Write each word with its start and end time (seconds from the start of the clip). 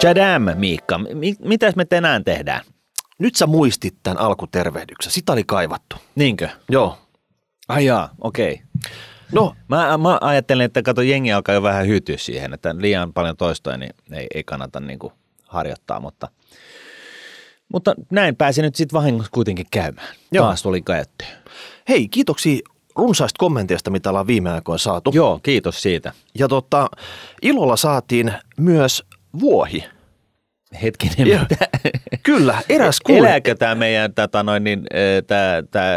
Chadam, 0.00 0.42
Miikka, 0.54 0.98
mi- 0.98 1.36
mitäs 1.44 1.76
me 1.76 1.84
tänään 1.84 2.24
tehdään? 2.24 2.60
Nyt 3.18 3.36
sä 3.36 3.46
muistit 3.46 3.94
tämän 4.02 4.18
alkutervehdyksen. 4.20 5.12
Sitä 5.12 5.32
oli 5.32 5.44
kaivattu. 5.44 5.96
Niinkö? 6.14 6.48
Joo. 6.68 6.98
Ai 7.68 7.84
jaa, 7.84 8.10
okei. 8.20 8.52
Okay. 8.52 8.66
No, 9.32 9.54
Mä, 9.68 9.98
mä 9.98 10.18
ajattelin, 10.20 10.64
että 10.64 10.82
kato, 10.82 11.02
jengi 11.02 11.32
alkaa 11.32 11.54
jo 11.54 11.62
vähän 11.62 11.86
hyytyä 11.86 12.16
siihen, 12.16 12.54
että 12.54 12.74
liian 12.78 13.12
paljon 13.12 13.36
toistoja, 13.36 13.76
niin 13.76 13.94
ei, 14.12 14.26
ei 14.34 14.44
kannata 14.44 14.80
niin 14.80 14.98
kuin 14.98 15.12
harjoittaa, 15.48 16.00
mutta, 16.00 16.28
mutta 17.72 17.94
näin 18.10 18.36
pääsin 18.36 18.62
nyt 18.62 18.74
sitten 18.74 18.98
vahingossa 18.98 19.32
kuitenkin 19.32 19.66
käymään. 19.70 20.08
Joo. 20.32 20.44
Taas 20.46 20.62
tuli 20.62 20.82
käyttöön. 20.82 21.30
hei, 21.88 22.08
kiitoksia 22.08 22.58
runsaista 22.96 23.38
kommenteista, 23.38 23.90
mitä 23.90 24.08
ollaan 24.08 24.26
viime 24.26 24.50
aikoina 24.50 24.78
saatu. 24.78 25.10
Joo, 25.14 25.40
kiitos 25.42 25.82
siitä. 25.82 26.12
Ja 26.38 26.48
tota, 26.48 26.88
ilolla 27.42 27.76
saatiin 27.76 28.32
myös 28.58 29.04
vuohi. 29.40 29.84
Hetkinen, 30.82 31.26
Joo. 31.26 31.40
mitä? 31.40 31.68
Kyllä, 32.22 32.62
eräs 32.68 33.00
kuuli. 33.00 33.18
Elääkö 33.18 33.54
tämä 33.54 33.74
meidän 33.74 34.14
tätä 34.14 34.42
noin, 34.42 34.64
niin, 34.64 34.86
tämä, 35.26 35.62
tämä 35.70 35.96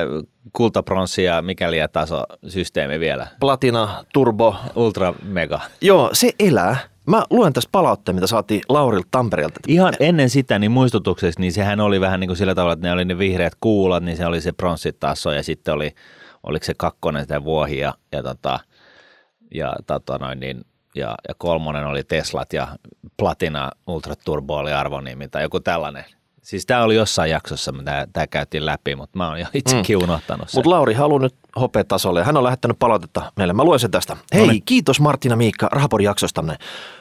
kultapronssi 0.54 1.24
ja 1.24 1.42
mikäli 1.42 1.78
ja 1.78 1.88
taso 1.88 2.24
systeemi 2.48 3.00
vielä? 3.00 3.28
Platina, 3.40 4.06
Turbo. 4.14 4.56
Ultra 4.76 5.14
mega. 5.24 5.60
Joo, 5.82 6.10
se 6.14 6.32
elää. 6.40 6.78
Mä 7.08 7.24
luen 7.30 7.54
tästä 7.54 7.70
palautteen, 7.72 8.16
mitä 8.16 8.28
saatiin 8.28 8.62
Laurilta 8.70 9.08
Tampereelta. 9.12 9.60
Ihan 9.68 9.94
ennen 10.00 10.30
sitä 10.30 10.60
niin 10.60 10.72
muistutuksessa, 10.72 11.40
niin 11.40 11.52
sehän 11.52 11.80
oli 11.80 12.02
vähän 12.02 12.20
niin 12.20 12.28
kuin 12.28 12.38
sillä 12.38 12.56
tavalla, 12.56 12.74
että 12.74 12.88
ne 12.88 12.94
oli 12.94 13.06
ne 13.06 13.18
vihreät 13.18 13.54
kuulat, 13.60 14.04
niin 14.04 14.18
se 14.18 14.26
oli 14.26 14.42
se 14.42 14.52
pronssitaso 14.52 15.32
ja 15.32 15.44
sitten 15.44 15.74
oli, 15.74 15.92
oliko 16.44 16.66
se 16.66 16.74
kakkonen 16.78 17.22
sitä 17.22 17.44
vuohi 17.44 17.78
ja, 17.80 17.94
ja, 18.12 18.24
tota, 18.24 18.60
ja, 19.54 19.74
tota 19.88 20.18
noin, 20.18 20.40
niin, 20.40 20.62
ja, 20.96 21.16
ja 21.28 21.34
kolmonen 21.38 21.86
oli 21.86 22.04
Teslat 22.04 22.54
ja 22.54 22.68
Platina 23.18 23.72
Ultra 23.88 24.16
Turbo 24.16 24.58
oli 24.58 24.74
arvonimi 24.74 25.28
tai 25.28 25.42
joku 25.42 25.60
tällainen. 25.60 26.06
Siis 26.42 26.66
tämä 26.66 26.84
oli 26.84 26.96
jossain 26.96 27.32
jaksossa, 27.32 27.72
mitä 27.72 28.08
tämä 28.14 28.28
käytiin 28.28 28.66
läpi, 28.66 28.96
mutta 28.96 29.18
mä 29.18 29.28
oon 29.28 29.40
jo 29.40 29.46
itsekin 29.54 29.98
mm. 29.98 30.04
unohtanut 30.04 30.50
sen. 30.50 30.58
Mutta 30.58 30.70
Lauri 30.70 30.94
haluaa 30.94 31.22
nyt 31.22 31.36
hopeatasolle 31.60 32.20
ja 32.20 32.26
hän 32.26 32.38
on 32.38 32.44
lähettänyt 32.44 32.80
palautetta 32.80 33.32
meille. 33.36 33.54
Mä 33.54 33.64
luen 33.64 33.80
sen 33.80 33.92
tästä. 33.92 34.18
Hei, 34.34 34.42
Noniin. 34.46 34.64
kiitos 34.66 35.00
Martina 35.00 35.36
Miikka 35.36 35.68
Rahapodin 35.72 36.06
jaksostanne. 36.06 36.58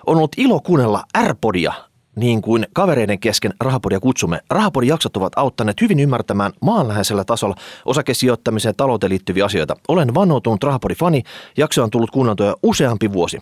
On 0.07 0.17
ollut 0.17 0.33
ilo 0.37 0.61
kuunnella 0.61 1.05
R-podia, 1.27 1.73
niin 2.17 2.43
kuin 2.43 2.67
kavereiden 2.73 3.21
kesken 3.21 3.53
Rahapodia 3.61 4.01
kutsumme. 4.01 4.41
Rahapodin 4.51 4.89
jaksot 4.89 5.17
ovat 5.17 5.33
auttaneet 5.37 5.81
hyvin 5.81 6.01
ymmärtämään 6.01 6.53
maanläheisellä 6.61 7.25
tasolla 7.25 7.57
osakesijoittamiseen 7.85 8.71
ja 8.71 8.75
talouteen 8.75 9.11
liittyviä 9.11 9.45
asioita. 9.45 9.77
Olen 9.89 10.15
vannoutunut 10.15 10.65
Rahapodin 10.65 10.97
fani. 10.97 11.23
Jakso 11.57 11.83
on 11.83 11.91
tullut 11.91 12.11
kuunneltua 12.11 12.55
useampi 12.63 13.13
vuosi. 13.13 13.39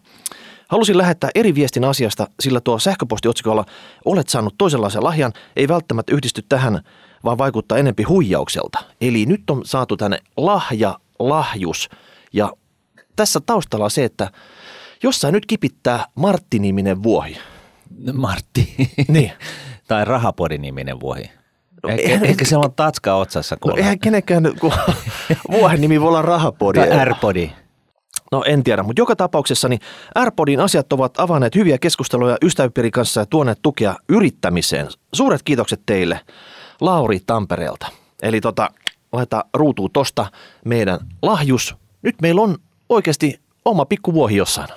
Halusin 0.69 0.99
lähettää 0.99 1.31
eri 1.35 1.55
viestin 1.55 1.85
asiasta, 1.85 2.27
sillä 2.41 2.61
tuo 2.61 2.79
sähköpostiotsikolla 2.79 3.65
olet 4.05 4.29
saanut 4.29 4.55
toisenlaisen 4.59 5.05
lahjan 5.05 5.33
ei 5.57 5.69
välttämättä 5.69 6.15
yhdisty 6.15 6.43
tähän, 6.49 6.81
vaan 7.25 7.39
vaikuttaa 7.39 7.79
enempi 7.79 8.03
huijaukselta. 8.03 8.79
Eli 9.01 9.27
nyt 9.27 9.51
on 9.51 9.65
saatu 9.65 9.97
tänne 9.97 10.19
lahja, 10.37 10.99
lahjus 11.19 11.89
ja 12.33 12.53
tässä 13.17 13.41
taustalla 13.41 13.85
on 13.85 13.91
se, 13.91 14.05
että 14.05 14.31
jossain 15.03 15.33
nyt 15.33 15.47
kipittää 15.47 16.05
Martti-niminen 16.15 17.03
vuohi. 17.03 17.37
Martti. 18.13 18.75
Niin. 19.09 19.33
tai 19.89 20.05
Rahapodi-niminen 20.05 21.01
vuohi. 21.01 21.31
No, 21.83 21.89
ehkä, 21.89 22.03
eihän- 22.03 22.25
ehkä 22.25 22.45
siellä 22.45 22.65
on 22.65 22.75
tatska 22.75 23.15
otsassa 23.15 23.57
No 23.67 23.77
eihän 23.77 23.99
kenenkään, 23.99 24.43
vuohen 25.53 25.81
nimi 25.81 26.01
voi 26.01 26.09
olla 26.09 26.23
rahapodi. 26.23 26.79
tai 26.79 27.05
R-podi. 27.05 27.51
No 28.33 28.43
en 28.47 28.65
tiedä, 28.65 28.83
mutta 28.83 29.01
joka 29.01 29.17
tapauksessa 29.17 29.69
niin 29.69 29.81
AirPodin 30.15 30.61
asiat 30.61 30.93
ovat 30.93 31.21
avanneet 31.21 31.55
hyviä 31.55 31.79
keskusteluja 31.79 32.37
ystäväpiirin 32.43 32.91
kanssa 32.93 33.21
ja 33.21 33.27
tuoneet 33.27 33.59
tukea 33.63 33.97
yrittämiseen. 34.09 34.87
Suuret 35.15 35.43
kiitokset 35.43 35.81
teille, 35.87 36.21
Lauri 36.81 37.21
Tampereelta. 37.27 37.87
Eli 38.23 38.41
tota, 38.41 38.69
laitetaan 39.13 39.43
ruutuun 39.55 39.91
tosta 39.93 40.27
meidän 40.65 40.99
lahjus. 41.23 41.75
Nyt 42.03 42.17
meillä 42.23 42.41
on 42.41 42.57
oikeasti 42.89 43.41
oma 43.65 43.85
pikku 43.85 44.15
vuohi 44.15 44.37
jossain. 44.37 44.69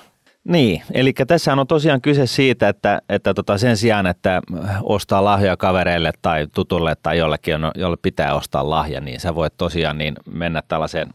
Niin, 0.44 0.82
eli 0.94 1.14
tässä 1.28 1.54
on 1.54 1.68
tosiaan 1.68 2.02
kyse 2.02 2.26
siitä, 2.28 2.70
että, 2.70 3.02
että 3.10 3.34
tota 3.34 3.58
sen 3.58 3.78
sijaan, 3.78 4.08
että 4.08 4.42
ostaa 4.84 5.24
lahjoja 5.24 5.58
kavereille 5.58 6.12
tai 6.22 6.48
tutulle 6.56 6.96
tai 7.04 7.18
jollekin, 7.18 7.56
jolle 7.76 7.98
pitää 8.02 8.36
ostaa 8.36 8.70
lahja, 8.70 9.02
niin 9.02 9.20
sä 9.20 9.36
voit 9.36 9.54
tosiaan 9.58 9.98
niin 9.98 10.16
mennä 10.32 10.64
tällaiseen 10.68 11.08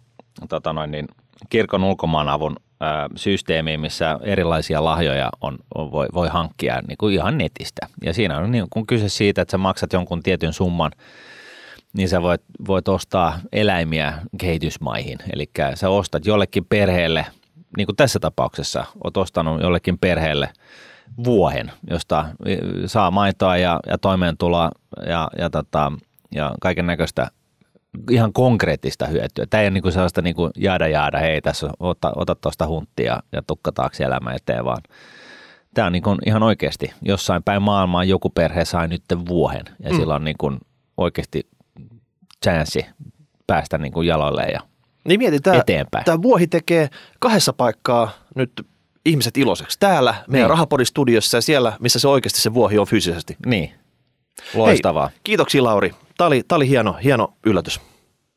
tota 0.49 0.73
noin, 0.73 0.91
niin 0.91 1.07
kirkon 1.49 1.85
ulkomaanavun 1.85 2.57
systeemiin, 3.17 3.81
missä 3.81 4.19
erilaisia 4.23 4.85
lahjoja 4.85 5.31
on, 5.41 5.59
voi, 5.75 6.07
voi 6.15 6.29
hankkia 6.29 6.81
niin 6.89 6.99
kuin 6.99 7.15
ihan 7.15 7.39
netistä. 7.39 7.87
Ja 8.05 8.15
siinä 8.15 8.39
on 8.39 8.51
niin 8.51 8.67
kuin 8.71 8.87
kyse 8.87 9.09
siitä, 9.09 9.43
että 9.43 9.53
sä 9.53 9.59
maksat 9.59 9.93
jonkun 9.93 10.23
tietyn 10.23 10.53
summan 10.53 10.91
niin 11.93 12.09
sä 12.09 12.23
voit, 12.23 12.43
voit 12.67 12.89
ostaa 12.89 13.39
eläimiä 13.53 14.15
kehitysmaihin. 14.39 15.19
Eli 15.33 15.51
sä 15.75 15.91
ostat 15.91 16.27
jollekin 16.27 16.65
perheelle, 16.65 17.27
niin 17.77 17.87
kuin 17.87 17.97
tässä 17.97 18.19
tapauksessa, 18.19 18.85
oot 19.05 19.17
ostanut 19.17 19.61
jollekin 19.61 19.99
perheelle 19.99 20.49
vuohen, 21.25 21.73
josta 21.91 22.27
saa 22.87 23.11
maitoa 23.11 23.57
ja, 23.57 23.81
ja 23.87 23.99
toimeentuloa 23.99 24.71
ja, 25.07 25.29
ja, 25.39 25.51
tota, 25.51 25.93
ja 26.35 26.55
kaiken 26.61 26.87
näköistä 26.87 27.31
ihan 28.11 28.33
konkreettista 28.33 29.07
hyötyä. 29.07 29.47
Tämä 29.51 29.61
ei 29.61 29.67
ole 29.67 29.71
niin 29.71 29.83
kuin 29.83 29.93
sellaista 29.93 30.23
niin 30.23 30.37
kuin 30.37 30.51
jaada 30.57 30.89
jaada, 30.89 31.19
hei 31.19 31.41
tässä 31.41 31.71
ota, 31.81 32.13
ota 32.17 32.35
tuosta 32.35 32.67
hunttia 32.67 33.23
ja 33.33 33.43
tukka 33.47 33.73
taakse 33.73 34.05
elämä 34.05 34.33
eteen, 34.33 34.65
vaan 34.65 34.83
tämä 35.75 35.87
on 35.87 35.93
niin 35.93 36.03
kuin 36.03 36.19
ihan 36.27 36.43
oikeasti 36.43 36.93
jossain 37.03 37.43
päin 37.43 37.63
maailmaa 37.63 38.05
joku 38.05 38.31
perhe 38.31 38.65
sai 38.65 38.89
nyt 38.89 39.03
vuohen 39.29 39.65
ja 39.81 39.91
mm. 39.91 39.97
sillä 39.97 40.15
on 40.15 40.25
niin 40.25 40.39
kuin 40.39 40.59
oikeasti 40.97 41.49
chanssi 42.45 42.87
päästä 43.47 43.79
niin 43.79 43.93
kuin 43.93 44.09
jaloilleen 44.09 44.53
ja 44.53 44.61
Niin 45.07 45.21
mieti, 45.21 45.41
tämä, 45.41 45.57
Eteenpäin. 45.57 46.05
tämä 46.05 46.23
vuohi 46.23 46.47
tekee 46.47 46.89
kahdessa 47.19 47.53
paikkaa 47.53 48.11
nyt 48.35 48.67
ihmiset 49.05 49.37
iloiseksi. 49.37 49.79
Täällä 49.81 50.11
meidän 50.11 50.25
Niin. 50.29 50.33
niin. 50.41 50.51
Rahapodin 50.51 50.87
studiossa 50.87 51.37
ja 51.37 51.41
siellä, 51.41 51.73
missä 51.81 51.99
se 51.99 52.09
oikeasti 52.09 52.41
se 52.41 52.55
vuohi 52.55 52.79
on 52.79 52.87
fyysisesti. 52.87 53.37
niin, 53.47 53.73
loistavaa. 54.55 55.09
Hei, 55.09 55.19
kiitoksia 55.25 55.65
Lauri. 55.65 55.95
Tämä 56.19 56.27
oli, 56.27 56.43
tämä 56.49 56.57
oli 56.57 56.69
hieno, 56.69 56.93
hieno 57.05 57.33
yllätys. 57.47 57.81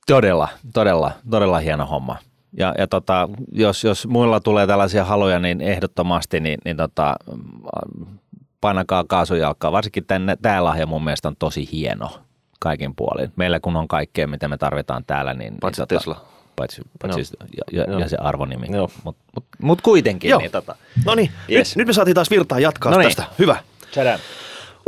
Todella, 0.07 0.47
todella, 0.73 1.11
todella 1.29 1.59
hieno 1.59 1.85
homma. 1.85 2.17
Ja, 2.57 2.75
ja 2.77 2.87
tota, 2.87 3.29
jos, 3.51 3.83
jos 3.83 4.07
muilla 4.07 4.39
tulee 4.39 4.67
tällaisia 4.67 5.05
haluja, 5.05 5.39
niin 5.39 5.61
ehdottomasti 5.61 6.39
niin, 6.39 6.59
niin 6.65 6.77
tota, 6.77 7.15
painakaa 8.61 9.03
kaasujalkaa. 9.07 9.71
Varsinkin 9.71 10.05
tänne, 10.05 10.35
tämä 10.41 10.63
lahja 10.63 10.85
mun 10.85 11.03
mielestä 11.03 11.27
on 11.27 11.35
tosi 11.39 11.69
hieno 11.71 12.09
kaikin 12.59 12.95
puolin. 12.95 13.31
Meillä 13.35 13.59
kun 13.59 13.75
on 13.75 13.87
kaikkea, 13.87 14.27
mitä 14.27 14.47
me 14.47 14.57
tarvitaan 14.57 15.03
täällä, 15.07 15.33
niin... 15.33 15.57
Paitsi 15.61 15.81
niin, 15.81 15.87
Tesla. 15.87 16.25
Paitsi, 16.59 16.81
paitsi 17.01 17.19
Joo. 17.19 17.47
ja, 17.57 17.79
ja, 17.79 17.91
Joo. 17.91 17.99
ja, 17.99 18.09
se 18.09 18.17
arvonimi. 18.19 18.67
Joo. 18.71 18.89
Mutta 19.03 19.21
mut, 19.35 19.45
mut 19.61 19.81
kuitenkin. 19.81 20.29
Joo. 20.29 20.39
Niin, 20.39 20.51
tota. 20.51 20.75
No 21.05 21.15
niin, 21.15 21.31
Yes. 21.51 21.69
nyt, 21.69 21.75
nyt 21.77 21.87
me 21.87 21.93
saatiin 21.93 22.15
taas 22.15 22.29
virtaa 22.29 22.59
jatkaa 22.59 22.91
Noniin. 22.91 23.07
tästä. 23.07 23.23
Hyvä. 23.39 23.63
Tchadam. 23.91 24.19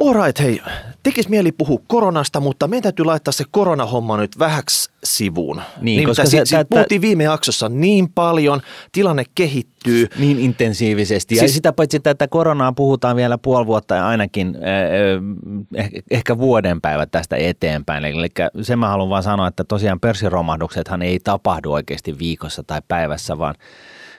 Alright, 0.07 0.39
hei. 0.39 0.61
Tekis 1.03 1.29
mieli 1.29 1.51
puhua 1.51 1.79
koronasta, 1.87 2.39
mutta 2.39 2.67
meidän 2.67 2.83
täytyy 2.83 3.05
laittaa 3.05 3.31
se 3.31 3.43
koronahomma 3.51 4.17
nyt 4.17 4.39
vähäksi 4.39 4.91
sivuun. 5.03 5.61
Niin, 5.81 6.07
koska 6.07 6.23
Nimittäin 6.23 6.47
se- 6.47 6.49
siitä, 6.49 6.65
puhuttiin 6.69 7.01
viime 7.01 7.23
jaksossa 7.23 7.69
niin 7.69 8.09
paljon, 8.09 8.61
tilanne 8.91 9.23
kehittyy. 9.35 10.07
Niin 10.19 10.39
intensiivisesti. 10.39 11.35
Ja 11.35 11.39
Siis- 11.39 11.53
sitä 11.53 11.73
paitsi 11.73 11.99
tätä 11.99 12.27
koronaa 12.27 12.71
puhutaan 12.73 13.15
vielä 13.15 13.37
puoli 13.37 13.65
vuotta 13.65 13.95
ja 13.95 14.07
ainakin 14.07 14.55
eh, 14.55 15.91
ehkä 16.11 16.37
vuoden 16.37 16.81
päivä 16.81 17.05
tästä 17.05 17.35
eteenpäin. 17.35 18.05
Eli 18.05 18.29
sen 18.61 18.79
mä 18.79 18.87
haluan 18.87 19.09
vaan 19.09 19.23
sanoa, 19.23 19.47
että 19.47 19.63
tosiaan 19.63 19.99
pörssiromahduksethan 19.99 21.01
ei 21.01 21.19
tapahdu 21.19 21.71
oikeasti 21.71 22.19
viikossa 22.19 22.63
tai 22.63 22.81
päivässä, 22.87 23.37
vaan 23.37 23.55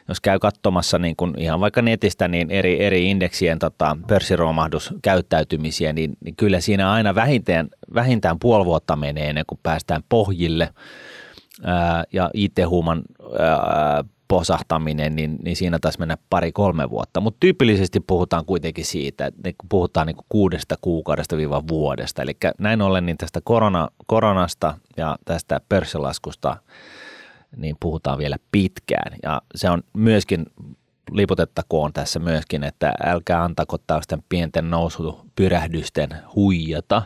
jos 0.09 0.21
käy 0.21 0.39
katsomassa 0.39 0.99
niin 0.99 1.17
kun 1.17 1.35
ihan 1.39 1.61
vaikka 1.61 1.83
netistä 1.83 2.29
niin 2.29 2.51
eri, 2.51 2.85
eri 2.85 3.11
indeksien 3.11 3.59
tota, 3.59 3.97
pörssiromahduskäyttäytymisiä, 4.07 5.93
niin, 5.93 6.17
niin 6.25 6.37
kyllä 6.37 6.61
siinä 6.61 6.93
aina 6.93 7.15
vähintään, 7.15 7.69
vähintään 7.95 8.39
puoli 8.39 8.65
vuotta 8.65 8.97
menee 8.97 9.29
ennen 9.29 9.45
kuin 9.47 9.61
päästään 9.63 10.03
pohjille. 10.09 10.69
Ää, 11.65 12.05
ja 12.13 12.31
IT-huuman 12.35 13.03
posahtaminen, 14.33 15.17
niin, 15.17 15.39
niin 15.45 15.57
siinä 15.57 15.79
taisi 15.79 15.99
mennä 15.99 16.17
pari-kolme 16.31 16.91
vuotta. 16.91 17.21
Mutta 17.21 17.37
tyypillisesti 17.41 18.01
puhutaan 18.01 18.45
kuitenkin 18.45 18.85
siitä, 18.85 19.27
että 19.27 19.41
niin 19.45 19.55
puhutaan 19.69 20.07
niin 20.07 20.17
kuin 20.17 20.27
kuudesta 20.29 20.75
kuukaudesta 20.81 21.37
viiva 21.37 21.63
vuodesta. 21.69 22.23
Eli 22.23 22.37
näin 22.59 22.83
ollen 22.83 23.07
niin 23.07 23.17
tästä 23.17 23.41
korona, 23.45 23.89
koronasta 24.07 24.75
ja 24.97 25.17
tästä 25.25 25.61
pörssilaskusta 25.69 26.57
niin 27.57 27.77
puhutaan 27.81 28.19
vielä 28.19 28.37
pitkään. 28.53 29.17
Ja 29.23 29.43
se 29.55 29.71
on 29.71 29.83
myöskin, 29.93 30.47
liputettakoon 31.11 31.93
tässä 31.93 32.19
myöskin, 32.19 32.65
että 32.65 32.95
älkää 33.05 33.45
antako 33.45 33.79
tällaisten 33.79 34.25
pienten 34.29 34.71
nousupyrähdysten 34.71 36.11
huijata. 36.35 37.03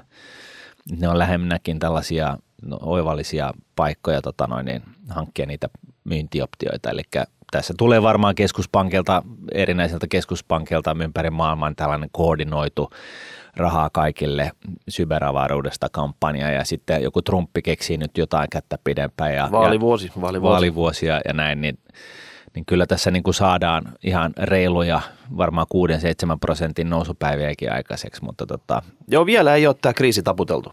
Ne 0.99 1.09
on 1.09 1.19
lähemminäkin 1.19 1.79
tällaisia 1.79 2.39
no, 2.63 2.79
oivallisia 2.83 3.53
paikkoja 3.77 4.23
tota 4.23 4.47
noin, 4.47 4.67
niin, 4.67 4.83
hankkia 5.09 5.47
niitä 5.47 5.69
myyntioptioita. 6.05 6.91
Eli 6.91 7.03
tässä 7.51 7.75
tulee 7.79 8.03
varmaan 8.03 8.35
keskuspankilta, 8.35 9.23
erinäisiltä 9.53 10.07
keskuspankilta 10.11 10.97
ympäri 11.03 11.31
maailman 11.31 11.77
tällainen 11.77 12.09
koordinoitu 12.13 12.91
rahaa 13.57 13.91
kaikille 13.91 14.51
cyberavaruudesta 14.91 15.89
kampanja 15.93 16.51
ja 16.51 16.65
sitten 16.65 17.03
joku 17.03 17.23
Trumpi 17.23 17.63
keksii 17.63 17.97
nyt 17.97 18.19
jotain 18.19 18.51
kättä 18.51 18.79
pidempään. 18.85 19.35
Ja, 19.35 19.49
vaalivuosi, 19.53 20.07
ja 20.17 20.21
vaalivuosi. 20.23 20.53
vaalivuosia 20.53 21.21
ja 21.25 21.33
näin, 21.33 21.61
niin, 21.61 21.79
niin 22.55 22.67
kyllä 22.67 22.87
tässä 22.87 23.11
niin 23.11 23.23
kuin 23.23 23.35
saadaan 23.35 23.85
ihan 24.05 24.33
reiluja 24.39 25.01
varmaan 25.37 25.67
6-7 26.35 26.39
prosentin 26.41 26.91
nousupäiviäkin 26.91 27.73
aikaiseksi, 27.73 28.25
mutta 28.25 28.47
tota, 28.47 28.83
Joo, 29.09 29.27
vielä 29.27 29.55
ei 29.55 29.67
ole 29.67 29.77
tämä 29.83 29.93
kriisi 29.95 30.23
taputeltu. 30.23 30.73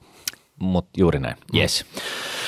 mut 0.60 0.88
juuri 0.98 1.20
näin, 1.20 1.36
yes. 1.56 1.86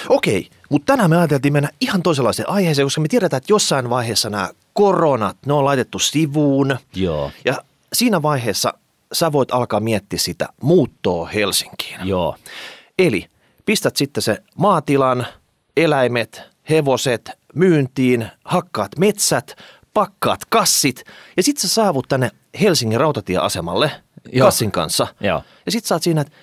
Okei, 0.10 0.50
mutta 0.70 0.94
tänään 0.94 1.10
me 1.10 1.18
ajateltiin 1.18 1.54
mennä 1.54 1.70
ihan 1.82 2.02
toisenlaiseen 2.04 2.50
aiheeseen, 2.50 2.86
koska 2.86 3.02
me 3.02 3.08
tiedetään, 3.08 3.38
että 3.38 3.54
jossain 3.54 3.90
vaiheessa 3.90 4.30
nämä 4.30 4.50
koronat, 4.74 5.38
ne 5.46 5.54
on 5.54 5.66
laitettu 5.66 6.00
sivuun. 6.00 6.78
Joo, 6.96 7.32
Ja 7.46 7.58
siinä 7.94 8.22
vaiheessa 8.22 8.74
sä 9.16 9.32
voit 9.32 9.52
alkaa 9.52 9.80
miettiä 9.80 10.20
sitä 10.20 10.48
muuttoa 10.62 11.26
Helsinkiin. 11.28 12.00
joo, 12.08 12.36
Eli 13.00 13.26
pistät 13.66 13.96
sitten 13.96 14.24
se 14.24 14.38
maatilan, 14.58 15.28
eläimet, 15.78 16.42
hevoset 16.70 17.32
myyntiin, 17.56 18.28
hakkaat 18.46 18.92
metsät, 18.98 19.56
pakkaat 19.94 20.40
kassit 20.50 21.04
ja 21.38 21.44
sitten 21.44 21.62
sä 21.62 21.74
saavut 21.74 22.06
tänne 22.10 22.32
Helsingin 22.62 23.00
rautatieasemalle 23.00 23.92
Joo. 24.34 24.48
kassin 24.48 24.72
kanssa. 24.72 25.08
joo. 25.22 25.42
Ja 25.66 25.72
sitten 25.72 25.88
sä 25.88 25.96
oot 25.96 26.04
siinä, 26.04 26.22
että 26.22 26.34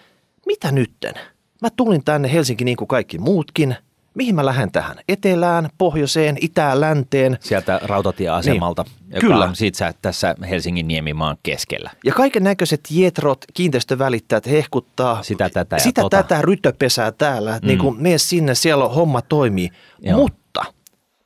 mitä 0.46 0.72
nytten? 0.72 1.14
Mä 1.62 1.68
tulin 1.76 2.04
tänne 2.04 2.32
Helsinki 2.32 2.64
niin 2.64 2.76
kuin 2.76 2.88
kaikki 2.88 3.18
muutkin. 3.18 3.76
Mihin 4.14 4.34
mä 4.34 4.46
lähden 4.46 4.72
tähän? 4.72 4.96
Etelään, 5.08 5.68
pohjoiseen, 5.78 6.36
itään, 6.40 6.80
länteen. 6.80 7.38
Sieltä 7.40 7.80
rautatieasemalta, 7.82 8.82
niin, 8.82 9.14
joka 9.14 9.20
kyllä. 9.26 9.44
on 9.44 9.56
siitä 9.56 9.78
sä- 9.78 9.94
tässä 10.02 10.34
Helsingin 10.50 10.88
niemimaan 10.88 11.36
keskellä. 11.42 11.90
Ja 12.04 12.12
kaiken 12.12 12.44
näköiset 12.44 12.80
jetrot, 12.90 13.44
kiinteistövälittäjät 13.54 14.46
hehkuttaa. 14.46 15.22
Sitä, 15.22 15.50
tätä 15.50 15.76
ja 15.76 15.80
Sitä 15.80 16.00
tota. 16.00 16.16
tätä 16.22 16.42
rytöpesää 16.42 17.12
täällä. 17.12 17.58
Mm. 17.62 17.66
Niin 17.66 17.78
kuin 17.78 18.02
mene 18.02 18.18
sinne, 18.18 18.54
siellä 18.54 18.84
on 18.84 18.94
homma 18.94 19.22
toimii. 19.22 19.70
Joo. 20.00 20.18
Mutta 20.18 20.64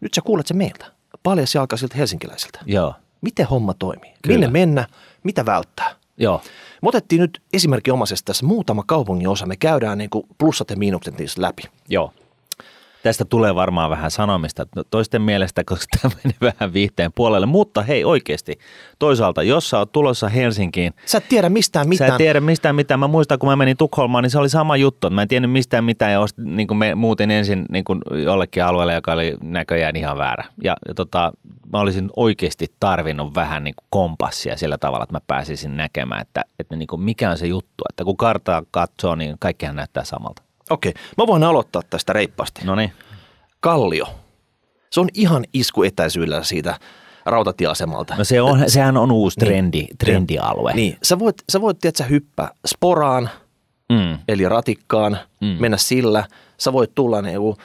nyt 0.00 0.14
sä 0.14 0.20
kuulet 0.22 0.46
se 0.46 0.54
meiltä. 0.54 0.86
Paljon 1.22 1.46
jalkaisilta 1.54 1.96
helsinkiläisiltä. 1.96 2.58
Joo, 2.66 2.94
Miten 3.20 3.46
homma 3.46 3.74
toimii? 3.74 4.12
Kyllä. 4.22 4.38
Minne 4.38 4.46
mennä? 4.50 4.86
Mitä 5.22 5.46
välttää? 5.46 5.94
joo, 6.18 6.42
Me 6.82 6.88
otettiin 6.88 7.20
nyt 7.20 7.42
esimerkinomaisesti 7.52 8.24
tässä 8.24 8.46
muutama 8.46 8.82
kaupungin 8.86 9.28
osa. 9.28 9.46
Me 9.46 9.56
käydään 9.56 9.98
niin 9.98 10.10
kuin 10.10 10.26
plussat 10.38 10.70
ja 10.70 10.76
miinukset 10.76 11.18
niistä 11.18 11.42
läpi. 11.42 11.62
joo. 11.88 12.12
Tästä 13.06 13.24
tulee 13.24 13.54
varmaan 13.54 13.90
vähän 13.90 14.10
sanomista 14.10 14.66
no, 14.76 14.84
toisten 14.90 15.22
mielestä, 15.22 15.64
koska 15.64 15.98
tämä 16.02 16.14
menee 16.24 16.36
vähän 16.40 16.72
viihteen 16.72 17.12
puolelle. 17.14 17.46
Mutta 17.46 17.82
hei 17.82 18.04
oikeasti, 18.04 18.58
toisaalta, 18.98 19.42
jos 19.42 19.70
sä 19.70 19.78
oot 19.78 19.92
tulossa 19.92 20.28
Helsinkiin, 20.28 20.92
Sä 21.04 21.18
et 21.18 21.28
tiedä 21.28 21.48
mistään 21.48 21.88
mitään. 21.88 22.08
Sä 22.08 22.14
et 22.14 22.18
tiedä 22.18 22.40
mistään 22.40 22.74
mitään. 22.74 23.00
Mä 23.00 23.06
muistan, 23.08 23.38
kun 23.38 23.48
mä 23.48 23.56
menin 23.56 23.76
Tukholmaan, 23.76 24.22
niin 24.22 24.30
se 24.30 24.38
oli 24.38 24.48
sama 24.48 24.76
juttu. 24.76 25.10
Mä 25.10 25.22
en 25.22 25.28
tiennyt 25.28 25.50
mistään 25.50 25.84
mitään 25.84 26.12
ja 26.12 26.20
ost, 26.20 26.38
niin 26.38 26.68
kuin 26.68 26.78
me 26.78 26.94
muutin 26.94 27.30
ensin 27.30 27.64
niin 27.70 27.84
kuin 27.84 28.00
jollekin 28.24 28.64
alueelle, 28.64 28.94
joka 28.94 29.12
oli 29.12 29.36
näköjään 29.42 29.96
ihan 29.96 30.18
väärä. 30.18 30.44
Ja, 30.64 30.76
ja 30.88 30.94
tota, 30.94 31.32
mä 31.72 31.80
olisin 31.80 32.10
oikeasti 32.16 32.66
tarvinnut 32.80 33.34
vähän 33.34 33.64
niin 33.64 33.74
kuin 33.74 33.86
kompassia 33.90 34.56
sillä 34.56 34.78
tavalla, 34.78 35.02
että 35.02 35.16
mä 35.16 35.20
pääsisin 35.26 35.76
näkemään, 35.76 36.22
että, 36.22 36.44
että 36.58 36.76
niin 36.76 36.86
kuin 36.86 37.02
mikä 37.02 37.30
on 37.30 37.38
se 37.38 37.46
juttu. 37.46 37.84
Että 37.88 38.04
kun 38.04 38.16
kartaa 38.16 38.62
katsoo, 38.70 39.14
niin 39.14 39.36
kaikkihan 39.38 39.76
näyttää 39.76 40.04
samalta. 40.04 40.45
Okei, 40.70 40.94
mä 41.18 41.26
voin 41.26 41.42
aloittaa 41.42 41.82
tästä 41.90 42.12
reippaasti. 42.12 42.60
No 42.64 42.74
niin, 42.74 42.92
Kallio. 43.60 44.06
Se 44.90 45.00
on 45.00 45.08
ihan 45.14 45.44
iskuetäisyydellä 45.52 46.42
siitä 46.44 46.78
rautatieasemalta. 47.24 48.14
no 48.18 48.24
se 48.24 48.40
on, 48.40 48.64
sehän 48.70 48.96
on 48.96 49.12
uusi 49.12 49.40
trendi, 49.40 49.86
trendialue. 49.98 50.72
Niin, 50.74 50.98
sä 51.02 51.18
voit, 51.18 51.36
sä 51.52 51.60
voit 51.60 51.78
tiedätkö, 51.78 52.04
hyppää 52.04 52.50
sporaan, 52.66 53.30
Mm, 53.92 54.18
eli 54.28 54.48
ratikkaan, 54.48 55.18
Mm. 55.40 55.56
mennä 55.60 55.76
sillä. 55.76 56.24
Sä 56.58 56.72
voit 56.72 56.94
tulla 56.94 57.22
niinku, 57.22 57.56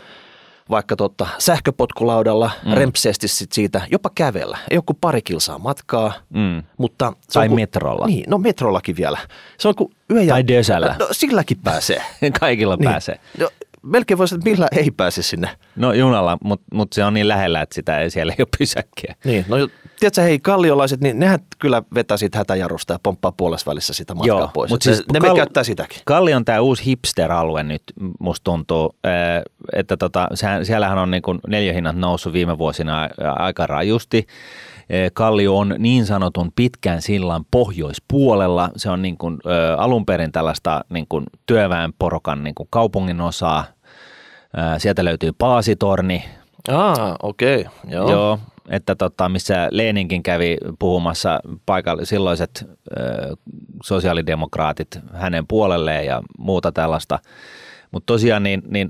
vaikka 0.71 0.95
totta, 0.95 1.27
sähköpotkulaudalla, 1.37 2.51
mm. 2.65 2.73
rempseesti 2.73 3.27
sit 3.27 3.51
siitä, 3.51 3.81
jopa 3.91 4.09
kävellä. 4.15 4.57
Ei 4.71 4.79
kuin 4.85 4.97
pari 5.01 5.21
kilsaa 5.21 5.57
matkaa, 5.59 6.13
mm. 6.29 6.63
mutta... 6.77 7.13
se 7.21 7.33
Tai 7.33 7.43
on 7.45 7.49
kuin- 7.49 7.61
metrolla. 7.61 8.05
Niin, 8.07 8.23
no 8.29 8.37
metrollakin 8.37 8.95
vielä. 8.95 9.17
Se 9.57 9.67
on 9.67 9.75
kuin 9.75 9.91
yö 10.11 10.21
ja... 10.21 10.33
Tai 10.33 10.47
dösällä. 10.47 10.95
No, 10.99 11.07
silläkin 11.11 11.57
pääsee. 11.63 12.01
Kaikilla 12.39 12.75
Niin. 12.75 12.89
pääsee. 12.89 13.19
No, 13.39 13.49
melkein 13.81 14.17
voisi, 14.17 14.35
että 14.35 14.49
millä 14.49 14.67
ei 14.71 14.91
pääse 14.91 15.21
sinne. 15.21 15.49
No 15.75 15.93
junalla, 15.93 16.37
mutta 16.43 16.65
mut 16.73 16.93
se 16.93 17.03
on 17.03 17.13
niin 17.13 17.27
lähellä, 17.27 17.61
että 17.61 17.75
sitä 17.75 17.99
ei 17.99 18.09
siellä 18.09 18.33
ei 18.33 18.41
ole 18.41 18.47
pysäkkiä. 18.57 19.15
Niin, 19.23 19.45
no 19.47 19.57
tiedätkö, 19.99 20.21
hei, 20.21 20.39
kalliolaiset, 20.39 21.01
niin 21.01 21.19
nehän 21.19 21.39
kyllä 21.59 21.83
vetää 21.95 22.17
siitä 22.17 22.37
hätäjarrusta 22.37 22.93
ja 22.93 22.99
pomppaa 23.03 23.31
puolessa 23.31 23.71
välissä 23.71 23.93
sitä 23.93 24.15
matkaa 24.15 24.39
Joo, 24.39 24.49
pois. 24.53 24.71
mut 24.71 24.85
ne, 24.85 24.93
siis 24.93 25.07
ne 25.13 25.19
Kall- 25.19 25.29
me 25.29 25.35
käyttää 25.35 25.63
sitäkin. 25.63 26.01
Kalli 26.05 26.33
on 26.33 26.45
tämä 26.45 26.61
uusi 26.61 26.85
hipster-alue 26.85 27.63
nyt, 27.63 27.83
musta 28.19 28.43
tuntuu, 28.43 28.95
ää, 29.03 29.41
että 29.75 29.97
tota, 29.97 30.27
sehän, 30.33 30.65
siellähän 30.65 30.97
on 30.97 31.11
niin 31.11 31.21
neljöhinnat 31.47 31.95
noussut 31.95 32.33
viime 32.33 32.57
vuosina 32.57 33.09
aika 33.35 33.67
rajusti. 33.67 34.27
Ää, 34.91 35.09
Kallio 35.13 35.57
on 35.57 35.75
niin 35.77 36.05
sanotun 36.05 36.51
pitkän 36.55 37.01
sillan 37.01 37.45
pohjoispuolella. 37.51 38.69
Se 38.75 38.89
on 38.89 39.01
niin 39.01 39.17
kuin, 39.17 39.37
ä, 39.45 39.75
alun 39.77 40.05
perin 40.05 40.31
tällaista 40.31 40.85
niin 40.89 41.05
kuin 41.09 41.25
työväenporokan 41.45 42.43
niin 42.43 42.55
kuin 42.55 42.67
kaupungin 42.69 43.21
osaa. 43.21 43.65
Ää, 44.55 44.79
Sieltä 44.79 45.05
löytyy 45.05 45.31
Paasitorni, 45.37 46.23
Aa, 46.69 47.15
okei. 47.23 47.61
Okay. 47.61 47.71
Joo. 47.89 48.11
Joo. 48.11 48.39
Että 48.69 48.95
tota, 48.95 49.29
missä 49.29 49.67
Leninkin 49.71 50.23
kävi 50.23 50.57
puhumassa 50.79 51.39
paikalle, 51.65 52.05
silloiset 52.05 52.65
ö, 52.97 53.35
sosiaalidemokraatit 53.83 54.99
hänen 55.13 55.47
puolelleen 55.47 56.05
ja 56.05 56.21
muuta 56.37 56.71
tällaista. 56.71 57.19
Mutta 57.91 58.13
tosiaan 58.13 58.43
niin, 58.43 58.61
niin 58.69 58.89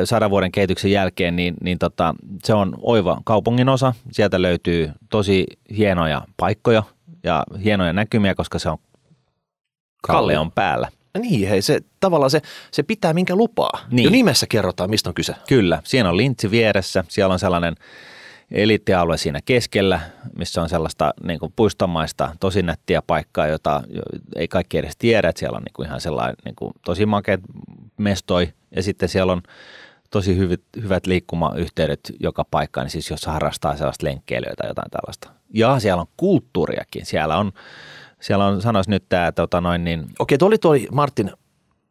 ö, 0.00 0.06
sadan 0.06 0.30
vuoden 0.30 0.52
kehityksen 0.52 0.90
jälkeen 0.90 1.36
niin, 1.36 1.54
niin 1.62 1.78
tota, 1.78 2.14
se 2.44 2.54
on 2.54 2.74
oiva 2.82 3.20
kaupungin 3.24 3.68
osa. 3.68 3.94
Sieltä 4.10 4.42
löytyy 4.42 4.92
tosi 5.10 5.46
hienoja 5.76 6.22
paikkoja 6.36 6.82
ja 7.24 7.44
hienoja 7.64 7.92
näkymiä, 7.92 8.34
koska 8.34 8.58
se 8.58 8.70
on 8.70 8.78
kalleon 10.02 10.52
päällä. 10.52 10.88
Niin, 11.18 11.48
hei, 11.48 11.62
se 11.62 11.80
tavallaan 12.00 12.30
se, 12.30 12.42
se 12.70 12.82
pitää 12.82 13.12
minkä 13.12 13.36
lupaa. 13.36 13.80
Niin. 13.90 14.04
Jo 14.04 14.10
nimessä 14.10 14.46
kerrotaan, 14.48 14.90
mistä 14.90 15.10
on 15.10 15.14
kyse. 15.14 15.34
Kyllä, 15.48 15.80
siinä 15.84 16.08
on 16.08 16.16
lintsi 16.16 16.50
vieressä, 16.50 17.04
siellä 17.08 17.32
on 17.32 17.38
sellainen 17.38 17.74
eliittialue 18.50 19.16
siinä 19.16 19.40
keskellä, 19.44 20.00
missä 20.38 20.62
on 20.62 20.68
sellaista 20.68 21.14
niin 21.22 21.40
kuin 21.40 21.52
puistomaista, 21.56 22.30
tosi 22.40 22.62
nättiä 22.62 23.02
paikkaa, 23.02 23.46
jota 23.46 23.82
jo- 23.88 24.02
ei 24.36 24.48
kaikki 24.48 24.78
edes 24.78 24.96
tiedä, 24.96 25.28
että 25.28 25.38
siellä 25.40 25.56
on 25.56 25.62
niin 25.62 25.72
kuin 25.72 25.86
ihan 25.86 26.00
sellainen 26.00 26.36
niin 26.44 26.56
kuin 26.56 26.72
tosi 26.84 27.06
makeat 27.06 27.40
mestoi, 27.96 28.52
ja 28.76 28.82
sitten 28.82 29.08
siellä 29.08 29.32
on 29.32 29.42
tosi 30.10 30.36
hyvät, 30.36 30.60
hyvät 30.82 31.06
liikkumayhteydet 31.06 32.00
joka 32.20 32.44
paikkaan, 32.50 32.84
niin 32.84 32.90
siis 32.90 33.10
jos 33.10 33.26
harrastaa 33.26 33.76
sellaista 33.76 34.06
lenkkeilyä 34.06 34.52
tai 34.56 34.70
jotain 34.70 34.90
tällaista. 34.90 35.30
Ja 35.54 35.80
siellä 35.80 36.00
on 36.00 36.06
kulttuuriakin, 36.16 37.06
siellä 37.06 37.38
on, 37.38 37.52
siellä 38.20 38.46
on 38.46 38.62
sanois 38.62 38.88
nyt 38.88 39.04
tämä 39.08 39.32
tota 39.32 39.60
noin 39.60 39.84
niin, 39.84 40.06
Okei, 40.18 40.38
toi 40.38 40.46
oli 40.46 40.58
toi, 40.58 40.88
Martin, 40.92 41.30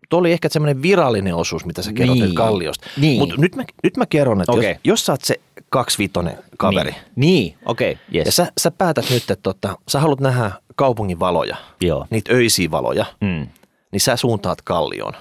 toi 0.09 0.19
oli 0.19 0.31
ehkä 0.31 0.49
semmoinen 0.49 0.81
virallinen 0.81 1.35
osuus, 1.35 1.65
mitä 1.65 1.81
sä 1.81 1.93
kerrot 1.93 2.17
Niin. 2.17 2.35
Kalliosta. 2.35 2.87
Niin. 2.97 3.19
Mutta 3.19 3.35
nyt 3.37 3.55
mä, 3.55 3.63
nyt 3.83 3.97
mä 3.97 4.05
kerron, 4.05 4.41
että 4.41 4.51
Okei. 4.51 4.71
jos, 4.71 4.79
jos 4.83 5.05
sä 5.05 5.13
oot 5.13 5.21
se 5.21 5.35
kaksivitonen 5.69 6.37
kaveri, 6.57 6.91
Niin, 6.91 7.03
niin 7.15 7.57
okei, 7.65 7.91
okay, 7.91 8.03
ja 8.11 8.23
yes. 8.25 8.35
sä, 8.35 8.51
sä 8.57 8.71
päätät 8.71 9.09
nyt, 9.09 9.23
että 9.23 9.35
tota, 9.35 9.77
sä 9.87 9.99
haluat 9.99 10.19
nähdä 10.19 10.51
kaupungin 10.75 11.19
valoja, 11.19 11.57
Joo, 11.81 12.07
niitä 12.09 12.33
öisiä 12.33 12.71
valoja, 12.71 13.05
mm, 13.21 13.47
niin 13.91 14.01
sä 14.01 14.15
suuntaat 14.15 14.61
Kallioon. 14.61 15.13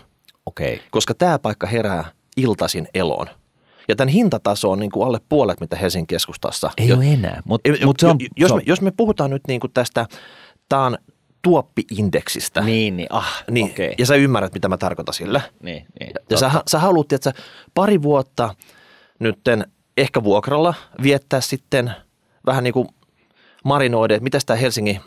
Okei. 0.46 0.74
Okay. 0.74 0.86
koska 0.90 1.14
tämä 1.14 1.38
paikka 1.38 1.66
herää 1.66 2.04
iltaisin 2.36 2.88
eloon. 2.94 3.26
Ja 3.88 3.96
tämän 3.96 4.08
hintataso 4.08 4.70
on 4.70 4.78
niin 4.78 4.90
kuin 4.90 5.06
alle 5.06 5.20
puolet, 5.28 5.60
mitä 5.60 5.76
Helsingin 5.76 6.06
keskustassa. 6.06 6.70
Ei 6.76 6.88
Jo- 6.88 6.96
ole 6.96 7.12
enää, 7.12 7.42
mutta 7.44 7.70
mut 7.84 8.00
se 8.00 8.06
on... 8.06 8.18
jos, 8.36 8.48
se 8.48 8.54
on 8.54 8.60
me, 8.60 8.62
jos 8.66 8.80
me 8.80 8.92
puhutaan 8.96 9.30
nyt 9.30 9.42
niin 9.48 9.60
kuin 9.60 9.72
tästä, 9.72 10.06
tämä 10.68 10.86
on 10.86 10.98
tuoppi-indeksistä, 11.42 12.60
Niin, 12.60 12.96
niin, 12.96 13.06
ah, 13.10 13.44
niin. 13.50 13.70
Okay. 13.70 13.92
ja 13.98 14.06
sä 14.06 14.14
ymmärrät, 14.14 14.54
mitä 14.54 14.68
mä 14.68 14.76
tarkoitan 14.76 15.14
sillä. 15.14 15.40
Niin, 15.62 15.86
niin, 16.00 16.12
Ja 16.30 16.38
sä, 16.38 16.50
sä 16.66 16.78
haluat, 16.78 17.12
että 17.12 17.32
pari 17.74 18.02
vuotta 18.02 18.54
nytten 19.18 19.66
ehkä 19.96 20.24
vuokralla 20.24 20.74
viettää 21.02 21.40
sitten 21.40 21.92
vähän 22.46 22.64
niin 22.64 22.74
kuin 22.74 22.88
marinoiden, 23.64 24.14
että 24.14 24.24
mitä 24.24 24.38
tämä 24.46 24.56
Helsingin 24.56 25.00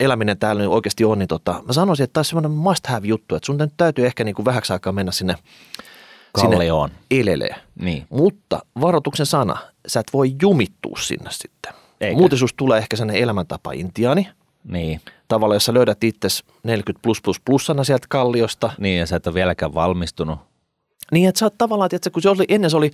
eläminen 0.00 0.38
täällä 0.38 0.62
nyt 0.62 0.70
oikeasti 0.70 1.04
on, 1.04 1.18
niin 1.18 1.28
tota, 1.28 1.62
mä 1.66 1.72
sanoisin, 1.72 2.04
että 2.04 2.12
tämä 2.12 2.20
on 2.20 2.24
semmoinen 2.24 2.50
must 2.50 2.86
have 2.86 3.06
juttu, 3.06 3.34
että 3.34 3.46
sun 3.46 3.56
nyt 3.56 3.72
täytyy 3.76 4.06
ehkä 4.06 4.24
niin 4.24 4.34
kuin 4.34 4.44
vähäksi 4.44 4.72
aikaa 4.72 4.92
mennä 4.92 5.12
sinne, 5.12 5.34
Kallioon. 6.32 6.88
sinne 6.88 7.20
eleleen. 7.22 7.56
Niin. 7.80 8.06
Mutta 8.10 8.60
varoituksen 8.80 9.26
sana, 9.26 9.56
sä 9.86 10.00
et 10.00 10.12
voi 10.12 10.34
jumittua 10.42 10.96
sinne 11.00 11.30
sitten. 11.30 11.72
Eikä. 12.00 12.16
Muuten 12.16 12.38
susta 12.38 12.56
tulee 12.56 12.78
ehkä 12.78 12.96
sellainen 12.96 13.22
elämäntapa 13.22 13.72
intiaani. 13.72 14.28
Niin, 14.64 15.00
Tavallaan, 15.28 15.56
jos 15.56 15.64
sä 15.64 15.74
löydät 15.74 16.04
itse 16.04 16.28
40 16.62 17.02
plus 17.02 17.22
plus 17.22 17.40
plussana 17.40 17.84
sieltä 17.84 18.06
kalliosta, 18.08 18.70
niin, 18.78 18.98
ja 18.98 19.06
sä 19.06 19.16
et 19.16 19.26
ole 19.26 19.34
vieläkään 19.34 19.74
valmistunut. 19.74 20.38
niin 21.12 21.28
että 21.28 21.38
sä 21.38 21.46
oot 21.46 21.58
tavallaan, 21.58 21.90
että 21.92 22.10
kun 22.10 22.22
se 22.22 22.28
oli, 22.28 22.44
ennen 22.48 22.70
se 22.70 22.76
oli 22.76 22.90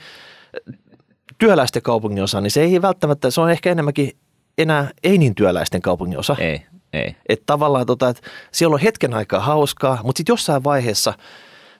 työläisten 1.38 1.83
kaupunginosa, 1.83 2.40
niin 2.40 2.50
se 2.50 2.62
ei 2.62 2.83
välttämättä, 2.83 3.31
se 3.31 3.40
on 3.40 3.50
ehkä 3.50 3.71
enemmänkin 3.71 4.12
enää 4.59 4.90
ei 5.02 5.19
niin 5.19 5.35
työläisten 5.35 5.83
kaupunginosa. 5.83 6.37
Ei, 6.38 6.62
ei. 6.92 7.16
Että 7.28 7.42
tavallaan 7.47 7.87
tota, 7.87 8.09
että 8.09 8.23
siellä 8.52 8.75
on 8.75 8.80
hetken 8.80 9.14
aikaa 9.14 9.40
hauskaa, 9.40 9.99
mutta 10.02 10.18
sitten 10.18 10.33
jossain 10.33 10.64
vaiheessa 10.64 11.14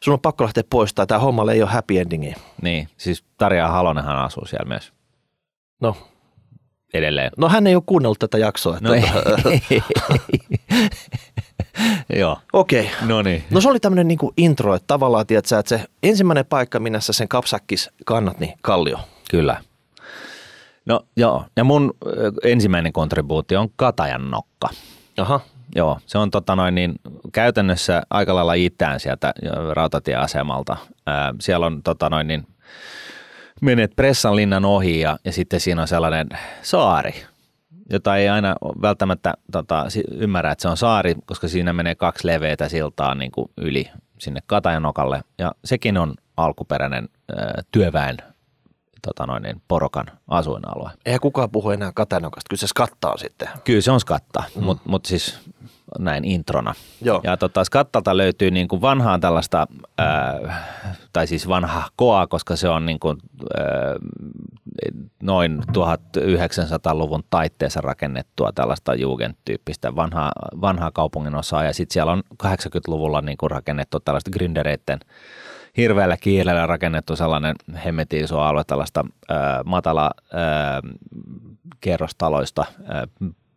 sun 0.04 0.14
on 0.14 0.20
pakko 0.20 0.44
lähteä 0.44 0.64
pois 0.70 0.94
tai 0.94 1.06
tämä 1.06 1.18
homma 1.20 1.52
ei 1.52 1.62
ole 1.62 1.70
happy 1.70 1.98
endingi. 1.98 2.34
Niin, 2.62 2.88
siis 2.96 3.24
Tarja 3.38 3.68
Halonenhan 3.68 4.18
asuu 4.18 4.46
siellä 4.46 4.68
myös 4.68 4.92
No, 5.82 5.96
edelleen. 6.94 7.30
no 7.36 7.48
hän 7.48 7.66
ei 7.66 7.74
ole 7.74 7.82
kuunnellut 7.86 8.18
tätä 8.18 8.38
jaksoa. 8.38 8.76
että 8.76 8.88
No 8.88 8.94
ei. 8.94 9.02
tota- 9.02 10.08
Joo, 12.18 12.38
Okei. 12.52 12.90
no 13.06 13.22
niin. 13.22 13.44
No 13.50 13.60
se 13.60 13.68
oli 13.68 13.80
tämmöinen 13.80 14.08
niinku 14.08 14.32
intro, 14.36 14.74
että 14.74 14.86
tavallaan 14.86 15.26
tiedät 15.26 15.46
sä, 15.46 15.58
että 15.58 15.68
se 15.78 15.84
ensimmäinen 16.02 16.46
paikka, 16.46 16.80
minä 16.80 17.00
sä 17.00 17.12
sen 17.12 17.28
kapsakkis 17.28 17.90
kannat, 18.06 18.40
niin 18.40 18.54
Kallio. 18.62 18.98
Kyllä. 19.30 19.62
No 20.86 21.00
joo, 21.16 21.44
ja 21.56 21.64
mun 21.64 21.94
ensimmäinen 22.44 22.92
kontribuutio 22.92 23.60
on 23.60 23.68
Katajan 23.76 24.30
nokka. 24.30 24.68
Aha. 25.18 25.40
Joo, 25.76 25.98
se 26.06 26.18
on 26.18 26.30
tota 26.30 26.56
noin 26.56 26.75
niin, 26.75 26.94
käytännössä 27.32 28.02
aika 28.10 28.34
lailla 28.34 28.54
itään 28.54 29.00
sieltä 29.00 29.32
rautatieasemalta. 29.72 30.76
Ää, 31.06 31.34
siellä 31.40 31.66
on 31.66 31.82
tota 31.82 32.10
noin 32.10 32.26
niin, 32.26 32.46
menet 33.62 33.96
Pressan 33.96 34.37
linnan 34.37 34.64
ohi 34.64 35.00
ja, 35.00 35.18
ja 35.25 35.32
sitten 35.32 35.60
siinä 35.60 35.82
on 35.82 35.88
sellainen 35.88 36.28
saari, 36.62 37.14
jota 37.90 38.16
ei 38.16 38.28
aina 38.28 38.54
välttämättä 38.82 39.34
tota, 39.52 39.87
ymmärrä, 40.10 40.52
että 40.52 40.62
se 40.62 40.68
on 40.68 40.76
saari, 40.76 41.14
koska 41.26 41.48
siinä 41.48 41.72
menee 41.72 41.94
kaksi 41.94 42.26
leveitä 42.26 42.68
siltaa 42.68 43.14
niin 43.14 43.30
kuin 43.30 43.50
yli 43.56 43.90
sinne 44.18 44.40
Katajanokalle. 44.46 45.22
Ja 45.38 45.52
sekin 45.64 45.98
on 45.98 46.14
alkuperäinen 46.37 47.08
ö, 47.30 47.34
työväen 47.72 48.16
tota 49.08 49.26
noin, 49.26 49.42
niin, 49.42 49.62
porokan 49.68 50.06
asuinalue. 50.28 50.90
Eihän 51.06 51.20
kukaan 51.20 51.50
puhu 51.50 51.70
enää 51.70 51.92
katanokasta, 51.94 52.48
kyllä 52.48 52.60
se 52.60 52.66
skattaa 52.66 53.16
sitten. 53.16 53.48
Kyllä 53.64 53.80
se 53.80 53.90
on 53.90 54.00
skatta, 54.00 54.42
mm. 54.56 54.64
mutta 54.64 54.82
mut 54.86 55.04
siis 55.04 55.38
näin 55.98 56.24
introna. 56.24 56.74
Joo. 57.02 57.20
Ja 57.24 57.36
tota, 57.36 57.64
skattalta 57.64 58.16
löytyy 58.16 58.50
niin 58.50 58.68
kuin 58.68 58.80
vanhaa 58.80 59.18
tällaista, 59.18 59.66
ää, 59.98 60.64
tai 61.12 61.26
siis 61.26 61.48
vanha 61.48 61.88
koa, 61.96 62.26
koska 62.26 62.56
se 62.56 62.68
on 62.68 62.86
niin 62.86 63.00
kuin, 63.00 63.18
ää, 63.56 63.66
noin 65.22 65.62
1900-luvun 65.72 67.22
taitteessa 67.30 67.80
rakennettua 67.80 68.52
tällaista 68.52 68.94
Jugend-tyyppistä 68.94 69.96
vanhaa, 69.96 70.32
vanhaa 70.60 70.90
kaupungin 70.90 71.34
osaa. 71.34 71.64
Ja 71.64 71.74
sitten 71.74 71.92
siellä 71.92 72.12
on 72.12 72.22
80-luvulla 72.42 73.20
niin 73.20 73.38
kuin 73.38 73.50
rakennettu 73.50 74.00
tällaista 74.00 74.30
gründereiden 74.30 74.98
hirveällä 75.78 76.16
kielellä 76.16 76.66
rakennettu 76.66 77.16
sellainen 77.16 77.54
hemmetin 77.85 78.25
iso 78.25 78.40
alue 78.40 78.64
tällaista 78.64 79.04
ää, 79.28 79.62
matala 79.64 80.11
ää, 80.32 80.80
kerrostaloista, 81.80 82.64
ää, 82.87 83.06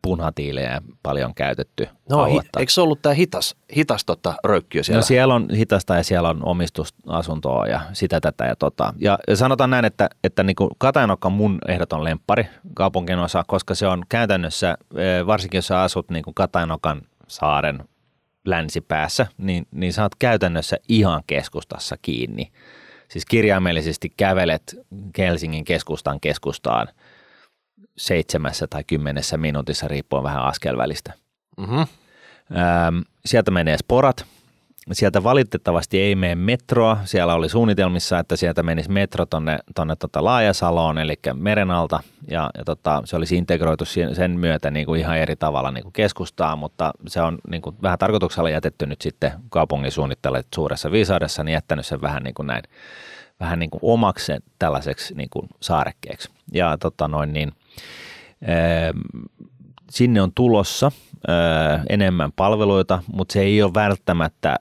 punatiilejä 0.02 0.82
paljon 1.04 1.36
käytetty 1.36 1.88
No, 2.10 2.26
hi, 2.26 2.40
eikö 2.60 2.72
se 2.72 2.82
ollut 2.82 3.02
tämä 3.02 3.14
hitas, 3.14 3.56
hitas 3.76 4.06
tota, 4.06 4.34
röykkiö 4.44 4.84
siellä? 4.84 5.00
No 5.00 5.04
siellä 5.04 5.34
on 5.34 5.48
hitasta 5.50 5.96
ja 5.96 6.04
siellä 6.04 6.30
on 6.30 6.46
omistusasuntoa 6.46 7.68
ja 7.68 7.82
sitä 7.94 8.22
tätä 8.22 8.46
ja 8.46 8.56
tota. 8.56 8.94
Ja, 8.98 9.20
ja 9.28 9.36
sanotaan 9.36 9.70
näin, 9.70 9.86
että, 9.86 10.10
että 10.24 10.44
niin 10.44 10.56
Katajanokka 10.78 11.28
on 11.28 11.34
mun 11.34 11.60
ehdoton 11.68 12.04
lemppari 12.04 12.46
kaupunkin 12.74 13.20
osa, 13.20 13.44
koska 13.48 13.76
se 13.76 13.88
on 13.88 14.04
käytännössä, 14.10 14.78
varsinkin 15.28 15.58
jos 15.58 15.68
sä 15.68 15.82
asut 15.82 16.10
niin 16.10 16.24
Katajanokan 16.36 17.02
saaren 17.28 17.84
länsipäässä, 18.46 19.28
niin, 19.38 19.68
niin 19.72 19.94
sä 19.94 20.02
oot 20.02 20.16
käytännössä 20.20 20.78
ihan 20.90 21.24
keskustassa 21.28 21.96
kiinni. 22.02 22.52
Siis 23.10 23.26
kirjaimellisesti 23.26 24.14
kävelet 24.18 24.76
Helsingin 25.18 25.66
keskustan 25.66 26.20
keskustaan 26.20 26.88
seitsemässä 27.98 28.68
tai 28.68 28.84
kymmenessä 28.84 29.38
minuutissa 29.38 29.88
riippuen 29.88 30.24
vähän 30.24 30.44
askelvälistä. 30.44 31.14
mm-hmm. 31.58 31.86
Sieltä 33.26 33.52
menee 33.52 33.78
sporat. 33.78 34.26
Sieltä 34.92 35.24
valitettavasti 35.24 36.00
ei 36.00 36.16
mene 36.16 36.36
metroa. 36.36 36.98
Siellä 37.06 37.34
oli 37.34 37.50
suunnitelmissa, 37.50 38.20
että 38.20 38.36
sieltä 38.36 38.64
menisi 38.64 38.92
metro 38.92 39.26
tonne, 39.26 39.60
tonne 39.76 39.96
tota 39.96 40.24
Laajasaloon, 40.24 40.98
eli 40.98 41.20
meren 41.34 41.72
alta. 41.72 42.00
Ja, 42.28 42.50
ja 42.58 42.64
tota, 42.66 43.02
se 43.06 43.16
olisi 43.16 43.38
integroitu 43.38 43.86
sen 43.86 44.32
myötä 44.32 44.72
niin 44.72 44.86
kuin 44.86 45.00
ihan 45.00 45.18
eri 45.18 45.36
tavalla 45.36 45.72
niin 45.72 45.84
kuin 45.84 45.94
keskustaan, 45.94 46.60
mutta 46.60 46.92
se 47.08 47.22
on 47.22 47.38
niin 47.50 47.62
kuin 47.62 47.76
vähän 47.82 48.00
tarkoituksella 48.00 48.50
jätetty 48.50 48.86
nyt 48.86 49.02
sitten 49.02 49.32
kaupungin 49.50 49.92
suunnittelijat 49.92 50.48
suuressa 50.56 50.92
viisaudessa, 50.92 51.44
niin 51.44 51.54
jättänyt 51.54 51.86
sen 51.86 52.02
vähän 52.02 52.24
niin 52.24 52.34
kuin 52.34 52.48
näin, 52.48 52.64
vähän 53.40 53.60
niin 53.60 53.70
kuin 53.70 53.82
omaksi 53.84 54.32
tällaiseksi 54.60 55.14
niin 55.14 55.30
kuin 55.30 55.50
saarekkeeksi. 55.60 56.30
Ja 56.54 56.78
tota 56.78 57.08
noin 57.08 57.34
niin, 57.34 57.52
ähm, 58.50 59.26
sinne 59.92 60.22
on 60.22 60.32
tulossa 60.36 60.92
enemmän 61.90 62.32
palveluita, 62.32 63.04
mutta 63.14 63.34
se 63.34 63.42
ei 63.42 63.64
ole 63.64 63.74
välttämättä 63.74 64.56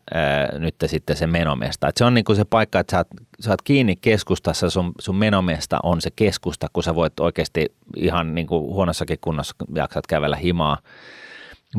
nyt 0.58 0.74
sitten 0.86 1.16
se 1.16 1.26
menomesta. 1.26 1.88
Et 1.88 1.96
se 1.96 2.04
on 2.04 2.14
niinku 2.14 2.34
se 2.34 2.44
paikka, 2.44 2.80
että 2.80 2.90
sä 2.90 2.98
oot, 2.98 3.08
sä 3.40 3.50
oot 3.50 3.62
kiinni 3.62 3.96
keskustassa, 3.96 4.70
sun, 4.70 4.92
sun 4.98 5.16
menomesta 5.16 5.78
on 5.82 6.00
se 6.00 6.10
keskusta, 6.16 6.66
kun 6.72 6.82
sä 6.82 6.94
voit 6.94 7.20
oikeasti 7.20 7.72
ihan 7.96 8.34
niinku 8.34 8.74
huonossakin 8.74 9.18
kunnossa 9.20 9.54
jaksat 9.74 10.06
kävellä 10.06 10.36
himaa 10.36 10.78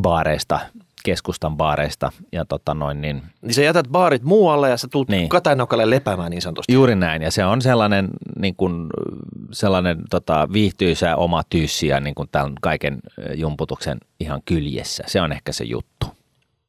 baareista, 0.02 0.60
keskustan 1.04 1.58
baareista 1.58 2.12
ja 2.32 2.46
tota 2.46 2.74
noin 2.74 3.02
niin, 3.02 3.24
Niin 3.42 3.54
sä 3.54 3.62
jätät 3.62 3.88
baarit 3.92 4.24
muualle 4.24 4.70
ja 4.70 4.78
sä 4.78 4.88
tulet 4.92 5.10
niin. 5.10 5.30
Katanokalle 5.30 5.90
lepäämään 5.90 6.32
niin 6.32 6.42
sanotusti. 6.42 6.74
Juuri 6.74 6.96
näin, 6.96 7.22
ja 7.22 7.32
se 7.32 7.46
on 7.46 7.62
sellainen, 7.62 8.10
niin 8.40 8.56
kuin, 8.56 8.88
sellainen 9.52 9.98
tota, 10.10 10.48
viihtyisä 10.54 11.16
oma 11.16 11.42
tyyssi 11.50 11.88
ja 11.88 12.00
niin 12.00 12.16
kuin 12.16 12.30
tämän 12.32 12.54
kaiken 12.62 13.00
jumputuksen 13.36 13.98
ihan 14.20 14.42
kyljessä. 14.46 15.04
Se 15.08 15.22
on 15.22 15.32
ehkä 15.32 15.52
se 15.52 15.64
juttu. 15.64 16.08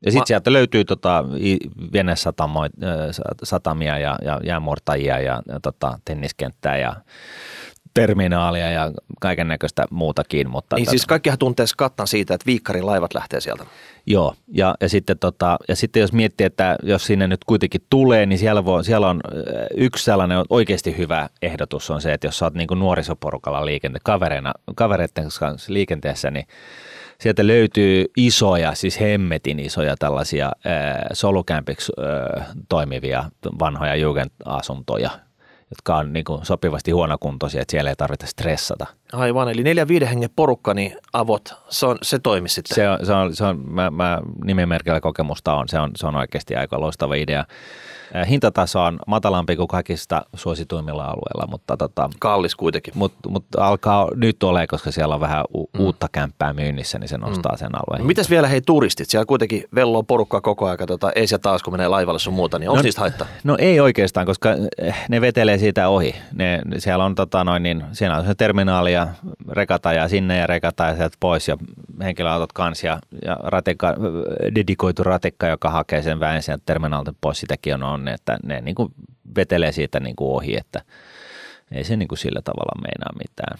Ja 0.04 0.10
sitten 0.10 0.20
Ma- 0.22 0.26
sieltä 0.26 0.52
löytyy 0.52 0.84
tota, 0.84 1.24
i- 1.40 1.58
venesatamoit- 1.92 2.84
ö, 2.84 3.12
sa- 3.12 3.22
satamia 3.42 3.98
ja, 3.98 4.18
ja 4.24 4.40
jäämurtajia 4.44 5.20
ja, 5.20 5.42
ja 5.48 5.60
tota, 5.60 5.98
tenniskenttää 6.04 6.78
ja 6.78 6.96
terminaalia 7.94 8.70
ja 8.70 8.90
kaiken 9.20 9.48
näköistä 9.48 9.84
muutakin. 9.90 10.50
Mutta 10.50 10.76
Niin 10.76 10.86
tota- 10.86 10.90
siis 10.90 11.06
kaikkihan 11.06 11.38
tuntee 11.38 11.66
skattan 11.66 12.06
siitä, 12.06 12.34
että 12.34 12.46
viikkarin 12.46 12.86
laivat 12.86 13.14
lähtee 13.14 13.40
sieltä. 13.40 13.64
Joo, 14.06 14.34
ja, 14.48 14.74
ja, 14.80 14.88
sitten 14.88 15.18
tota, 15.18 15.56
ja 15.68 15.76
sitten 15.76 16.00
jos 16.00 16.12
miettii, 16.12 16.46
että 16.46 16.76
jos 16.82 17.06
sinne 17.06 17.26
nyt 17.26 17.44
kuitenkin 17.44 17.80
tulee, 17.90 18.26
niin 18.26 18.38
siellä, 18.38 18.64
voi, 18.64 18.84
siellä 18.84 19.08
on 19.08 19.20
ö, 19.32 19.66
yksi 19.76 20.04
sellainen 20.04 20.38
oikeasti 20.50 20.96
hyvä 20.98 21.28
ehdotus 21.42 21.90
on 21.90 22.00
se, 22.00 22.12
että 22.12 22.26
jos 22.26 22.38
sä 22.38 22.46
oot 22.46 22.54
niin 22.54 22.68
kuin 22.68 22.80
nuorisoporukalla 22.80 23.66
liikente, 23.66 23.98
kavereina, 24.04 24.52
kavereiden 24.74 25.28
kanssa 25.40 25.72
liikenteessä, 25.72 26.30
niin 26.30 26.46
sieltä 27.20 27.46
löytyy 27.46 28.04
isoja, 28.16 28.74
siis 28.74 29.00
hemmetin 29.00 29.60
isoja 29.60 29.96
tällaisia 29.98 30.46
äh, 30.46 30.72
solukämpiksi 31.12 31.92
äh, 32.38 32.46
toimivia 32.68 33.24
vanhoja 33.58 33.96
jugendasuntoja, 33.96 35.10
jotka 35.72 35.96
on 35.96 36.12
niin 36.12 36.24
kuin 36.24 36.46
sopivasti 36.46 36.90
huonokuntoisia, 36.90 37.62
että 37.62 37.70
siellä 37.72 37.90
ei 37.90 37.96
tarvitse 37.96 38.26
stressata. 38.26 38.86
Aivan, 39.12 39.48
eli 39.48 39.62
neljä 39.62 39.88
viiden 39.88 40.08
hengen 40.08 40.30
porukka, 40.36 40.74
niin 40.74 40.96
avot, 41.12 41.54
se, 41.68 41.86
on, 41.86 41.98
se 42.02 42.18
toimi 42.18 42.48
sitten. 42.48 42.74
Se 42.74 42.88
on, 42.88 42.98
se 43.06 43.12
on, 43.12 43.34
se 43.36 43.44
on 43.44 43.60
mä, 43.70 43.90
mä 43.90 44.20
nimimerkillä 44.44 45.00
kokemusta 45.00 45.54
on, 45.54 45.68
se 45.68 45.78
on, 45.78 45.90
se 45.96 46.06
on 46.06 46.16
oikeasti 46.16 46.56
aika 46.56 46.80
loistava 46.80 47.14
idea. 47.14 47.44
Hintataso 48.28 48.82
on 48.84 48.98
matalampi 49.06 49.56
kuin 49.56 49.68
kaikista 49.68 50.22
suosituimmilla 50.34 51.04
alueilla, 51.04 51.46
mutta 51.50 51.76
tota, 51.76 52.10
Kallis 52.20 52.56
kuitenkin. 52.56 52.94
mutta 52.96 53.28
mut 53.28 53.44
alkaa 53.56 54.08
nyt 54.14 54.42
ole, 54.42 54.66
koska 54.66 54.90
siellä 54.90 55.14
on 55.14 55.20
vähän 55.20 55.44
u- 55.56 55.70
uutta 55.78 56.08
kämppää 56.12 56.52
myynnissä, 56.52 56.98
niin 56.98 57.08
se 57.08 57.18
nostaa 57.18 57.56
sen 57.56 57.70
alueen. 57.74 58.00
No 58.02 58.06
Mitäs 58.06 58.30
vielä 58.30 58.48
hei 58.48 58.60
turistit? 58.60 59.10
Siellä 59.10 59.26
kuitenkin 59.26 59.64
velloo 59.74 60.02
porukkaa 60.02 60.40
koko 60.40 60.68
aika, 60.68 60.86
tota, 60.86 61.12
ei 61.14 61.26
siellä 61.26 61.42
taas 61.42 61.62
kun 61.62 61.74
menee 61.74 61.88
laivalle 61.88 62.18
sun 62.18 62.34
muuta, 62.34 62.58
niin 62.58 62.68
onko 62.70 62.76
No- 62.78 62.82
niistä 62.82 63.00
haittaa? 63.00 63.26
No 63.44 63.56
ei 63.58 63.80
oikeastaan, 63.80 64.26
koska 64.26 64.50
eh, 64.78 64.96
ne 65.08 65.20
vetelee 65.20 65.58
siitä 65.58 65.88
ohi. 65.88 66.14
Ne, 66.34 66.60
siellä 66.78 67.04
on 67.04 67.14
tota 67.14 67.44
noin, 67.44 67.62
niin 67.62 67.84
siellä 67.92 68.16
on 68.16 68.26
se 68.26 68.34
terminaali 68.34 68.92
ja 68.92 69.01
rekata 69.48 69.92
ja 69.92 70.08
sinne 70.08 70.38
ja 70.38 70.46
rekata 70.46 70.84
ja 70.86 70.96
sieltä 70.96 71.16
pois 71.20 71.48
ja 71.48 71.56
henkilöautot 72.02 72.52
kanssa 72.52 72.86
ja, 72.86 72.98
ja 73.24 73.36
ratikka, 73.42 73.94
dedikoitu 74.54 75.02
ratikka, 75.04 75.46
joka 75.46 75.70
hakee 75.70 76.02
sen 76.02 76.20
väen 76.20 76.42
sieltä 76.42 76.62
terminaalta 76.66 77.14
pois, 77.20 77.40
sitäkin 77.40 77.74
on, 77.74 77.82
on 77.82 78.08
että 78.08 78.38
ne 78.42 78.60
niin 78.60 78.74
kuin 78.74 78.94
vetelee 79.36 79.72
siitä 79.72 80.00
niin 80.00 80.16
kuin 80.16 80.30
ohi, 80.36 80.56
että 80.56 80.82
ei 81.72 81.84
se 81.84 81.96
niin 81.96 82.08
kuin 82.08 82.18
sillä 82.18 82.42
tavalla 82.44 82.82
meinaa 82.82 83.12
mitään. 83.18 83.58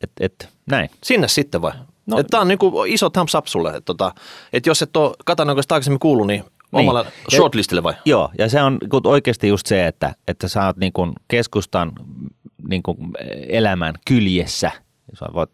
Et, 0.00 0.10
et, 0.20 0.48
näin. 0.70 0.90
Sinne 1.04 1.28
sitten 1.28 1.62
vai? 1.62 1.72
No, 2.06 2.22
Tämä 2.22 2.40
on 2.40 2.48
niinku 2.48 2.84
iso 2.84 3.10
thumbs 3.10 3.34
up 3.34 3.46
sulle, 3.46 3.68
että 3.68 3.80
tota, 3.84 4.12
et 4.52 4.66
jos 4.66 4.82
et 4.82 4.96
ole 4.96 5.14
Katanokosta 5.24 5.74
aikaisemmin 5.74 5.98
kuullut, 5.98 6.26
niin 6.26 6.44
omalla 6.72 7.02
Niin. 7.02 7.12
shortlistille 7.30 7.82
vai? 7.82 7.94
Joo, 8.04 8.30
ja 8.38 8.48
se 8.48 8.62
on 8.62 8.78
oikeasti 9.04 9.48
just 9.48 9.66
se, 9.66 9.86
että, 9.86 10.14
että 10.28 10.48
sä 10.48 10.66
oot 10.66 10.76
niin 10.76 10.92
kuin 10.92 11.12
keskustan 11.28 11.92
niin 12.68 12.82
kuin 12.82 12.96
elämän 13.48 13.94
kyljessä. 14.06 14.70
Sä 15.18 15.26
voit 15.34 15.50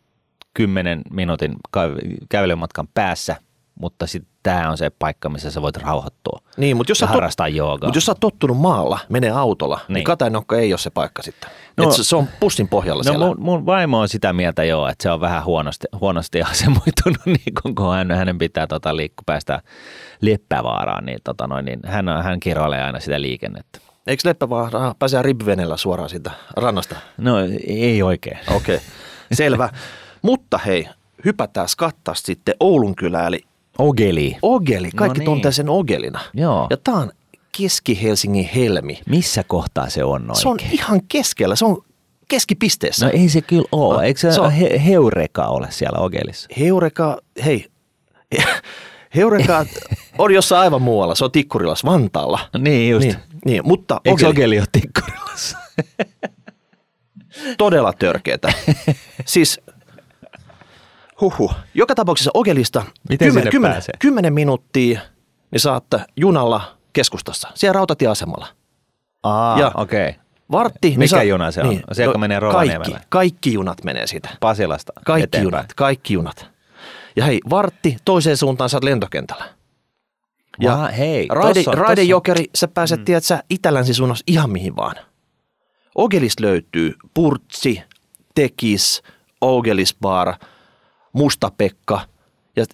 kymmenen 0.55 1.03
minuutin 1.11 1.53
kä- 1.77 2.17
kävelymatkan 2.29 2.89
päässä, 2.95 3.37
mutta 3.81 4.07
sitten 4.07 4.31
tämä 4.43 4.71
on 4.71 4.79
se 4.79 4.91
paikka, 4.91 5.29
missä 5.29 5.51
sä 5.51 5.63
voit 5.63 5.77
rauhoittua 5.77 6.41
Niin, 6.57 6.77
mutta 6.77 6.91
jos, 6.91 7.01
ja 7.01 7.07
sä 7.07 7.13
tot, 7.13 7.15
harrastaa 7.15 7.49
joogaa. 7.49 7.89
mutta 7.89 7.97
jos 7.97 8.05
sä 8.07 8.13
oot 8.13 8.21
tottunut 8.21 8.57
maalla, 8.59 8.99
menee 9.09 9.31
autolla, 9.31 9.81
niin, 9.89 9.95
Niin. 9.95 10.05
Katajanokka 10.05 10.57
ei 10.59 10.73
ole 10.73 10.79
se 10.79 10.91
paikka 10.91 11.23
sitten. 11.23 11.51
No- 11.77 11.85
No, 11.85 11.93
se, 11.93 12.05
se 12.05 12.17
on 12.17 12.29
pussin 12.41 12.69
pohjalla 12.69 13.01
No 13.01 13.11
siellä. 13.11 13.27
mun, 13.27 13.37
mun 13.41 13.67
vaimo 13.67 13.99
on 14.01 14.09
sitä 14.09 14.33
mieltä 14.33 14.65
joo, 14.65 14.89
että 14.89 15.03
se 15.03 15.11
on 15.11 15.21
vähän 15.21 15.45
huonosti, 15.45 15.87
huonosti 16.01 16.43
asemoitunut, 16.53 17.27
niin 17.27 17.55
kun, 17.63 17.75
kun 17.75 17.95
hän, 17.95 18.11
hänen 18.11 18.39
pitää 18.39 18.67
tota, 18.67 18.97
liikku 18.97 19.23
päästä 19.27 19.63
Leppävaaraan, 20.21 21.05
niin, 21.07 21.19
tota, 21.25 21.47
noin, 21.47 21.65
niin 21.65 21.81
hän, 21.87 22.09
hän 22.23 22.41
kiroilee 22.41 22.83
aina 22.83 23.01
sitä 23.01 23.21
liikennettä. 23.21 23.79
Eikö 24.11 24.29
Leppävaara 24.29 24.95
pääsee 24.99 25.23
ribvenellä 25.23 25.77
suoraan 25.77 26.09
siitä 26.11 26.31
rannasta? 26.57 26.97
No 27.19 27.35
ei 27.67 28.03
oikein. 28.03 28.39
Okei, 28.49 28.75
okay. 28.77 28.87
selvä. 29.33 29.69
Mutta 30.23 30.59
hei, 30.59 30.89
hypätään 31.25 31.69
skattaasta 31.69 32.27
sitten 32.27 32.55
Oulun 32.61 32.95
kylään, 32.97 33.27
eli 33.27 33.45
Ogeli. 33.79 34.37
Ogeli. 34.43 34.91
Kaikki 34.91 35.19
No 35.19 35.21
niin. 35.21 35.25
tuntee 35.25 35.53
sen 35.53 35.69
Ogelina. 35.69 36.21
Joo. 36.35 36.67
Ja 36.71 36.77
tää 36.77 36.95
on 36.95 37.13
Keski-Helsingin 37.59 38.49
helmi. 38.55 39.01
Missä 39.09 39.45
kohtaa 39.47 39.91
se 39.91 40.05
on 40.05 40.21
oikein? 40.23 40.37
Se 40.37 40.49
on 40.49 40.59
ihan 40.71 41.01
keskellä, 41.09 41.57
se 41.57 41.65
on 41.65 41.85
keskipisteessä. 42.29 43.07
No 43.07 43.13
ei 43.15 43.29
se 43.29 43.43
kyllä 43.43 43.69
ole. 43.73 43.95
No, 43.95 44.01
Eikö 44.01 44.21
se, 44.21 44.33
se 44.33 44.41
on- 44.41 44.53
he, 44.53 44.83
Heureka 44.87 45.47
ole 45.47 45.67
siellä 45.71 45.99
Ogelissa? 45.99 46.49
Heureka, 46.59 47.19
hei, 47.45 47.67
Heureka 49.15 49.67
on 50.19 50.35
jossain 50.35 50.61
aivan 50.61 50.83
muualla, 50.83 51.15
se 51.15 51.25
on 51.25 51.33
Tikkurilassa, 51.33 51.89
Vantaalla. 51.91 52.39
No 52.55 52.61
niin 52.61 52.91
just. 52.91 53.05
Niin, 53.07 53.17
niin, 53.45 53.63
mutta 53.65 54.01
Eikö 54.05 54.15
Ogeli, 54.15 54.31
Ogeli 54.31 54.59
ole 54.59 54.67
Tikkurilassa? 54.73 55.59
todella 57.59 57.93
törkeetä. 57.93 58.53
siis, 59.27 59.61
huhu. 61.21 61.53
Joka 61.75 61.95
tapauksessa 61.95 62.31
Ogelista 62.35 62.83
Miten 63.09 63.33
sinne 63.33 63.51
pääsee? 63.63 63.95
10 63.99 64.33
minuuttia, 64.33 65.01
niin 65.51 65.61
saatte 65.61 66.01
junalla 66.17 66.77
keskustassa, 66.93 67.49
siellä 67.55 67.73
rautatieasemalla. 67.73 68.47
Aa, 69.23 69.59
Ja- 69.61 69.73
okei. 69.75 70.15
Vartti. 70.53 70.89
niin 70.89 70.99
Mikä 70.99 71.23
juna 71.23 71.51
se 71.51 71.63
on? 71.63 71.81
Se, 71.93 72.03
joka 72.05 72.19
menee 72.19 72.41
kaikki, 72.41 72.53
Rovaniemelle? 72.53 73.01
kaikki 73.09 73.53
junat 73.53 73.85
menee 73.85 74.07
siitä. 74.07 74.29
Pasilasta 74.41 74.93
Kaikki 75.05 75.25
eteenpäin. 75.25 75.45
junat, 75.45 75.75
kaikki 75.75 76.15
junat. 76.15 76.51
Ja 77.17 77.25
hei, 77.25 77.41
vartti 77.51 77.97
toiseen 78.05 78.37
suuntaan 78.37 78.71
oot 78.75 78.85
lentokentällä. 78.85 79.45
Ja 80.61 80.73
Vaa, 80.73 80.89
hei, 80.89 81.27
raide, 81.31 81.55
tossa 81.55 81.71
on- 81.71 81.79
raidejokeri, 81.79 82.45
sä 82.55 82.69
pääset, 82.69 82.99
mm. 82.99 83.05
tiedät 83.05 83.25
sä, 83.25 83.43
itälänsi-suunnassa 83.51 84.25
ihan 84.27 84.51
mihin 84.51 84.77
vaan. 84.77 84.97
Ogelista 85.95 86.43
löytyy 86.43 86.95
Purtsi, 87.15 87.83
Tekis, 88.35 89.03
Ogelisbar, 89.41 90.35
Musta-Pekka. 91.13 92.01
Ja 92.57 92.65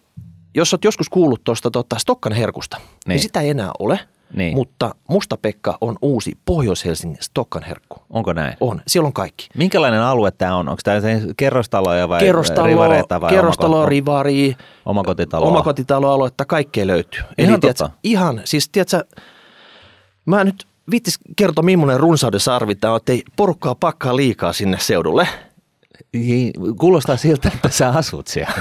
jos 0.55 0.75
oot 0.75 0.85
joskus 0.85 1.09
kuullut 1.09 1.45
tuosta 1.45 1.71
tota, 1.71 1.99
Stokkan 1.99 2.33
herkusta. 2.33 2.77
Niin. 2.77 2.89
niin 3.07 3.21
sitä 3.21 3.41
ei 3.41 3.51
enää 3.51 3.71
ole. 3.79 4.01
Niin. 4.35 4.55
Mutta 4.55 4.95
Musta-Pekka 5.09 5.79
on 5.81 5.97
uusi 6.03 6.39
Pohjois-Helsingin 6.45 7.17
Stokkan 7.21 7.63
herkku. 7.63 7.99
Onko 8.11 8.33
näin? 8.33 8.57
On, 8.61 8.83
siellä 8.87 9.07
on 9.07 9.13
kaikki. 9.13 9.49
Minkälainen 9.57 10.01
alue 10.01 10.31
tämä 10.31 10.57
on? 10.57 10.69
Onko 10.69 10.81
tämä 10.85 11.01
kerrostaloja 11.37 12.09
vai 12.09 12.21
Kerrostalo, 12.21 12.67
rivareita 12.67 13.21
vai 13.21 13.31
kerrostalo 13.31 13.83
omako- 13.85 13.89
rivari, 13.89 14.57
omakotitaloa? 14.87 15.49
omakotitaloaluetta, 15.49 16.45
kaikkea 16.45 16.87
löytyy. 16.87 17.21
Ihan 17.39 17.61
tiedätkö, 17.61 17.85
totta? 17.85 17.99
ihan, 18.03 18.41
siis 18.45 18.69
tiedätkö, 18.69 19.05
mä 20.27 20.45
nyt 20.45 20.67
vittis 20.91 21.19
kertoa, 21.37 21.63
millainen 21.63 22.01
runsauden 22.01 22.41
sarvi 22.41 22.75
tämä 22.75 22.93
on, 22.93 22.97
että 22.97 23.13
ei 23.13 23.23
porukkaa 23.37 23.75
pakkaa 23.75 24.17
liikaa 24.17 24.53
sinne 24.53 24.79
seudulle. 24.81 25.29
Ei, 26.15 26.53
Kuulostaa 26.81 27.17
siltä, 27.17 27.51
että 27.55 27.69
sä 27.69 27.89
asut 27.89 28.27
siellä. 28.27 28.53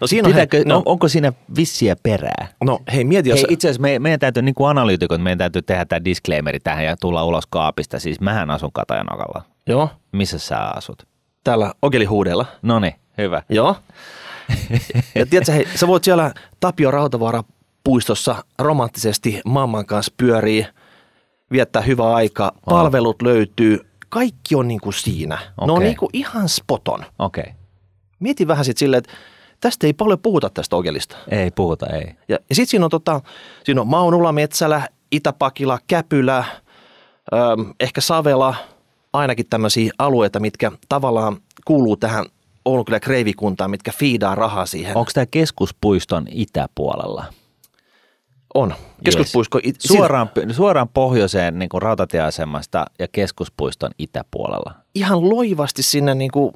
No 0.00 0.06
siinä 0.06 0.26
on, 0.28 0.32
Pitääkö, 0.32 0.62
no, 0.66 0.74
no, 0.74 0.82
onko 0.86 1.08
siinä 1.08 1.32
vissiä 1.56 1.96
perää? 2.02 2.48
no 2.64 2.78
hei 2.94 3.04
mieti, 3.04 3.28
jos, 3.28 3.38
Hei, 3.38 3.46
itse 3.50 3.68
asiassa 3.68 3.82
me, 3.82 3.98
meidän 3.98 4.20
täytyy, 4.20 4.42
niin 4.42 4.54
kuin 4.54 4.70
analyytikot, 4.70 5.22
meidän 5.22 5.38
täytyy 5.38 5.62
tehdä 5.62 5.84
tämä 5.84 6.04
disclaimeri 6.04 6.60
tähän 6.60 6.84
ja 6.84 6.96
tulla 6.96 7.24
ulos 7.24 7.46
kaapista. 7.46 7.98
Siis 7.98 8.20
mähän 8.20 8.50
asun 8.50 8.72
Katajanokalla. 8.72 9.42
joo, 9.66 9.88
Missä 10.12 10.38
sä 10.38 10.58
asut? 10.58 11.02
täällä 11.44 11.72
Ogelihuudella, 11.82 12.46
No 12.62 12.78
niin, 12.80 12.94
hyvä. 13.18 13.42
joo. 13.48 13.76
ja 15.14 15.26
tiedätkö, 15.26 15.52
hei, 15.52 15.66
sä 15.74 15.86
voit 15.86 16.04
siellä 16.04 16.32
Tapio 16.60 16.90
Rautavaara 16.90 17.44
puistossa 17.84 18.44
romanttisesti 18.58 19.40
mamman 19.46 19.86
kanssa 19.86 20.12
pyörii, 20.16 20.66
viettää 21.52 21.82
hyvää 21.82 22.14
aikaa, 22.14 22.52
palvelut 22.64 23.22
löytyy, 23.22 23.80
kaikki 24.08 24.54
on 24.54 24.68
niin 24.68 24.80
kuin 24.80 24.92
siinä. 24.92 25.38
Ne 25.66 25.72
on 25.72 25.82
niin 25.82 25.96
kuin 25.96 26.10
ihan 26.12 26.48
spoton. 26.48 27.04
Okei. 27.18 27.42
Okay. 27.42 27.54
Mieti 28.20 28.48
vähän 28.48 28.64
sitten 28.64 28.78
silleen, 28.78 28.98
että 28.98 29.12
tästä 29.60 29.86
ei 29.86 29.92
paljon 29.92 30.18
puhuta 30.18 30.50
tästä 30.50 30.76
Ogelista. 30.76 31.16
Ei 31.30 31.50
puhuta, 31.50 31.86
ei. 31.86 32.14
Ja, 32.28 32.38
ja 32.48 32.54
sitten 32.54 32.66
siinä 32.66 32.84
on, 32.84 32.90
tota, 32.90 33.20
siinä 33.64 33.80
on 33.80 33.88
Maunula, 33.88 34.32
Metsälä, 34.32 34.88
Itäpakila, 35.12 35.78
Käpylä, 35.86 36.38
äm, 36.38 37.74
ehkä 37.80 38.00
Savela, 38.00 38.54
ainakin 39.12 39.46
tämmöisiä 39.50 39.92
alueita, 39.98 40.40
mitkä 40.40 40.72
tavallaan 40.88 41.36
kuuluu 41.64 41.96
tähän 41.96 42.26
Oulunkylän 42.64 43.00
kreivikuntaan, 43.00 43.70
mitkä 43.70 43.92
fiidaa 43.98 44.34
rahaa 44.34 44.66
siihen. 44.66 44.96
Onko 44.96 45.10
tämä 45.14 45.26
keskuspuiston 45.26 46.26
itäpuolella? 46.30 47.24
On. 48.54 48.74
Keskuspuisko. 49.04 49.60
It, 49.62 49.76
Suoraan, 49.80 50.30
suoraan 50.52 50.88
pohjoiseen 50.88 51.58
niin 51.58 51.68
kuin 51.68 51.82
rautatieasemasta 51.82 52.86
ja 52.98 53.08
keskuspuiston 53.08 53.90
itäpuolella. 53.98 54.74
Ihan 54.94 55.30
loivasti 55.30 55.82
sinne, 55.82 56.14
niin 56.14 56.30
kuin, 56.30 56.52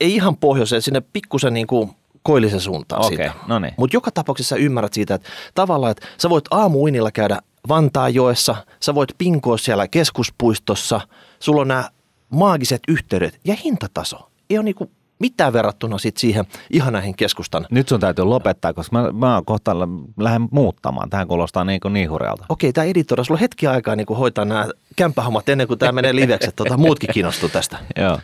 ei 0.00 0.14
ihan 0.14 0.36
pohjoiseen, 0.36 0.82
sinne 0.82 1.02
pikkusen 1.12 1.54
niin 1.54 1.66
kuin 1.66 1.90
koillisen 2.22 2.60
suuntaan 2.60 3.04
Okei, 3.04 3.16
siitä. 3.16 3.32
no 3.46 3.58
niin. 3.58 3.74
Mutta 3.76 3.96
joka 3.96 4.10
tapauksessa 4.10 4.56
ymmärrät 4.56 4.92
siitä, 4.92 5.14
että 5.14 5.28
tavallaan, 5.54 5.90
että 5.90 6.06
sä 6.18 6.30
voit 6.30 6.44
aamuinilla 6.50 7.10
käydä 7.10 7.38
Vantaajoessa, 7.68 8.56
sä 8.80 8.94
voit 8.94 9.10
pinkoa 9.18 9.58
siellä 9.58 9.88
keskuspuistossa, 9.88 11.00
sulla 11.40 11.60
on 11.60 11.68
nämä 11.68 11.90
maagiset 12.30 12.82
yhteydet 12.88 13.40
ja 13.44 13.56
hintataso. 13.64 14.30
Ei 14.50 14.58
ole 14.58 14.64
niinku 14.64 14.90
mitään 15.22 15.52
verrattuna 15.52 15.98
sit 15.98 16.16
siihen 16.16 16.44
ihan 16.70 16.92
näihin 16.92 17.16
keskustan. 17.16 17.66
Nyt 17.70 17.88
sun 17.88 18.00
täytyy 18.00 18.24
lopettaa, 18.24 18.72
koska 18.72 19.02
mä, 19.02 19.12
mä 19.12 19.42
kohta 19.46 19.76
lähden 20.18 20.48
muuttamaan. 20.50 21.10
Tähän 21.10 21.28
kuulostaa 21.28 21.64
niin, 21.64 21.80
kuin 21.80 21.94
niin 21.94 22.10
hurjalta. 22.10 22.46
Okei, 22.48 22.72
tämä 22.72 22.84
editora, 22.84 23.24
sulla 23.24 23.38
on 23.38 23.40
hetki 23.40 23.66
aikaa 23.66 23.96
niin 23.96 24.06
hoitaa 24.18 24.44
nämä 24.44 24.66
kämppähommat 24.96 25.48
ennen 25.48 25.66
kuin 25.66 25.78
tämä 25.78 25.92
menee 25.92 26.14
liveksi, 26.14 26.48
että 26.48 26.64
tota, 26.64 26.76
muutkin 26.76 27.10
kiinnostuu 27.12 27.48
tästä. 27.48 27.78
Joo. 28.00 28.18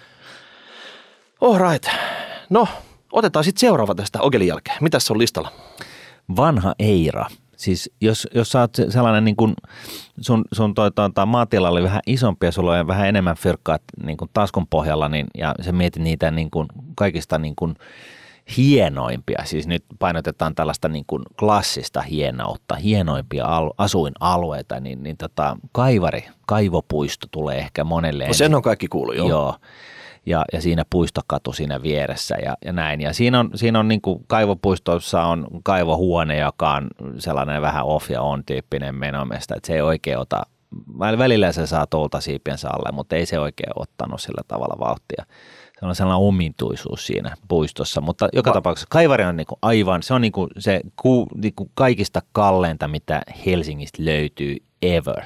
All 1.40 1.70
right. 1.70 1.88
No, 2.50 2.68
otetaan 3.12 3.44
sitten 3.44 3.60
seuraava 3.60 3.94
tästä 3.94 4.20
Ogelin 4.20 4.48
jälkeen. 4.48 4.76
Mitäs 4.80 5.06
se 5.06 5.12
on 5.12 5.18
listalla? 5.18 5.52
Vanha 6.36 6.74
Eira. 6.78 7.26
Siis 7.58 7.90
jos, 8.00 8.28
jos 8.34 8.48
sä 8.48 8.60
oot 8.60 8.74
se- 8.74 8.90
sellainen 8.90 9.24
niin 9.24 9.36
kuin 9.36 9.54
sun, 10.20 10.44
sun 10.52 10.74
toi, 10.74 10.90
toi, 10.90 11.10
toi 11.10 11.26
maatila 11.26 11.68
oli 11.70 11.82
vähän 11.82 12.00
isompi 12.06 12.46
ja 12.46 12.52
sulla 12.52 12.78
on 12.80 12.86
vähän 12.86 13.08
enemmän 13.08 13.36
fyrkkaa 13.36 13.78
niin 14.04 14.16
kuin 14.16 14.30
taskun 14.32 14.66
pohjalla 14.66 15.08
niin, 15.08 15.26
ja 15.38 15.54
sä 15.60 15.72
mietit 15.72 16.02
niitä 16.02 16.30
niin 16.30 16.50
kuin 16.50 16.66
kaikista 16.96 17.38
niin 17.38 17.56
kuin 17.56 17.74
hienoimpia, 18.56 19.42
siis 19.44 19.66
nyt 19.66 19.84
painotetaan 19.98 20.54
tällaista 20.54 20.88
niin 20.88 21.04
kuin 21.06 21.22
klassista 21.38 22.00
hienoutta, 22.02 22.74
hienoimpia 22.74 23.46
al- 23.46 23.72
asuinalueita, 23.78 24.80
niin, 24.80 25.02
niin 25.02 25.16
tota, 25.16 25.56
kaivari, 25.72 26.24
kaivopuisto 26.46 27.26
tulee 27.30 27.58
ehkä 27.58 27.84
monelle. 27.84 28.26
No 28.26 28.32
sen 28.32 28.54
on 28.54 28.62
kaikki 28.62 28.88
kuullut, 28.88 29.16
joo. 29.16 29.28
Joo. 29.28 29.54
Ja, 30.28 30.44
ja 30.52 30.62
siinä 30.62 30.84
puistokatu 30.90 31.52
siinä 31.52 31.82
vieressä 31.82 32.36
ja, 32.44 32.56
ja 32.64 32.72
näin. 32.72 33.00
Ja 33.00 33.12
siinä 33.12 33.40
on, 33.40 33.50
siinä 33.54 33.78
on 33.80 33.88
niin 33.88 34.00
kuin 34.00 34.24
kaivopuistossa 34.26 35.22
on 35.22 35.46
kaivohuone, 35.62 36.38
joka 36.38 36.72
on 36.72 36.88
sellainen 37.18 37.62
vähän 37.62 37.84
off 37.84 38.10
ja 38.10 38.22
on 38.22 38.44
tyyppinen 38.44 38.94
menomesta, 38.94 39.54
että 39.56 39.66
se 39.66 39.74
ei 39.74 39.80
oikein 39.80 40.18
ota, 40.18 40.42
välillä 40.98 41.52
se 41.52 41.66
saa 41.66 41.86
tuolta 41.86 42.20
siipiensä 42.20 42.68
alle, 42.68 42.92
mutta 42.92 43.16
ei 43.16 43.26
se 43.26 43.38
oikein 43.38 43.72
ottanut 43.76 44.20
sillä 44.20 44.42
tavalla 44.48 44.76
vauhtia. 44.78 45.24
Se 45.80 45.86
on 45.86 45.94
sellainen 45.94 46.26
omintuisuus 46.26 47.06
siinä 47.06 47.34
puistossa, 47.48 48.00
mutta 48.00 48.28
joka 48.32 48.50
Va- 48.50 48.54
tapauksessa 48.54 48.88
kaivari 48.90 49.24
on 49.24 49.36
niin 49.36 49.46
kuin 49.46 49.58
aivan, 49.62 50.02
se 50.02 50.14
on 50.14 50.20
niin 50.20 50.32
kuin 50.32 50.50
se 50.58 50.80
ku, 50.96 51.26
niin 51.34 51.54
kuin 51.54 51.70
kaikista 51.74 52.22
kalleinta, 52.32 52.88
mitä 52.88 53.22
Helsingistä 53.46 54.04
löytyy 54.04 54.56
ever. 54.82 55.22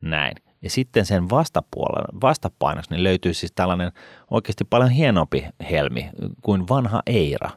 Näin. 0.00 0.45
Ja 0.66 0.70
sitten 0.70 1.06
sen 1.06 1.30
vastapuolella, 1.30 2.20
vastapainoksi 2.20 2.90
niin 2.90 3.02
löytyy 3.04 3.34
siis 3.34 3.52
tällainen 3.52 3.92
oikeasti 4.30 4.64
paljon 4.64 4.90
hienompi 4.90 5.46
helmi 5.70 6.10
kuin 6.42 6.68
vanha 6.68 7.02
Eira. 7.06 7.50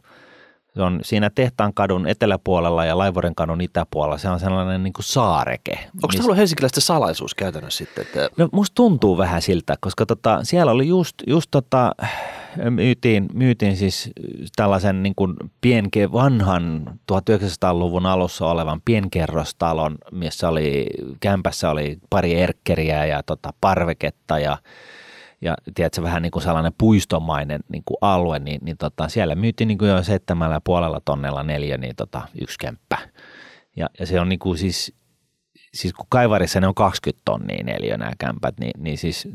Se 0.76 0.82
on 0.82 1.00
siinä 1.04 1.30
Tehtaan 1.30 1.74
kadun 1.74 2.08
eteläpuolella 2.08 2.86
ja 2.86 2.98
Laivuoren 2.98 3.36
kadun 3.36 3.62
itäpuolella. 3.62 4.18
Se 4.18 4.30
on 4.30 4.40
sellainen 4.40 4.84
niin 4.84 4.94
kuin 4.94 5.06
saareke. 5.06 5.72
Onko 5.72 5.88
missä- 5.94 6.18
tämä 6.18 6.26
ollut 6.26 6.38
helsinkiläisten 6.38 6.82
salaisuus 6.84 7.36
käytännössä 7.36 7.78
sitten? 7.78 8.06
Että 8.06 8.30
No 8.38 8.50
musta 8.52 8.76
tuntuu 8.76 9.18
vähän 9.18 9.42
siltä, 9.42 9.76
koska 9.80 10.06
tota, 10.06 10.40
siellä 10.44 10.72
oli 10.72 10.88
just, 10.88 11.16
just 11.28 11.48
tota, 11.52 11.92
myytiin, 12.70 13.30
myytiin 13.34 13.78
siis 13.78 14.12
tällaisen 14.56 15.04
niin 15.04 15.14
kuin 15.16 15.36
pienke, 15.62 16.12
vanhan 16.12 17.00
1900-luvun 17.12 18.06
alussa 18.06 18.48
olevan 18.48 18.82
pienkerrostalon, 18.86 19.98
missä 20.12 20.50
oli, 20.50 20.88
kämpässä 21.20 21.70
oli 21.70 21.98
pari 22.10 22.34
erkkeriä 22.34 23.06
ja 23.06 23.24
tota, 23.24 23.54
parveketta 23.62 24.40
ja 24.40 24.58
ja 25.42 25.56
tiedätkö, 25.76 26.02
vähän 26.02 26.22
niin 26.22 26.32
kuin 26.32 26.44
sellainen 26.44 26.74
puistomainen 26.78 27.60
niin 27.70 27.84
kuin 27.86 27.98
alue, 28.02 28.40
niin, 28.40 28.62
niin 28.64 28.78
tota, 28.78 29.10
siellä 29.10 29.36
myytiin 29.36 29.68
niin 29.68 29.78
kuin 29.78 29.92
jo 29.92 30.04
seitsemällä 30.04 30.62
puolella 30.64 31.02
tonnella 31.06 31.44
neljä, 31.44 31.78
niin 31.78 31.96
tota, 31.96 32.22
yksi 32.42 32.58
kämppä. 32.60 32.98
Ja, 33.76 33.90
ja 34.00 34.06
se 34.06 34.20
on 34.20 34.30
niin 34.30 34.40
kuin 34.40 34.58
siis 34.58 34.94
siis 35.74 35.94
kun 35.94 36.06
Kaivarissa 36.10 36.60
ne 36.60 36.68
on 36.68 36.76
20 36.76 37.22
tonnia 37.26 37.64
neljä 37.64 37.98
nämä 37.98 38.12
kämpät, 38.18 38.60
niin, 38.60 38.84
niin 38.84 38.98
siis 38.98 39.28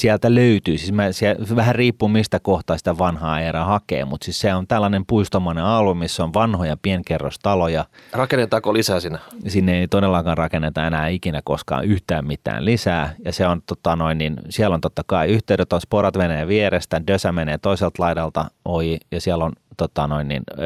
sieltä 0.00 0.34
löytyy, 0.34 0.78
siis 0.78 0.92
mä, 0.92 1.12
siellä, 1.12 1.56
vähän 1.56 1.74
riippuu 1.74 2.08
mistä 2.08 2.40
kohtaa 2.40 2.78
sitä 2.78 2.98
vanhaa 2.98 3.40
erää 3.40 3.64
hakee, 3.64 4.04
mutta 4.04 4.24
siis 4.24 4.40
se 4.40 4.54
on 4.54 4.66
tällainen 4.66 5.06
puistomainen 5.06 5.64
alue, 5.64 5.94
missä 5.94 6.24
on 6.24 6.34
vanhoja 6.34 6.76
pienkerrostaloja. 6.82 7.84
Rakennetaanko 8.12 8.74
lisää 8.74 9.00
sinne? 9.00 9.18
Sinne 9.48 9.80
ei 9.80 9.88
todellakaan 9.88 10.38
rakenneta 10.38 10.86
enää 10.86 11.08
ikinä 11.08 11.40
koskaan 11.44 11.84
yhtään 11.84 12.26
mitään 12.26 12.64
lisää, 12.64 13.14
ja 13.24 13.32
se 13.32 13.46
on 13.46 13.62
tota 13.66 13.96
noin, 13.96 14.18
niin 14.18 14.36
siellä 14.48 14.74
on 14.74 14.80
totta 14.80 15.02
kai 15.06 15.28
yhteydet 15.28 15.72
on 15.72 15.80
Sporat 15.80 16.16
menee 16.16 16.48
vierestä, 16.48 17.06
Dösä 17.06 17.32
menee 17.32 17.58
toiselta 17.58 18.02
laidalta 18.02 18.50
ohi, 18.64 19.00
ja 19.10 19.20
siellä 19.20 19.44
on 19.44 19.52
tota 19.76 20.06
noin, 20.06 20.28
niin, 20.28 20.42
ö, 20.52 20.62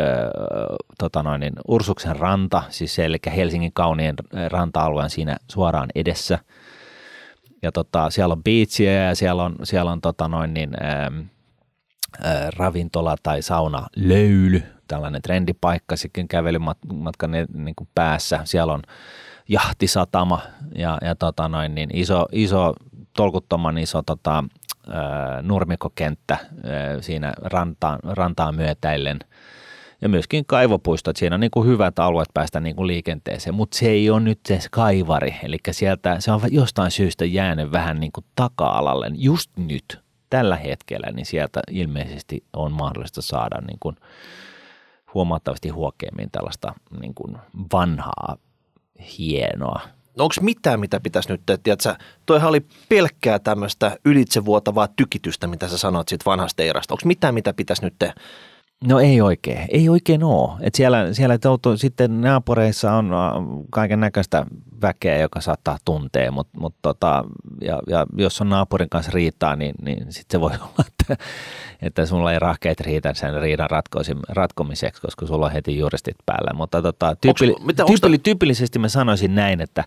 tota 0.99 1.23
noin, 1.23 1.40
niin 1.40 1.53
Ursuksen 1.69 2.16
ranta, 2.16 2.62
siis 2.69 2.99
eli 2.99 3.19
Helsingin 3.37 3.73
kauniin 3.73 4.14
ranta-alueen 4.49 5.11
siinä 5.11 5.37
suoraan 5.51 5.88
edessä. 5.95 6.38
Ja 7.62 7.73
tota, 7.73 8.11
siellä 8.11 8.33
on 8.33 8.45
biitsiä 8.45 8.92
ja 8.92 9.14
siellä 9.14 9.42
on, 9.45 9.57
siellä 9.62 9.92
on 9.92 10.01
tota 10.01 10.29
noin, 10.29 10.55
niin, 10.55 10.71
ö, 10.75 11.12
ö, 12.25 12.51
ravintola 12.57 13.16
tai 13.23 13.42
sauna 13.42 13.87
löyly, 13.97 14.62
tällainen 14.88 15.23
trendipaikka 15.23 15.97
sitten 15.97 16.29
kävelymatkan 16.29 17.31
niin 17.55 17.77
kuin 17.77 17.88
päässä. 17.95 18.40
Siellä 18.45 18.73
on 18.73 18.83
jahtisatama 19.49 20.40
ja, 20.75 20.99
ja 21.03 21.14
tota 21.14 21.49
noin, 21.49 21.75
niin 21.75 21.90
iso, 21.97 22.27
iso 22.33 22.75
tolkuttoman 23.16 23.79
iso 23.79 24.03
tota, 24.03 24.45
nurmikokenttä 25.42 26.38
siinä 27.01 27.33
rantaan, 27.42 27.99
rantaan 28.03 28.55
myötäillen. 28.55 29.18
Ja 30.03 30.09
myöskin 30.09 30.46
kaivopuistot, 30.46 31.16
siinä 31.16 31.35
on 31.35 31.40
niin 31.40 31.51
kuin 31.51 31.68
hyvät 31.68 31.99
alueet 31.99 32.29
päästä 32.35 32.61
niin 32.61 32.77
kuin 32.77 32.87
liikenteeseen, 32.87 33.55
mutta 33.55 33.79
se 33.79 33.88
ei 33.88 34.11
ole 34.11 34.20
nyt 34.20 34.40
se 34.46 34.59
kaivari. 34.70 35.35
Eli 35.42 35.57
sieltä 35.70 36.20
se 36.20 36.33
on 36.33 36.40
jostain 36.51 36.90
syystä 36.90 37.25
jäänyt 37.25 37.72
vähän 37.72 38.01
niin 38.01 38.12
kuin 38.12 38.25
taka-alalle. 38.35 39.11
Just 39.14 39.51
nyt, 39.57 40.01
tällä 40.31 40.57
hetkellä, 40.57 41.12
niin 41.12 41.27
sieltä 41.27 41.61
ilmeisesti 41.70 42.44
on 42.53 42.72
mahdollista 42.72 43.22
saada 43.22 43.61
niin 43.61 43.79
kuin 43.81 43.96
huomattavasti 45.14 45.68
huokeammin 45.68 46.31
tällaista 46.31 46.75
niin 47.01 47.14
kuin 47.14 47.37
vanhaa, 47.72 48.37
hienoa 49.18 49.81
No 50.16 50.24
onko 50.24 50.35
mitään, 50.40 50.81
mitä 50.81 51.00
pitäisi 51.00 51.29
nyt, 51.29 51.40
tiedätkö, 51.62 51.94
toihan 52.26 52.48
oli 52.48 52.66
pelkkää 52.88 53.38
tämmöistä 53.38 53.96
ylitsevuotavaa 54.05 54.88
tykitystä, 54.96 55.46
mitä 55.46 55.68
sä 55.68 55.79
sanoit 55.79 56.09
siitä 56.09 56.24
vanhasta 56.26 56.62
erasta. 56.62 56.94
Onko 56.94 57.02
mitään, 57.05 57.35
mitä 57.35 57.52
pitäisi 57.52 57.83
nyt 57.85 57.94
tehdä? 57.98 58.14
No 58.85 59.00
ei 59.00 59.20
oikein, 59.20 59.66
ei 59.68 59.88
oikein 59.88 60.24
ole. 60.24 60.50
Et 60.61 60.74
siellä, 60.74 61.12
siellä 61.12 61.38
sitten 61.76 62.20
naapureissa 62.20 62.92
on 62.92 63.12
äh, 63.14 63.18
kaiken 63.70 64.00
näköistä 64.00 64.46
väkeä, 64.83 65.19
joka 65.19 65.41
saattaa 65.41 65.79
tuntea, 65.85 66.33
mutta 66.33 66.61
mut 66.61 66.75
tota, 66.83 67.25
ja, 67.61 67.81
ja 67.87 68.07
jos 68.17 68.41
on 68.41 68.49
naapurin 68.49 68.89
kanssa 68.89 69.12
riitaa, 69.15 69.57
niin, 69.57 69.75
niin 69.83 69.99
sitten 70.12 70.39
se 70.39 70.41
voi 70.41 70.51
olla, 70.62 70.85
että, 70.89 71.25
että 71.83 72.07
sulla 72.07 72.33
ei 72.33 72.39
rahkeet 72.39 72.81
riitä 72.81 73.15
sen 73.15 73.41
riidan 73.41 73.69
ratkomiseksi, 74.29 75.03
koska 75.03 75.27
sulla 75.27 75.47
on 75.47 75.53
heti 75.53 75.79
juristit 75.79 76.17
päällä. 76.27 76.51
Mutta 76.55 76.83
tota, 76.83 77.17
tyypilli, 77.21 77.53
onks, 77.53 77.67
mitä, 77.67 77.85
tyypilli, 77.85 78.19
tyypillisesti 78.19 78.79
mä 78.79 78.89
sanoisin 78.89 79.35
näin, 79.35 79.61
että 79.61 79.85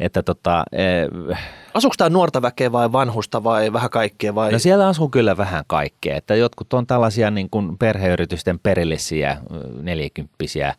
että 0.00 0.22
tota, 0.22 0.64
eh, 0.72 1.38
Asuuko 1.74 1.94
tämä 1.98 2.10
nuorta 2.10 2.42
väkeä 2.42 2.72
vai 2.72 2.92
vanhusta 2.92 3.44
vai 3.44 3.72
vähän 3.72 3.90
kaikkea? 3.90 4.34
Vai? 4.34 4.52
No 4.52 4.58
siellä 4.58 4.88
asuu 4.88 5.08
kyllä 5.08 5.36
vähän 5.36 5.64
kaikkea. 5.66 6.16
Että 6.16 6.34
jotkut 6.34 6.72
on 6.72 6.86
tällaisia 6.86 7.30
niin 7.30 7.50
kuin 7.50 7.78
perheyritysten 7.78 8.58
perillisiä, 8.58 9.36
nelikymppisiä. 9.82 10.74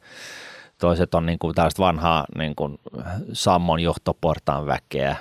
Toiset 0.79 1.13
on 1.13 1.25
niin 1.25 1.39
kuin 1.39 1.55
tällaista 1.55 1.83
vanhaa 1.83 2.25
niin 2.37 2.55
kuin 2.55 2.79
Sammon 3.33 3.79
johtoportaan 3.79 4.65
väkeä. 4.65 5.15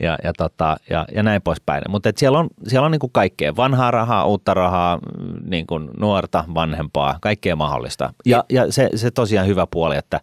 Ja, 0.00 0.18
ja, 0.24 0.32
tota, 0.32 0.76
ja, 0.90 1.06
ja 1.14 1.22
näin 1.22 1.42
poispäin. 1.42 1.82
Mutta 1.88 2.12
siellä 2.16 2.38
on, 2.38 2.48
siellä 2.66 2.86
on 2.86 2.92
niin 2.92 3.00
kuin 3.00 3.12
kaikkea, 3.12 3.56
vanhaa 3.56 3.90
rahaa, 3.90 4.26
uutta 4.26 4.54
rahaa, 4.54 4.98
niin 5.44 5.66
kuin 5.66 5.90
nuorta, 6.00 6.44
vanhempaa, 6.54 7.18
kaikkea 7.20 7.56
mahdollista. 7.56 8.14
Ja, 8.26 8.44
ja 8.52 8.72
se, 8.72 8.90
se 8.94 9.10
tosiaan 9.10 9.46
hyvä 9.46 9.66
puoli, 9.70 9.96
että 9.96 10.20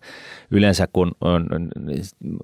yleensä 0.52 0.88
kun 0.94 1.12
on, 1.22 1.48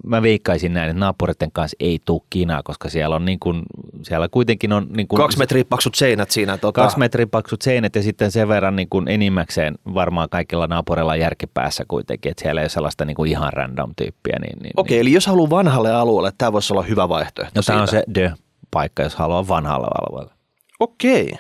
mä 0.04 0.22
veikkaisin 0.22 0.74
näin, 0.74 0.90
että 0.90 1.00
naapuritten 1.00 1.52
kanssa 1.52 1.78
ei 1.80 2.00
tule 2.06 2.22
kinaa, 2.30 2.64
koska 2.64 2.90
siellä 2.90 3.16
on 3.16 3.26
niin 3.26 3.40
kuin, 3.40 3.64
siellä 4.04 4.28
kuitenkin 4.32 4.74
on... 4.74 4.88
Niin 4.90 5.08
kuin, 5.08 5.18
kaksi 5.18 5.38
metriä 5.38 5.66
paksut 5.66 5.96
seinät 5.96 6.32
siinä. 6.32 6.58
Tota... 6.58 6.82
Kaksi 6.82 7.00
metriä 7.00 7.28
paksut 7.28 7.62
seinät 7.62 7.96
ja 7.96 8.04
sitten 8.04 8.32
sen 8.32 8.48
verran 8.48 8.76
niin 8.76 8.90
kuin 8.90 9.08
enimmäkseen 9.08 9.76
varmaan 9.94 10.30
kaikilla 10.30 10.68
naapureilla 10.68 11.16
järkipäässä 11.16 11.86
kuitenkin, 11.88 12.32
että 12.32 12.42
siellä 12.42 12.62
ei 12.62 12.64
ole 12.64 12.70
sellaista 12.70 13.06
niin 13.06 13.16
kuin 13.16 13.32
ihan 13.32 13.54
random 13.54 13.94
tyyppiä. 13.96 14.38
Niin, 14.42 14.60
niin, 14.60 14.74
Okei, 14.76 14.96
niin. 14.96 15.02
eli 15.02 15.14
jos 15.14 15.28
haluaa 15.28 15.50
vanhalle 15.50 15.92
alueelle, 15.92 16.32
tämä 16.38 16.54
voisi 16.54 16.67
olla 16.72 16.84
hyvä 16.84 17.10
vaihtoehto. 17.10 17.52
No 17.56 17.62
tämä 17.66 17.82
on 17.82 17.88
se 17.88 18.04
de-paikka, 18.14 19.04
jos 19.04 19.16
haluaa 19.16 19.48
vanhalle 19.48 19.88
alueelle. 19.88 20.34
Okei. 20.80 21.32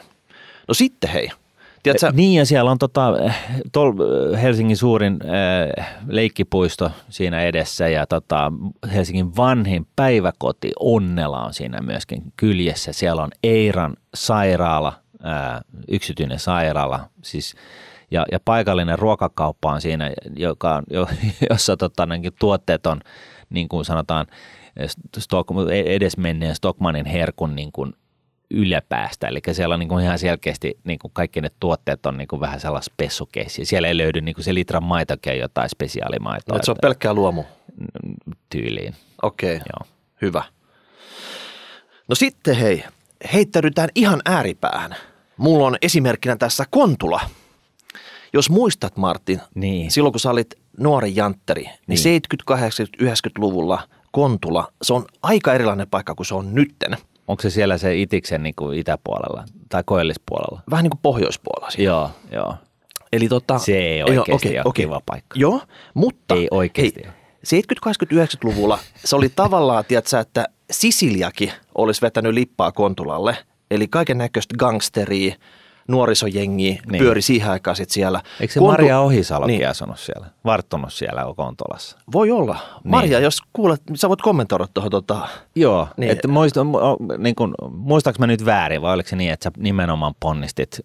No 0.68 0.74
sitten 0.74 1.10
hei, 1.10 1.30
Tiedätkö? 1.84 2.12
Niin 2.14 2.40
ja 2.40 2.46
siellä 2.46 2.72
on 2.72 2.78
tota, 2.78 3.14
tol, 3.72 3.94
Helsingin 4.42 4.78
suurin 4.78 5.20
äh, 5.78 5.98
leikkipuisto 6.08 6.92
siinä 7.10 7.42
edessä 7.42 7.88
ja 7.88 8.08
tota, 8.08 8.52
Helsingin 8.94 9.36
vanhin 9.36 9.88
päiväkoti 9.96 10.72
Onnela 10.80 11.46
on 11.46 11.54
siinä 11.54 11.82
myöskin 11.82 12.24
kyljessä. 12.38 12.94
Siellä 12.94 13.24
on 13.24 13.30
Eiran 13.44 13.94
sairaala, 14.14 14.94
äh, 15.26 15.62
yksityinen 15.88 16.40
sairaala, 16.40 17.10
siis 17.22 17.56
ja, 18.12 18.26
ja 18.32 18.40
paikallinen 18.46 19.00
ruokakauppa 19.00 19.72
on 19.72 19.82
siinä, 19.82 20.12
joka 20.36 20.76
on, 20.76 20.84
jo, 20.92 21.08
jossa 21.50 21.78
tota, 21.78 22.08
tuotteet 22.40 22.86
on 22.86 23.00
niin 23.50 23.70
kuin 23.70 23.86
sanotaan 23.86 24.28
Stock, 25.18 25.50
edesmenneen 25.86 26.56
Stockmanin 26.56 27.06
herkun 27.06 27.56
niin 27.56 27.72
kuin 27.72 27.94
yläpäästä. 28.52 29.28
Eli 29.28 29.40
siellä 29.52 29.74
on 29.74 29.80
niin 29.80 29.90
kuin 29.90 30.04
ihan 30.04 30.20
selkeästi 30.20 30.80
niin 30.84 31.00
kuin 31.00 31.12
kaikki 31.14 31.42
ne 31.42 31.52
tuotteet 31.60 32.06
on 32.06 32.18
niin 32.18 32.28
kuin 32.28 32.40
vähän 32.40 32.60
sellaista 32.60 32.94
pessukeisiä. 32.98 33.66
Siellä 33.66 33.88
ei 33.88 33.98
löydy 33.98 34.22
niin 34.22 34.36
kuin 34.36 34.46
se 34.46 34.54
litran 34.54 34.84
maitokin 34.84 35.40
jotain 35.40 35.70
spesiaalimaitoa. 35.70 36.58
No, 36.58 36.64
se 36.64 36.72
on 36.72 36.78
pelkkää 36.82 37.14
luomu? 37.14 37.44
Tyyliin. 38.50 38.96
Okei, 39.22 39.56
okay. 39.56 39.68
Joo. 39.74 39.88
hyvä. 40.22 40.44
No 42.08 42.16
sitten 42.16 42.56
hei, 42.56 42.84
heittäydytään 43.34 43.90
ihan 43.96 44.22
ääripäähän. 44.26 44.96
Mulla 45.38 45.68
on 45.68 45.78
esimerkkinä 45.82 46.36
tässä 46.36 46.66
Kontula. 46.70 47.20
Jos 48.34 48.50
muistat 48.50 48.98
Martin, 48.98 49.42
niin. 49.56 49.92
silloin 49.92 50.14
kun 50.14 50.20
sä 50.20 50.30
olit 50.30 50.56
nuori 50.80 51.16
jantteri, 51.16 51.64
niin, 51.88 52.00
niin 52.04 52.22
70-80-90-luvulla 52.52 53.88
Kontula, 54.18 54.68
se 54.82 54.94
on 54.94 55.06
aika 55.22 55.54
erilainen 55.54 55.88
paikka 55.88 56.16
kuin 56.16 56.26
se 56.26 56.36
on 56.36 56.56
nytten– 56.56 56.98
Onko 57.28 57.42
se 57.42 57.50
siellä 57.50 57.78
se 57.78 57.96
itiksen 57.96 58.44
niin 58.44 58.56
kuin 58.56 58.80
itäpuolella 58.80 59.44
tai 59.70 59.84
koillispuolella? 59.86 60.62
Vähän 60.72 60.84
niin 60.84 60.92
kuin 60.92 61.00
pohjoispuolella. 61.02 61.70
Siinä. 61.70 61.84
Joo, 61.84 62.10
joo. 62.32 62.56
Eli 63.14 63.28
tota, 63.28 63.58
se 63.58 63.78
ei 63.78 64.04
oikeasti 64.04 64.48
okay, 64.48 64.52
ole 64.52 64.60
okay. 64.60 64.72
kiva 64.74 65.02
paikka. 65.06 65.40
Joo, 65.40 65.62
mutta 65.94 66.36
ei 66.36 66.48
oikeasti 66.52 67.02
hei, 67.04 67.62
70-80-90-luvulla 67.86 68.80
se 69.06 69.16
oli 69.16 69.30
tavallaan, 69.30 69.86
tiedätkö, 69.86 70.20
että 70.20 70.46
Sisiliakin 70.72 71.52
olisi 71.76 72.02
vetänyt 72.02 72.34
lippaa 72.34 72.72
Kontulalle. 72.72 73.38
Eli 73.72 73.88
kaiken 73.88 74.18
näköistä 74.18 74.56
gangsteria, 74.58 75.36
nuorisojengi 75.88 76.80
niin. 76.92 77.04
pyöri 77.04 77.22
siihen 77.22 77.52
aikaan 77.52 77.76
sit 77.76 77.90
siellä. 77.90 78.22
Eikö 78.40 78.54
se 78.54 78.60
Kontu... 78.60 78.72
Maria 78.72 79.00
Ohisalokin 79.00 79.58
niin. 79.58 79.70
asunut 79.70 80.00
siellä, 80.00 80.28
varttunut 80.46 80.94
siellä 80.94 81.34
Kontolassa? 81.36 81.98
Voi 82.14 82.32
olla. 82.32 82.54
Niin. 82.54 82.92
Maria, 82.92 83.20
jos 83.20 83.38
kuulet, 83.54 83.82
sä 83.96 84.10
voit 84.10 84.22
kommentoida 84.22 84.68
tuohon. 84.74 84.92
Tota... 84.92 85.28
Joo, 85.56 85.88
niin. 85.98 86.12
että 86.12 86.28
muista, 86.28 86.62
niin 87.18 87.36
kun, 87.36 87.56
muistaaks 87.72 88.20
mä 88.20 88.28
nyt 88.28 88.46
väärin 88.46 88.82
vai 88.82 88.94
oliko 88.94 89.10
se 89.10 89.16
niin, 89.16 89.32
että 89.32 89.44
sä 89.44 89.52
nimenomaan 89.58 90.14
ponnistit 90.20 90.80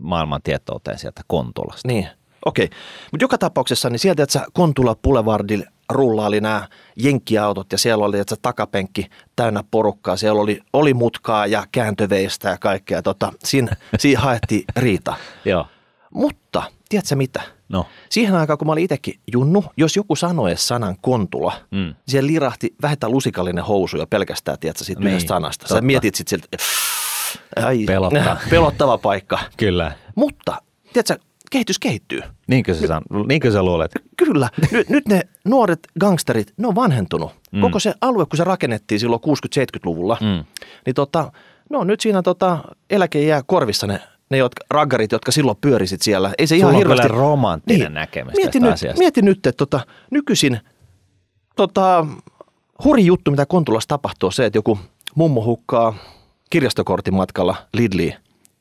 maailman 0.00 0.42
tietouteen 0.42 0.98
sieltä 0.98 1.22
Kontolasta? 1.26 1.88
Niin. 1.88 2.08
Okei, 2.44 2.68
mutta 3.12 3.24
joka 3.24 3.38
tapauksessa 3.38 3.90
niin 3.90 3.98
sieltä, 3.98 4.22
että 4.22 4.32
sä 4.32 4.46
Kontula 4.52 4.94
Boulevardilla 5.88 6.08
rullaali 6.08 6.40
nämä 6.40 6.68
jenkkiautot 6.96 7.72
ja 7.72 7.78
siellä 7.78 8.04
oli 8.04 8.18
että 8.18 8.36
takapenkki 8.42 9.06
täynnä 9.36 9.64
porukkaa. 9.70 10.16
Siellä 10.16 10.40
oli, 10.40 10.60
oli 10.72 10.94
mutkaa 10.94 11.46
ja 11.46 11.66
kääntöveistä 11.72 12.48
ja 12.48 12.58
kaikkea. 12.58 13.02
Tota, 13.02 13.32
siinä, 13.44 13.76
siinä 13.98 14.20
haettiin 14.20 14.64
riita. 14.76 15.14
Joo. 15.44 15.66
Mutta, 16.14 16.62
tiedätkö 16.88 17.16
mitä? 17.16 17.42
No. 17.68 17.86
Siihen 18.08 18.34
aikaan, 18.34 18.58
kun 18.58 18.66
mä 18.66 18.72
olin 18.72 18.84
itsekin 18.84 19.20
junnu, 19.32 19.64
jos 19.76 19.96
joku 19.96 20.16
sanoi 20.16 20.56
sanan 20.56 20.96
kontula, 21.00 21.52
mm. 21.70 21.94
siellä 22.08 22.26
lirahti 22.26 22.74
vähintään 22.82 23.12
lusikallinen 23.12 23.64
housu 23.64 23.96
jo 23.96 24.06
pelkästään, 24.06 24.58
tiedätkö, 24.58 24.84
siitä 24.84 25.00
niin, 25.00 25.08
yhdestä 25.08 25.28
sanasta. 25.28 25.62
Totta. 25.62 25.74
Sä 25.74 25.80
mietit 25.80 26.14
sitten 26.14 26.40
siltä, 26.40 26.56
ai, 27.66 27.84
Pelottava. 27.84 28.36
pelottava 28.50 28.98
paikka. 28.98 29.38
Kyllä. 29.56 29.92
Mutta, 30.14 30.62
tiedätkö, 30.92 31.27
kehitys 31.50 31.78
kehittyy. 31.78 32.20
Niinkö 32.46 32.74
sä, 32.74 32.86
san, 32.86 33.02
niinkö 33.26 33.52
sä 33.52 33.62
luulet? 33.62 33.92
Kyllä. 34.16 34.48
Nyt, 34.72 34.88
nyt 34.88 35.08
ne 35.08 35.20
nuoret 35.44 35.80
gangsterit, 36.00 36.52
ne 36.56 36.68
on 36.68 36.74
vanhentunut. 36.74 37.32
Mm. 37.52 37.60
Koko 37.60 37.78
se 37.78 37.94
alue, 38.00 38.26
kun 38.26 38.36
se 38.36 38.44
rakennettiin 38.44 39.00
silloin 39.00 39.22
60-70-luvulla, 39.22 40.18
mm. 40.20 40.44
niin 40.86 40.94
tota, 40.94 41.32
no 41.70 41.84
nyt 41.84 42.00
siinä 42.00 42.22
tota, 42.22 42.58
eläke 42.90 43.22
jää 43.22 43.42
korvissa 43.46 43.86
ne, 43.86 44.00
ne 44.30 44.36
jotka, 44.36 44.64
raggarit, 44.70 45.12
jotka 45.12 45.32
silloin 45.32 45.58
pyörisit 45.60 46.02
siellä. 46.02 46.32
Ei 46.38 46.46
se 46.46 46.54
Sulla 46.54 46.60
ihan 46.60 46.74
on 46.74 46.78
hirveästi... 46.78 47.08
romanttinen 47.08 47.80
niin. 47.80 47.94
näkemys 47.94 48.34
mieti 48.36 48.46
tästä 48.46 48.66
nyt, 48.66 48.72
asiasta. 48.72 48.98
Mieti 48.98 49.22
nyt, 49.22 49.46
että 49.46 49.52
tota, 49.52 49.80
nykyisin 50.10 50.60
tota, 51.56 52.06
hurji 52.84 53.06
juttu, 53.06 53.30
mitä 53.30 53.46
Kontulassa 53.46 53.88
tapahtuu, 53.88 54.26
on 54.26 54.32
se, 54.32 54.46
että 54.46 54.58
joku 54.58 54.78
mummo 55.14 55.44
hukkaa 55.44 55.94
kirjastokortin 56.50 57.14
matkalla 57.14 57.56
Lidliin. 57.72 58.14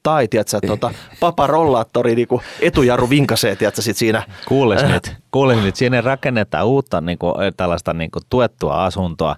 Tai, 0.08 0.28
tiedätkö, 0.28 0.60
tota, 0.68 0.92
paparollaattori 1.20 2.16
niinku 2.16 2.42
etujarru 2.62 3.10
vinkasee, 3.10 3.56
tiedätkö, 3.56 3.82
sit 3.82 3.98
siinä. 3.98 4.24
Kuules 4.46 4.84
nyt, 4.84 5.16
kuules 5.32 5.58
nyt, 5.58 5.76
siinä 5.76 6.02
rakennetaan 6.02 6.66
uutta 6.66 7.02
niin 7.02 7.18
kuin, 7.18 7.34
tällaista 7.58 7.94
niin 7.94 8.12
kuin, 8.12 8.24
tuettua 8.30 8.86
asuntoa 8.86 9.36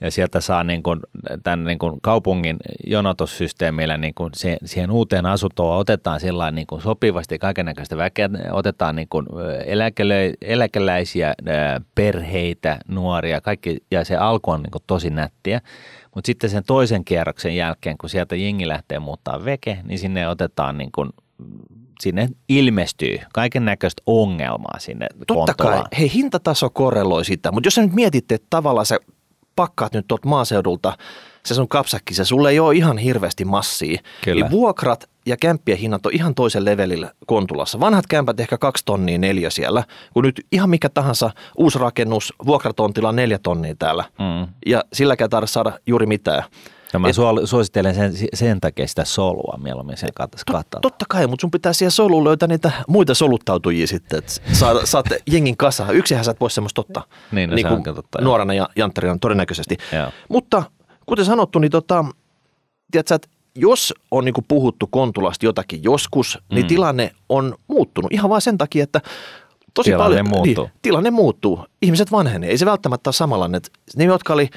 ja 0.00 0.10
sieltä 0.10 0.40
saa 0.40 0.64
niin 0.64 0.82
kuin, 0.82 1.00
tämän 1.42 1.64
niin 1.64 1.78
kuin 1.78 2.00
kaupungin 2.02 2.56
jonotussysteemillä 2.86 3.96
niin 3.96 4.14
kuin 4.14 4.30
siihen, 4.36 4.58
siihen 4.64 4.90
uuteen 4.90 5.26
asuntoon 5.26 5.78
otetaan 5.78 6.20
sillä 6.20 6.50
niin 6.50 6.66
kuin 6.66 6.82
sopivasti 6.82 7.38
kaikenlaista 7.38 7.96
väkeä, 7.96 8.28
otetaan 8.52 8.96
niin 8.96 9.08
kuin 9.10 9.26
eläkelö, 9.66 10.32
eläkeläisiä, 10.42 11.34
perheitä, 11.94 12.78
nuoria, 12.88 13.40
kaikki, 13.40 13.76
ja 13.90 14.04
se 14.04 14.16
alku 14.16 14.50
on 14.50 14.62
niin 14.62 14.70
kuin 14.70 14.82
tosi 14.86 15.10
nättiä. 15.10 15.60
Mutta 16.14 16.26
sitten 16.26 16.50
sen 16.50 16.64
toisen 16.66 17.04
kierroksen 17.04 17.56
jälkeen, 17.56 17.98
kun 17.98 18.10
sieltä 18.10 18.36
jengi 18.36 18.68
lähtee 18.68 18.98
muuttaa 18.98 19.44
veke, 19.44 19.78
niin 19.84 19.98
sinne 19.98 20.28
otetaan 20.28 20.78
niin 20.78 20.92
kuin 20.94 21.10
sinne 22.00 22.28
ilmestyy 22.48 23.18
kaiken 23.32 23.64
näköistä 23.64 24.02
ongelmaa 24.06 24.78
sinne 24.78 25.06
Totta 25.26 25.34
kontolaan. 25.34 25.78
kai, 25.78 25.98
hei 25.98 26.12
hintataso 26.14 26.70
korreloi 26.70 27.24
sitä, 27.24 27.52
mutta 27.52 27.66
jos 27.66 27.74
sä 27.74 27.82
nyt 27.82 27.92
mietitte, 27.92 28.34
että 28.34 28.46
tavallaan 28.50 28.86
sä 28.86 28.98
pakkaat 29.58 29.92
nyt 29.92 30.06
tuolta 30.08 30.28
maaseudulta 30.28 30.96
se 31.46 31.54
sun 31.54 31.68
kapsakki, 31.68 32.14
se 32.14 32.24
sulle 32.24 32.50
ei 32.50 32.60
ole 32.60 32.74
ihan 32.74 32.98
hirveästi 32.98 33.44
massia. 33.44 34.00
Kyllä. 34.24 34.44
Niin 34.44 34.50
vuokrat 34.50 35.10
ja 35.26 35.36
kämppien 35.36 35.78
hinnat 35.78 36.06
on 36.06 36.12
ihan 36.14 36.34
toisen 36.34 36.64
levelillä 36.64 37.10
Kontulassa. 37.26 37.80
Vanhat 37.80 38.06
kämpät 38.06 38.40
ehkä 38.40 38.58
kaksi 38.58 38.84
tonnia 38.84 39.18
neljä 39.18 39.50
siellä, 39.50 39.84
kun 40.14 40.24
nyt 40.24 40.46
ihan 40.52 40.70
mikä 40.70 40.88
tahansa 40.88 41.30
uusi 41.56 41.78
rakennus, 41.78 42.34
vuokratontilla 42.46 43.08
on 43.08 43.16
neljä 43.16 43.38
tonnia 43.38 43.74
täällä. 43.78 44.04
Mm. 44.18 44.52
Ja 44.66 44.84
silläkään 44.92 45.30
tarvitse 45.30 45.52
saada 45.52 45.72
juuri 45.86 46.06
mitään. 46.06 46.42
Ja 46.92 46.98
mä 46.98 47.08
Et, 47.08 47.14
suosittelen 47.44 47.94
sen, 47.94 48.12
sen 48.34 48.60
takia 48.60 48.86
sitä 48.86 49.04
solua 49.04 49.58
mieluummin 49.62 49.96
sen 49.96 50.08
kattaa. 50.14 50.80
Totta 50.80 51.04
kai, 51.08 51.26
mutta 51.26 51.40
sun 51.40 51.50
pitää 51.50 51.72
siihen 51.72 51.90
soluun 51.90 52.24
löytää 52.24 52.48
niitä 52.48 52.72
muita 52.88 53.14
soluttautujia 53.14 53.86
sitten, 53.86 54.18
että 54.18 54.32
saat, 54.52 54.76
saat 54.84 55.06
jengin 55.26 55.56
kasaan. 55.56 55.94
Yksihän 55.94 56.24
sä 56.24 56.30
et 56.30 56.40
voi 56.40 56.50
semmoista 56.50 56.80
ottaa. 56.80 57.04
Niin, 57.32 57.50
no 57.50 57.56
niin 57.56 57.66
kuin 57.68 57.82
totta, 57.82 58.22
nuorana 58.22 58.54
ja 58.54 58.68
jantterina 58.76 59.16
todennäköisesti. 59.20 59.76
Joo. 59.92 60.10
Mutta 60.28 60.62
kuten 61.06 61.24
sanottu, 61.24 61.58
niin 61.58 61.70
tota, 61.70 62.04
tiedätkö, 62.90 63.14
että 63.14 63.28
jos 63.54 63.94
on 64.10 64.24
niin 64.24 64.34
puhuttu 64.48 64.86
Kontulasta 64.86 65.46
jotakin 65.46 65.82
joskus, 65.82 66.38
niin 66.52 66.64
mm. 66.64 66.68
tilanne 66.68 67.10
on 67.28 67.54
muuttunut 67.68 68.12
ihan 68.12 68.30
vain 68.30 68.42
sen 68.42 68.58
takia, 68.58 68.84
että 68.84 69.00
tosi 69.74 69.90
tilanne 69.90 70.04
paljon, 70.04 70.28
muuttuu. 70.28 70.64
Niin, 70.64 70.80
tilanne 70.82 71.10
muuttuu. 71.10 71.64
Ihmiset 71.82 72.12
vanhenee. 72.12 72.50
Ei 72.50 72.58
se 72.58 72.66
välttämättä 72.66 73.08
ole 73.08 73.14
samanlainen. 73.14 73.60
Ne, 73.96 74.04
jotka 74.04 74.32
oli 74.32 74.48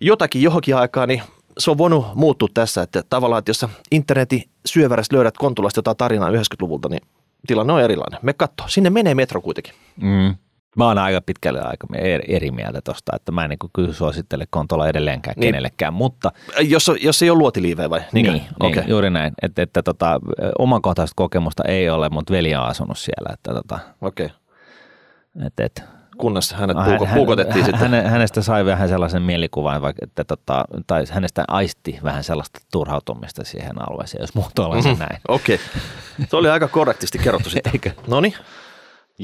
jotakin 0.00 0.42
johonkin 0.42 0.76
aikaan, 0.76 1.08
niin 1.08 1.22
se 1.58 1.70
on 1.70 1.78
voinut 1.78 2.06
muuttua 2.14 2.48
tässä, 2.54 2.82
että 2.82 3.02
tavallaan, 3.10 3.38
että 3.38 3.50
jos 3.50 3.60
sä 3.60 3.68
internetin 3.90 4.42
syövärästä 4.66 5.16
löydät 5.16 5.38
Kontulasta 5.38 5.78
jotain 5.78 5.96
tarinaa 5.96 6.30
90-luvulta, 6.30 6.88
niin 6.88 7.02
tilanne 7.46 7.72
on 7.72 7.82
erilainen. 7.82 8.20
Me 8.22 8.32
katso, 8.32 8.64
sinne 8.68 8.90
menee 8.90 9.14
metro 9.14 9.40
kuitenkin. 9.40 9.74
Mm. 9.96 10.34
Mä 10.76 10.86
oon 10.86 10.98
aika 10.98 11.20
pitkälle 11.20 11.60
aika 11.60 11.86
eri 12.28 12.50
mieltä 12.50 12.80
tosta, 12.80 13.12
että 13.16 13.32
mä 13.32 13.44
en 13.44 13.50
niin 13.50 13.70
kyllä 13.72 13.92
suosittele 13.92 14.44
Kontola 14.50 14.88
edelleenkään 14.88 15.34
niin. 15.36 15.48
kenellekään, 15.48 15.94
mutta... 15.94 16.32
Jos, 16.60 16.90
jos 17.00 17.22
ei 17.22 17.30
ole 17.30 17.38
luotiliivejä 17.38 17.90
vai? 17.90 18.00
Niin, 18.12 18.32
niin, 18.32 18.42
okay. 18.60 18.82
niin 18.82 18.90
juuri 18.90 19.10
näin. 19.10 19.32
Että, 19.42 19.62
että 19.62 19.82
tota, 19.82 20.20
omakohtaista 20.58 21.14
kokemusta 21.16 21.62
ei 21.64 21.90
ole, 21.90 22.08
mutta 22.08 22.32
veli 22.32 22.54
on 22.54 22.62
asunut 22.64 22.98
siellä. 22.98 23.34
Että, 23.34 23.52
tota, 23.52 23.78
Okei. 24.00 24.26
Okay. 24.26 25.46
Et, 25.46 25.60
et, 25.60 25.82
kunnes 26.18 26.52
hänet 26.52 26.76
puuko, 26.84 27.06
hän, 27.06 27.14
puukotettiin 27.14 27.64
hän, 27.64 27.72
sitten. 27.72 28.10
Hänestä 28.10 28.42
sai 28.42 28.64
vähän 28.64 28.88
sellaisen 28.88 29.22
mielikuvan, 29.22 29.82
vaikka, 29.82 30.04
että 30.04 30.24
tota, 30.24 30.64
tai 30.86 31.04
hänestä 31.10 31.44
aisti 31.48 31.98
vähän 32.04 32.24
sellaista 32.24 32.60
turhautumista 32.72 33.44
siihen 33.44 33.90
alueeseen, 33.90 34.22
jos 34.22 34.34
muut 34.34 34.58
olla 34.58 34.74
mm-hmm. 34.74 34.98
näin. 34.98 35.20
Okei. 35.28 35.54
Okay. 35.54 36.26
Se 36.28 36.36
oli 36.36 36.50
aika 36.50 36.68
korrektisti 36.68 37.18
kerrottu 37.18 37.50
sitten. 37.50 37.72
Eikö? 37.72 37.90
Noniin. 38.06 38.34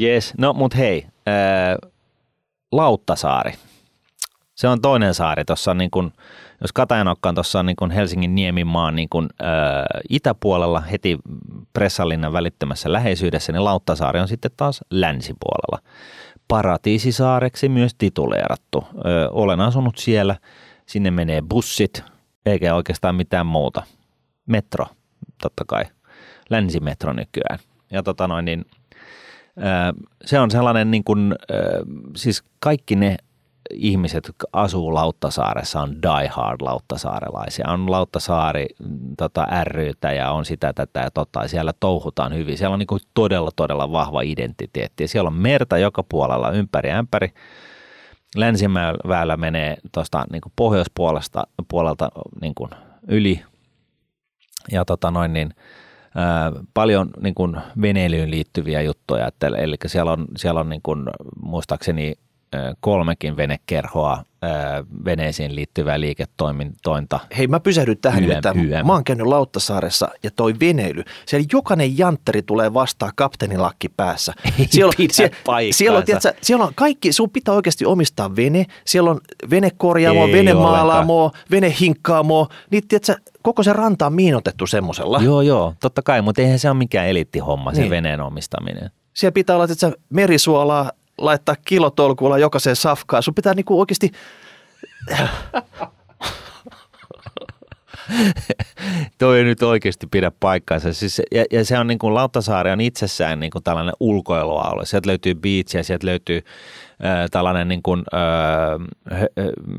Yes. 0.01 0.35
No, 0.39 0.53
mutta 0.53 0.77
hei, 0.77 1.07
ää, 1.27 1.77
Lauttasaari. 2.73 3.55
Se 4.55 4.69
on 4.69 4.81
toinen 4.81 5.15
saari 5.15 5.45
tuossa, 5.45 5.75
niin 5.75 5.91
kun, 5.91 6.13
jos 6.61 6.73
Katajanokka 6.73 7.29
on 7.29 7.35
tuossa 7.35 7.63
niin 7.63 7.77
kun 7.77 7.91
Helsingin 7.91 8.35
Niemimaan 8.35 8.97
niin 8.97 9.09
kun, 9.09 9.29
ää, 9.43 9.87
itäpuolella 10.11 10.81
heti 10.81 11.19
Pressallinnan 11.73 12.33
välittömässä 12.33 12.93
läheisyydessä, 12.93 13.53
niin 13.53 13.65
Lauttasaari 13.65 14.21
on 14.21 14.29
sitten 14.29 14.51
taas 14.57 14.81
länsipuolella. 14.91 15.79
Paratiisisaareksi 16.49 17.69
myös 17.69 17.95
tituleerattu. 17.99 18.85
Ö, 18.95 19.31
olen 19.31 19.61
asunut 19.61 19.99
siellä, 19.99 20.37
sinne 20.87 21.11
menee 21.11 21.43
bussit, 21.43 22.05
eikä 22.47 22.75
oikeastaan 22.75 23.15
mitään 23.15 23.47
muuta. 23.47 23.83
Metro, 24.47 24.87
totta 25.43 25.65
kai. 25.67 25.85
Länsimetro 26.51 27.13
nykyään. 27.13 27.59
Ja 27.91 28.03
tota 28.03 28.29
noin, 28.29 28.45
niin 28.45 28.65
se 30.25 30.41
on 30.41 30.51
sellainen, 30.51 30.91
niin 30.91 31.05
kuin, 31.05 31.35
siis 32.17 32.45
kaikki 32.61 32.97
ne 32.97 33.17
ihmiset, 33.71 34.27
jotka 34.27 34.47
asuu 34.53 34.95
Lauttasaaressa, 34.95 35.81
on 35.81 36.03
die 36.03 36.29
hard 36.29 36.61
lauttasaarelaisia. 36.61 37.69
On 37.69 37.91
Lauttasaari 37.91 38.67
tota, 39.19 39.47
rytä 39.65 40.13
ja 40.13 40.31
on 40.31 40.45
sitä 40.45 40.73
tätä 40.73 41.01
ja 41.01 41.11
tota, 41.11 41.49
siellä 41.49 41.73
touhutaan 41.81 42.35
hyvin. 42.35 42.59
Siellä 42.59 42.73
on 42.73 42.79
niin 42.79 42.87
kuin 42.87 43.01
todella, 43.15 43.51
todella 43.57 43.93
vahva 43.93 44.21
identiteetti. 44.21 45.05
Ja 45.05 45.09
siellä 45.09 45.29
on 45.29 45.35
merta 45.35 45.79
joka 45.79 46.03
puolella 46.09 46.51
ympäri 46.51 46.91
ämpäri. 46.91 47.29
Länsimäellä 48.37 49.37
menee 49.37 49.77
tuosta 49.93 50.25
niin 50.33 50.43
pohjoispuolesta 50.57 51.47
puolelta 51.69 52.09
niin 52.41 52.55
kuin 52.55 52.71
yli. 53.09 53.43
Ja 54.73 54.85
tota 54.85 55.11
noin 55.11 55.33
niin, 55.33 55.55
paljon 56.75 57.11
niin 57.23 57.35
kuin 57.35 57.57
veneilyyn 57.81 58.31
liittyviä 58.31 58.83
juttuja, 58.83 59.27
että, 59.27 59.47
eli 59.47 59.77
siellä 59.87 60.13
on, 60.13 60.27
siellä 60.37 60.61
on 60.61 60.69
niin 60.69 60.83
kuin, 60.83 61.05
muistaakseni 61.43 62.15
kolmekin 62.81 63.37
venekerhoa 63.37 64.25
veneisiin 65.05 65.57
liittyvää 65.57 66.01
liiketoimintointa. 66.01 67.21
Hei 67.39 67.47
mä 67.47 67.61
pysähdyn 67.61 67.99
tähän, 67.99 68.25
YM, 68.25 68.31
että 68.31 68.53
YM. 68.57 68.87
mä 68.87 68.93
oon 68.93 69.05
käynyt 69.05 69.27
Lauttasaaressa 69.27 70.09
ja 70.23 70.31
toi 70.37 70.55
veneily. 70.61 71.03
Siellä 71.27 71.47
jokainen 71.53 71.99
jantteri 71.99 72.43
tulee 72.43 72.75
vastaan 72.75 73.13
kapteenilakki 73.17 73.89
päässä. 73.89 74.33
Ei 74.59 74.67
siellä, 74.71 74.93
pidä 74.97 75.13
siellä, 75.13 75.37
siellä, 75.71 75.99
on, 75.99 76.05
tiedätkö, 76.05 76.33
siellä 76.43 76.65
on 76.65 76.73
kaikki, 76.75 77.13
sun 77.13 77.31
pitää 77.31 77.55
oikeasti 77.55 77.87
omistaa 77.87 78.37
vene. 78.37 78.67
Siellä 78.85 79.11
on 79.11 79.21
venekorjaamo, 79.51 80.27
venemaalaamoa, 80.27 81.31
venehinkkaamoa. 81.51 82.49
Niin 82.71 82.89
tiedätkö, 82.89 83.17
koko 83.43 83.63
se 83.63 83.73
ranta 83.73 84.07
on 84.07 84.13
miinotettu 84.13 84.67
semmoisella. 84.67 85.21
Joo, 85.23 85.43
joo, 85.43 85.75
totta 85.81 86.03
kai, 86.03 86.23
mutta 86.23 86.43
eihän 86.43 86.59
se 86.59 86.71
ole 86.71 86.77
mikään 86.77 87.09
eliittihomma, 87.09 87.73
niin. 87.73 87.85
se 87.85 87.91
veneen 87.91 88.21
omistaminen. 88.21 88.91
Siellä 89.15 89.33
pitää 89.33 89.57
olla 89.57 89.65
että 89.65 89.93
merisuolaa, 90.11 90.91
laittaa 91.19 91.57
kilotolkulla 91.65 92.39
jokaiseen 92.39 92.77
safkaan. 92.77 93.23
Sun 93.23 93.35
pitää 93.35 93.55
niinku 93.55 93.81
oikeasti... 93.81 94.11
Toi 99.19 99.39
ei 99.39 99.45
nyt 99.45 99.63
oikeasti 99.63 100.07
pidä 100.07 100.33
paikkaansa. 100.41 100.93
Siis, 100.93 101.23
ja, 101.33 101.45
ja, 101.53 101.65
se 101.65 101.79
on 101.79 101.87
niin 101.87 101.99
kuin 101.99 102.15
Lauttasaari 102.15 102.71
on 102.71 102.81
itsessään 102.81 103.41
niin 103.41 103.51
kuin 103.51 103.65
tällainen 103.65 103.95
ulkoilualue. 104.01 104.87
Sieltä 104.87 105.09
löytyy 105.09 105.35
beachia, 105.35 105.83
sieltä 105.83 106.07
löytyy 106.07 106.37
äh, 107.05 107.31
tällainen 107.31 107.69
niin 107.69 107.83
kuin, 107.83 108.05
äh, 108.15 109.21
äh, 109.21 109.29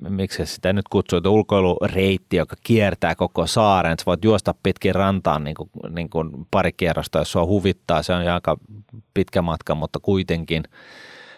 miksi 0.10 0.46
sitä 0.46 0.74
nyt 0.74 0.88
kutsuu, 0.88 1.22
ulkoilureitti, 1.26 2.38
joka 2.38 2.56
kiertää 2.64 3.16
koko 3.16 3.48
saaren. 3.48 4.00
Sä 4.00 4.06
voit 4.06 4.26
juosta 4.26 4.56
pitkin 4.64 4.96
rantaan 4.96 5.44
niin 5.44 5.56
kuin, 5.56 5.70
niin 5.90 6.10
kuin 6.10 6.48
pari 6.52 6.74
kierrosta, 6.74 7.20
jos 7.20 7.32
sua 7.32 7.46
huvittaa. 7.46 8.04
Se 8.04 8.14
on 8.14 8.28
aika 8.28 8.58
pitkä 9.14 9.42
matka, 9.42 9.76
mutta 9.76 10.00
kuitenkin– 10.00 10.64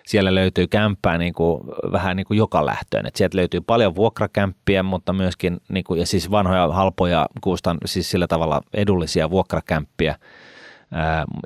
siellä 0.07 0.35
löytyy 0.35 0.67
kämppää 0.67 1.17
niin 1.17 1.33
kuin, 1.33 1.61
vähän 1.91 2.17
niin 2.17 2.27
kuin 2.27 2.37
joka 2.37 2.65
lähtöön. 2.65 3.05
Et 3.05 3.15
sieltä 3.15 3.37
löytyy 3.37 3.61
paljon 3.61 3.95
vuokrakämppiä, 3.95 4.83
mutta 4.83 5.13
myöskin 5.13 5.57
niin 5.69 5.83
kuin, 5.83 5.99
ja 5.99 6.05
siis 6.05 6.31
vanhoja, 6.31 6.67
halpoja, 6.67 7.27
kustan, 7.41 7.77
siis 7.85 8.11
sillä 8.11 8.27
tavalla 8.27 8.61
edullisia 8.73 9.29
vuokrakämppiä 9.29 10.15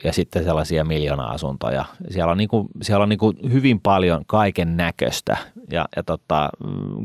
ja 0.04 0.14
sitten 0.14 0.44
sellaisia 0.44 0.84
miljoona-asuntoja. 0.84 1.86
Siellä 2.10 2.32
on, 2.32 2.38
niin 2.38 2.50
kuin, 2.50 2.68
siellä 2.82 3.04
on 3.04 3.10
niin 3.10 3.20
kuin 3.20 3.38
hyvin 3.54 3.82
paljon 3.82 4.24
kaiken 4.28 4.78
näköistä 4.78 5.38
ja, 5.72 5.86
ja 5.96 6.04
tota, 6.04 6.50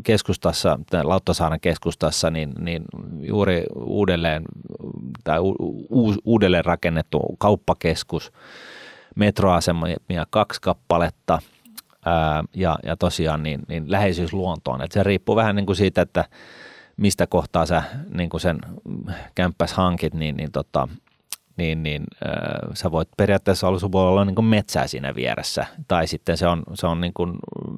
keskustassa, 0.04 0.78
Lauttasaaren 1.02 1.60
keskustassa, 1.60 2.30
niin, 2.30 2.52
niin 2.58 2.84
juuri 3.20 3.64
uudelleen 3.76 4.42
tai 5.24 5.38
u- 5.38 5.86
u- 5.90 6.20
uudelleen 6.24 6.64
rakennettu 6.64 7.20
kauppakeskus, 7.38 8.32
metroasemia 9.16 10.26
kaksi 10.30 10.60
kappaletta 10.60 11.38
ää, 12.04 12.44
ja, 12.54 12.78
ja 12.82 12.96
tosiaan 12.96 13.42
niin, 13.42 13.60
niin 13.68 13.90
läheisyys 13.90 14.32
luontoon. 14.32 14.82
Et 14.82 14.92
se 14.92 15.02
riippuu 15.02 15.36
vähän 15.36 15.56
niin 15.56 15.66
kuin 15.66 15.76
siitä, 15.76 16.02
että 16.02 16.24
mistä 16.96 17.26
kohtaa 17.26 17.66
sä 17.66 17.82
niin 18.14 18.30
kuin 18.30 18.40
sen 18.40 18.58
kämppäs 19.34 19.72
hankit, 19.72 20.14
niin, 20.14 20.36
niin, 20.36 20.52
tota, 20.52 20.88
niin, 21.56 21.82
niin 21.82 22.04
äh, 22.26 22.70
sä 22.74 22.90
voit 22.90 23.08
periaatteessa 23.16 23.66
voi 23.92 24.08
olla 24.08 24.24
niin 24.24 24.34
kuin 24.34 24.44
metsää 24.44 24.86
siinä 24.86 25.14
vieressä, 25.14 25.66
tai 25.88 26.06
sitten 26.06 26.36
se 26.36 26.46
on, 26.46 26.62
se 26.74 26.86
on 26.86 27.00
niin 27.00 27.14
kuin 27.14 27.32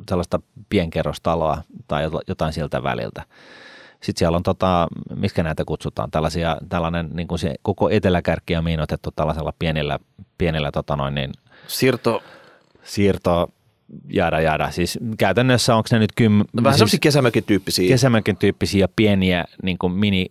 sellaista 0.08 0.40
pienkerrostaloa 0.68 1.62
tai 1.88 2.10
jotain 2.28 2.52
siltä 2.52 2.82
väliltä. 2.82 3.24
Sitten 4.02 4.18
siellä 4.18 4.36
on, 4.36 4.42
tota, 4.42 4.88
miksi 5.16 5.42
näitä 5.42 5.64
kutsutaan, 5.64 6.10
tällaisia, 6.10 6.56
tällainen 6.68 7.10
niin 7.12 7.28
kuin 7.28 7.38
se 7.38 7.54
koko 7.62 7.90
eteläkärki 7.90 8.56
on 8.56 8.64
miinotettu 8.64 9.10
tällaisella 9.10 9.52
pienillä, 9.58 9.98
pienillä 10.38 10.72
tota 10.72 10.96
noin, 10.96 11.14
niin, 11.14 11.32
Siirto, 11.66 12.22
siirto, 12.82 13.48
jäädä 14.08 14.40
jäädä. 14.40 14.70
Siis 14.70 14.98
käytännössä 15.18 15.76
onko 15.76 15.88
ne 15.92 15.98
nyt 15.98 16.12
kym... 16.16 16.38
vähän 16.38 16.48
siis 16.54 16.78
semmoisia 16.78 16.98
kesämökin 17.02 17.44
tyyppisiä. 17.44 17.88
kesämökin 17.88 18.36
tyyppisiä 18.36 18.88
pieniä 18.96 19.44
niin 19.62 19.78
kuin 19.78 19.92
mini... 19.92 20.26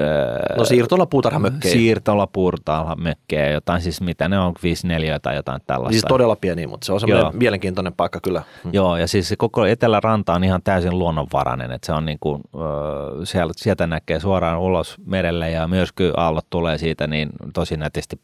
Öö, 0.00 0.56
no 0.56 0.64
siirtola 0.64 1.06
puutarhamökkejä. 1.06 1.72
Siirtola 1.72 2.26
puutarhamökkejä, 2.26 3.48
jotain 3.50 3.80
siis 3.82 4.00
mitä 4.00 4.28
ne 4.28 4.38
on, 4.38 4.52
5 4.62 4.86
4 4.86 5.18
tai 5.18 5.36
jotain 5.36 5.60
tällaista. 5.66 5.92
Siis 5.92 6.04
todella 6.08 6.36
pieni, 6.36 6.66
mutta 6.66 6.84
se 6.84 6.92
on 6.92 7.00
semmoinen 7.00 7.24
Joo. 7.24 7.32
mielenkiintoinen 7.32 7.92
paikka 7.92 8.20
kyllä. 8.22 8.42
Mm. 8.64 8.70
Joo, 8.72 8.96
ja 8.96 9.08
siis 9.08 9.28
se 9.28 9.36
koko 9.36 9.66
Eteläranta 9.66 10.34
on 10.34 10.44
ihan 10.44 10.62
täysin 10.62 10.98
luonnonvarainen, 10.98 11.72
että 11.72 11.86
se 11.86 11.92
on 11.92 12.06
niin 12.06 12.18
kuin, 12.20 12.40
öö, 12.54 13.24
sieltä, 13.26 13.54
sieltä 13.56 13.86
näkee 13.86 14.20
suoraan 14.20 14.58
ulos 14.58 14.96
merelle 15.06 15.50
ja 15.50 15.68
myrskyaallot 15.68 16.46
tulee 16.50 16.78
siitä 16.78 17.06
niin 17.06 17.28
tosi 17.54 17.76
nätisti 17.76 18.20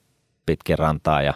pitkin 0.47 0.79
rantaa 0.79 1.23
ja 1.23 1.35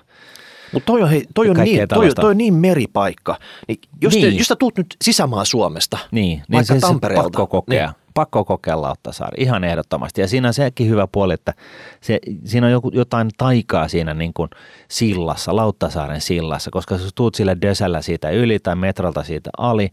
Mutta 0.72 0.86
toi 0.86 1.02
on, 1.02 1.08
hei, 1.08 1.24
toi, 1.34 1.50
on 1.50 1.56
niin, 1.56 1.78
toi, 1.78 1.86
tällaista. 1.86 2.20
toi 2.22 2.30
on 2.30 2.38
niin 2.38 2.54
meripaikka. 2.54 3.36
Niin 3.68 3.78
jos, 4.02 4.14
niin. 4.14 4.32
Te, 4.32 4.38
jos 4.38 4.46
sä 4.46 4.56
tuut 4.56 4.78
nyt 4.78 4.86
sisämaa 5.02 5.44
Suomesta, 5.44 5.98
Niin, 6.10 6.42
Vaikka 6.52 6.74
niin 6.74 6.80
se, 6.80 6.86
Tampereelta. 6.86 7.22
Se 7.22 7.26
pakko 7.26 7.46
kokea. 7.46 7.86
Niin. 7.86 7.96
Pakko 8.14 8.44
kokea 8.44 8.82
Lauttasaari, 8.82 9.42
ihan 9.42 9.64
ehdottomasti. 9.64 10.20
Ja 10.20 10.28
siinä 10.28 10.48
on 10.48 10.54
sekin 10.54 10.88
hyvä 10.88 11.08
puoli, 11.12 11.34
että 11.34 11.54
se, 12.00 12.18
siinä 12.44 12.66
on 12.66 12.72
joku, 12.72 12.90
jotain 12.94 13.30
taikaa 13.38 13.88
siinä 13.88 14.14
niin 14.14 14.32
kuin 14.34 14.50
sillassa, 14.88 15.56
Lauttasaaren 15.56 16.20
sillassa, 16.20 16.70
koska 16.70 16.94
jos 16.94 17.12
tuut 17.14 17.34
sille 17.34 17.56
dösällä 17.62 18.02
siitä 18.02 18.30
yli 18.30 18.58
tai 18.58 18.76
metrolta 18.76 19.22
siitä 19.22 19.50
ali, 19.58 19.88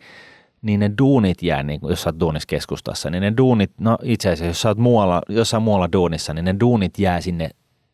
niin 0.61 0.79
ne 0.79 0.91
duunit 0.97 1.43
jää, 1.43 1.63
niin 1.63 1.79
kuin, 1.79 1.89
jos 1.89 2.01
sä 2.01 2.09
oot 2.09 2.19
duuniskeskustassa, 2.19 3.09
niin 3.09 3.21
ne 3.21 3.33
duunit, 3.37 3.71
no 3.79 3.97
itse 4.03 4.29
asiassa 4.29 4.45
jos 4.45 4.61
sä 4.61 4.69
oot 4.69 4.77
muualla, 4.77 5.21
jossain 5.29 5.63
muualla 5.63 5.91
duunissa, 5.91 6.33
niin 6.33 6.45
ne 6.45 6.55
duunit 6.59 6.99
jää 6.99 7.21
sinne 7.21 7.49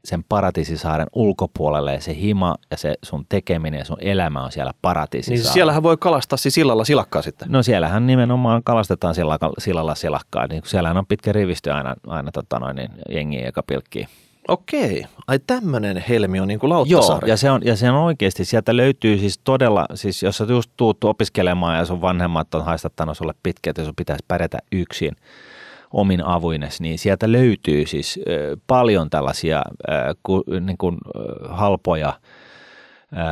sen 0.05 0.23
paratiisisaaren 0.29 1.07
ulkopuolelle 1.13 1.93
ja 1.93 2.01
se 2.01 2.15
hima 2.15 2.55
ja 2.71 2.77
se 2.77 2.95
sun 3.03 3.25
tekeminen 3.29 3.77
ja 3.77 3.85
sun 3.85 3.97
elämä 3.99 4.43
on 4.43 4.51
siellä 4.51 4.71
niin 4.71 4.79
paratiisisaarella. 4.81 5.53
siellähän 5.53 5.83
voi 5.83 5.97
kalastaa 5.97 6.37
siis 6.37 6.53
sillalla 6.53 6.85
silakkaa 6.85 7.21
sitten. 7.21 7.47
No 7.51 7.63
siellähän 7.63 8.07
nimenomaan 8.07 8.63
kalastetaan 8.63 9.15
sillalla, 9.15 9.51
sillalla 9.57 9.95
silakkaa. 9.95 10.47
Niin 10.47 10.61
siellähän 10.65 10.97
on 10.97 11.05
pitkä 11.05 11.31
rivistö 11.31 11.73
aina, 11.73 11.95
aina 12.07 12.31
tota 12.31 12.59
noin, 12.59 12.75
niin 12.75 12.91
jengiä, 13.09 13.45
joka 13.45 13.63
pilkkii. 13.63 14.07
Okei, 14.47 15.05
ai 15.27 15.39
tämmöinen 15.47 16.03
helmi 16.09 16.39
on 16.39 16.47
niin 16.47 16.59
kuin 16.59 16.71
Joo, 16.89 17.19
ja 17.25 17.37
se, 17.37 17.51
on, 17.51 17.61
ja 17.65 17.75
se 17.75 17.89
on 17.89 17.95
oikeasti, 17.95 18.45
sieltä 18.45 18.77
löytyy 18.77 19.17
siis 19.17 19.39
todella, 19.43 19.85
siis 19.93 20.23
jos 20.23 20.37
sä 20.37 20.45
just 20.49 20.71
tuut 20.77 21.03
opiskelemaan 21.03 21.77
ja 21.77 21.85
sun 21.85 22.01
vanhemmat 22.01 22.55
on 22.55 22.65
haistattanut 22.65 23.17
sulle 23.17 23.33
pitkään, 23.43 23.71
että 23.71 23.83
sun 23.83 23.93
pitäisi 23.95 24.25
pärjätä 24.27 24.57
yksin 24.71 25.15
omin 25.93 26.25
avuines, 26.25 26.81
niin 26.81 26.99
sieltä 26.99 27.31
löytyy 27.31 27.85
siis 27.85 28.19
paljon 28.67 29.09
tällaisia 29.09 29.61
niin 30.65 30.77
kuin, 30.77 30.97
halpoja 31.49 32.07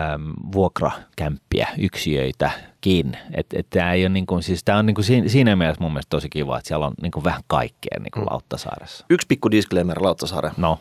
äm, 0.06 0.34
vuokrakämppiä, 0.54 1.68
yksiöitäkin. 1.78 3.18
Et 3.34 3.68
tämä 3.70 3.94
ei 3.94 4.04
ole 4.04 4.10
niin 4.10 4.26
kuin, 4.26 4.44
siis 4.44 4.64
tää 4.64 4.78
on 4.78 4.86
niin 4.86 4.96
kuin 4.96 5.06
siinä, 5.06 5.28
siinä 5.28 5.56
mielessä 5.56 5.82
mun 5.82 5.92
mielestä 5.94 6.10
tosi 6.10 6.30
kiva, 6.30 6.58
että 6.58 6.68
siellä 6.68 6.86
on 6.86 6.94
niin 7.02 7.12
kuin 7.12 7.24
vähän 7.24 7.42
kaikkea 7.48 8.00
niin 8.00 8.12
kuin 8.12 8.26
Lauttasaaressa. 8.32 9.06
Yksi 9.10 9.28
pikku 9.28 9.52
disclaimer 9.52 10.04
Lauttasaare. 10.04 10.52
No, 10.58 10.80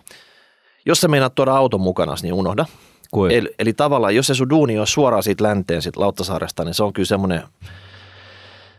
Jos 0.87 1.01
sä 1.01 1.09
meinaat 1.09 1.35
tuoda 1.35 1.57
auton 1.57 1.81
mukana, 1.81 2.15
niin 2.23 2.35
unohda. 2.35 2.67
kuin, 3.11 3.31
Eli, 3.31 3.55
eli 3.59 3.73
tavallaan, 3.73 4.17
jos 4.17 4.27
se 4.27 4.35
sun 4.35 4.51
duuni 4.51 4.79
on 4.79 4.87
suoraan 4.87 5.23
siitä 5.23 5.45
länteen, 5.45 5.83
siitä 5.83 6.01
Lauttasaaresta, 6.01 6.65
niin 6.65 6.75
se 6.75 6.83
on 6.83 6.93
kyllä 6.93 7.07
semmoinen... 7.07 7.43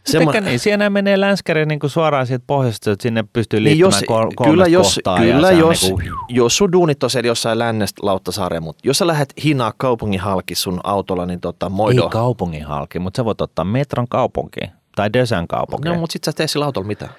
Semmo... 0.05 0.31
niin, 0.31 0.59
siinä 0.59 0.89
menee 0.89 1.19
länskäri 1.19 1.65
niin 1.65 1.79
kuin 1.79 1.89
suoraan 1.89 2.27
siitä 2.27 2.43
pohjasta, 2.47 2.91
että 2.91 3.03
sinne 3.03 3.23
pystyy 3.33 3.59
Niin 3.59 3.63
liittymään 3.63 3.93
jos, 3.93 4.03
kol- 4.07 4.45
kyllä 4.45 4.67
jos, 4.67 4.95
kohtaa. 4.95 5.19
kyllä 5.19 5.51
jos, 5.51 5.81
niin 5.81 5.95
kuin, 5.95 6.05
jos 6.29 6.57
sun 6.57 6.71
duunit 6.71 7.03
on 7.03 7.09
siellä 7.09 7.27
jossain 7.27 7.59
lännestä 7.59 8.05
Lauttasaareen, 8.05 8.63
mutta 8.63 8.81
jos 8.87 8.97
sä 8.97 9.07
lähdet 9.07 9.33
hinaa 9.43 9.73
kaupungin 9.77 10.19
halki 10.19 10.55
sun 10.55 10.79
autolla, 10.83 11.25
niin 11.25 11.39
tota, 11.39 11.69
moido. 11.69 12.03
ei 12.03 12.09
kaupungin 12.09 12.65
halki, 12.65 12.99
mutta 12.99 13.17
sä 13.17 13.25
voit 13.25 13.41
ottaa 13.41 13.65
metron 13.65 14.07
kaupunkiin 14.07 14.71
tai 14.95 15.13
Dösän 15.13 15.47
kaupunkiin. 15.47 15.93
No, 15.93 15.99
mutta 15.99 16.13
sit 16.13 16.23
sä 16.23 16.33
tee 16.33 16.47
sillä 16.47 16.65
autolla 16.65 16.87
mitään. 16.87 17.11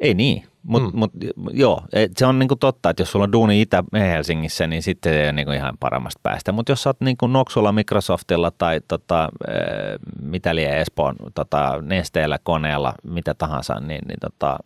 Ei 0.00 0.14
niin, 0.14 0.44
mutta 0.62 0.90
Mm. 0.90 0.98
mut, 0.98 1.12
joo, 1.52 1.82
se 2.16 2.26
on 2.26 2.38
niinku 2.38 2.56
totta, 2.56 2.90
että 2.90 3.00
jos 3.00 3.12
sulla 3.12 3.24
on 3.24 3.32
duuni 3.32 3.60
Itä-Helsingissä, 3.60 4.66
niin 4.66 4.82
sitten 4.82 5.14
ei 5.14 5.24
ole 5.24 5.32
niinku 5.32 5.52
ihan 5.52 5.76
paremmasta 5.80 6.20
päästä. 6.22 6.52
Mutta 6.52 6.72
jos 6.72 6.82
sä 6.82 6.88
oot 6.88 7.00
niinku 7.00 7.26
Noxulla, 7.26 7.72
Microsoftilla 7.72 8.50
tai 8.50 8.80
tota, 8.88 9.22
äh, 9.24 9.58
mitä 10.22 10.54
liian 10.54 10.76
Espoon 10.76 11.16
tota, 11.34 11.82
nesteellä, 11.82 12.38
koneella, 12.42 12.94
mitä 13.02 13.34
tahansa, 13.34 13.74
niin, 13.74 14.00
niin, 14.08 14.20
tota, 14.20 14.58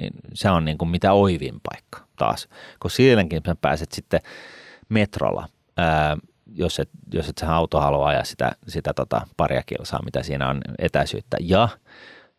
niin 0.00 0.12
se 0.34 0.50
on 0.50 0.64
niinku 0.64 0.84
mitä 0.84 1.12
oivin 1.12 1.60
paikka 1.70 1.98
taas. 2.16 2.48
Kun 2.80 2.90
siihenkin 2.90 3.40
sä 3.46 3.56
pääset 3.60 3.92
sitten 3.92 4.20
metrolla, 4.88 5.48
ää, 5.76 6.16
jos 6.54 6.78
et, 6.78 6.88
jos 7.14 7.28
et 7.28 7.38
sä 7.38 7.54
auto 7.54 7.80
halua 7.80 8.08
ajaa 8.08 8.24
sitä, 8.24 8.52
sitä 8.68 8.94
tota 8.94 9.20
paria 9.36 9.62
kilsaa, 9.66 10.02
mitä 10.04 10.22
siinä 10.22 10.48
on 10.48 10.60
etäisyyttä. 10.78 11.36
Ja 11.40 11.68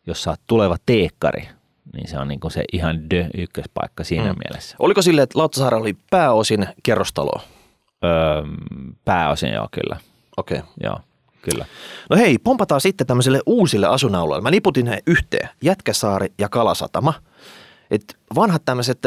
jos 0.06 0.22
sä 0.22 0.30
oot 0.30 0.40
tuleva 0.46 0.76
teekkari, 0.86 1.48
niin 1.92 2.08
se 2.08 2.18
on 2.18 2.28
niin 2.28 2.40
se 2.48 2.64
ihan 2.72 3.10
dö 3.10 3.24
ykköspaikka 3.38 4.04
siinä 4.04 4.32
Mm. 4.32 4.38
mielessä. 4.44 4.76
Oliko 4.78 5.02
silleen, 5.02 5.22
että 5.22 5.38
Lauttasaari 5.38 5.76
oli 5.76 5.96
pääosin 6.10 6.66
kerrostaloa? 6.82 7.42
Öö, 8.04 8.42
pääosin 9.04 9.52
joo, 9.52 9.68
kyllä. 9.72 9.96
Okei. 10.36 10.58
Okay. 10.58 10.70
Joo, 10.82 10.98
kyllä. 11.42 11.66
No 12.10 12.16
hei, 12.16 12.38
pompataan 12.38 12.80
sitten 12.80 13.06
tämmöiselle 13.06 13.40
uusille 13.46 13.86
asuinalueille. 13.86 14.42
Mä 14.42 14.50
niputin 14.50 14.84
ne 14.84 14.98
yhteen, 15.06 15.48
Jätkäsaari 15.62 16.28
ja 16.38 16.48
Kalasatama. 16.48 17.14
Et 17.90 18.16
vanhat 18.34 18.62
tämmöiset 18.64 18.98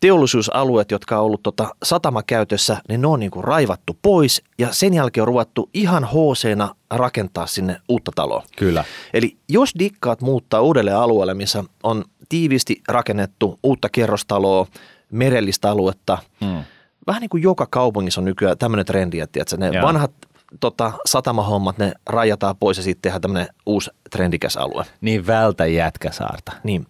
teollisuusalueet, 0.00 0.90
jotka 0.90 1.18
on 1.18 1.24
ollut 1.24 1.42
tota 1.42 1.74
satamakäytössä, 1.82 2.76
niin 2.88 3.00
ne 3.00 3.06
on 3.06 3.20
niinku 3.20 3.42
raivattu 3.42 3.98
pois 4.02 4.42
ja 4.58 4.72
sen 4.72 4.94
jälkeen 4.94 5.22
on 5.22 5.28
ruvettu 5.28 5.70
ihan 5.74 6.04
hooseena 6.04 6.74
rakentaa 6.90 7.46
sinne 7.46 7.76
uutta 7.88 8.10
taloa. 8.14 8.42
Kyllä. 8.56 8.84
Eli 9.14 9.36
jos 9.48 9.72
dikkaat 9.78 10.20
muuttaa 10.20 10.60
uudelle 10.60 10.92
alueelle, 10.92 11.34
missä 11.34 11.64
on 11.82 12.04
tiiviisti 12.28 12.82
rakennettu 12.88 13.58
uutta 13.62 13.88
kerrostaloa, 13.92 14.66
merellistä 15.12 15.70
aluetta, 15.70 16.18
Mm. 16.40 16.64
vähän 17.06 17.20
niin 17.20 17.30
kuin 17.30 17.42
joka 17.42 17.66
kaupungissa 17.70 18.20
on 18.20 18.24
nykyään 18.24 18.58
tämmöinen 18.58 18.86
trendi, 18.86 19.20
että 19.20 19.56
ne 19.56 19.68
Joo. 19.68 19.86
vanhat 19.86 20.12
tota, 20.60 20.92
satamahommat, 21.06 21.78
ne 21.78 21.92
rajataan 22.06 22.56
pois 22.56 22.76
ja 22.76 22.82
sitten 22.82 23.02
tehdään 23.02 23.20
tämmöinen 23.20 23.48
uusi 23.66 23.90
trendikäs 24.10 24.56
alue. 24.56 24.84
Niin 25.00 25.26
vältä 25.26 25.66
Jätkäsaarta. 25.66 26.52
Niin. 26.64 26.86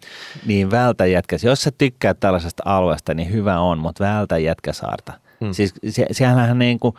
Niin 0.47 0.71
vältä 0.71 1.07
Jätkäsaarta. 1.07 1.53
Jos 1.53 1.63
sä 1.63 1.71
tykkäät 1.71 2.21
tällaisesta 2.21 2.63
alueesta, 2.67 3.15
niin 3.15 3.33
hyvä 3.33 3.61
on, 3.61 3.79
mutta 3.79 4.05
vältä 4.05 4.39
Jätkäsaarta. 4.39 5.13
Mm. 5.41 5.53
Siis 5.53 5.75
se, 5.89 6.07
siellähän 6.11 6.59
niin 6.59 6.79
kuin 6.79 6.95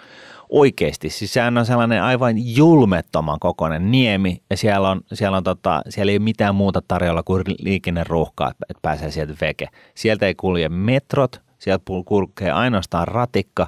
oikeasti, 0.49 1.09
siis 1.09 1.33
sehän 1.33 1.57
on 1.57 1.65
sellainen 1.65 2.03
aivan 2.03 2.55
julmettoman 2.55 3.39
kokoinen 3.39 3.91
niemi 3.91 4.41
ja 4.49 4.57
siellä, 4.57 4.89
on, 4.89 5.01
siellä, 5.13 5.37
on 5.37 5.43
tota, 5.43 5.81
siellä 5.89 6.11
ei 6.11 6.17
ole 6.17 6.23
mitään 6.23 6.55
muuta 6.55 6.81
tarjolla 6.87 7.23
kuin 7.23 7.43
liikenneruuhkaa, 7.59 8.51
että 8.51 8.65
että 8.69 8.79
pääsee 8.81 9.11
sieltä 9.11 9.33
veke. 9.41 9.67
Sieltä 9.95 10.25
ei 10.25 10.35
kulje 10.35 10.69
metrot, 10.69 11.41
sieltä 11.59 11.83
kulkee 12.05 12.51
ainoastaan 12.51 13.07
ratikka 13.07 13.67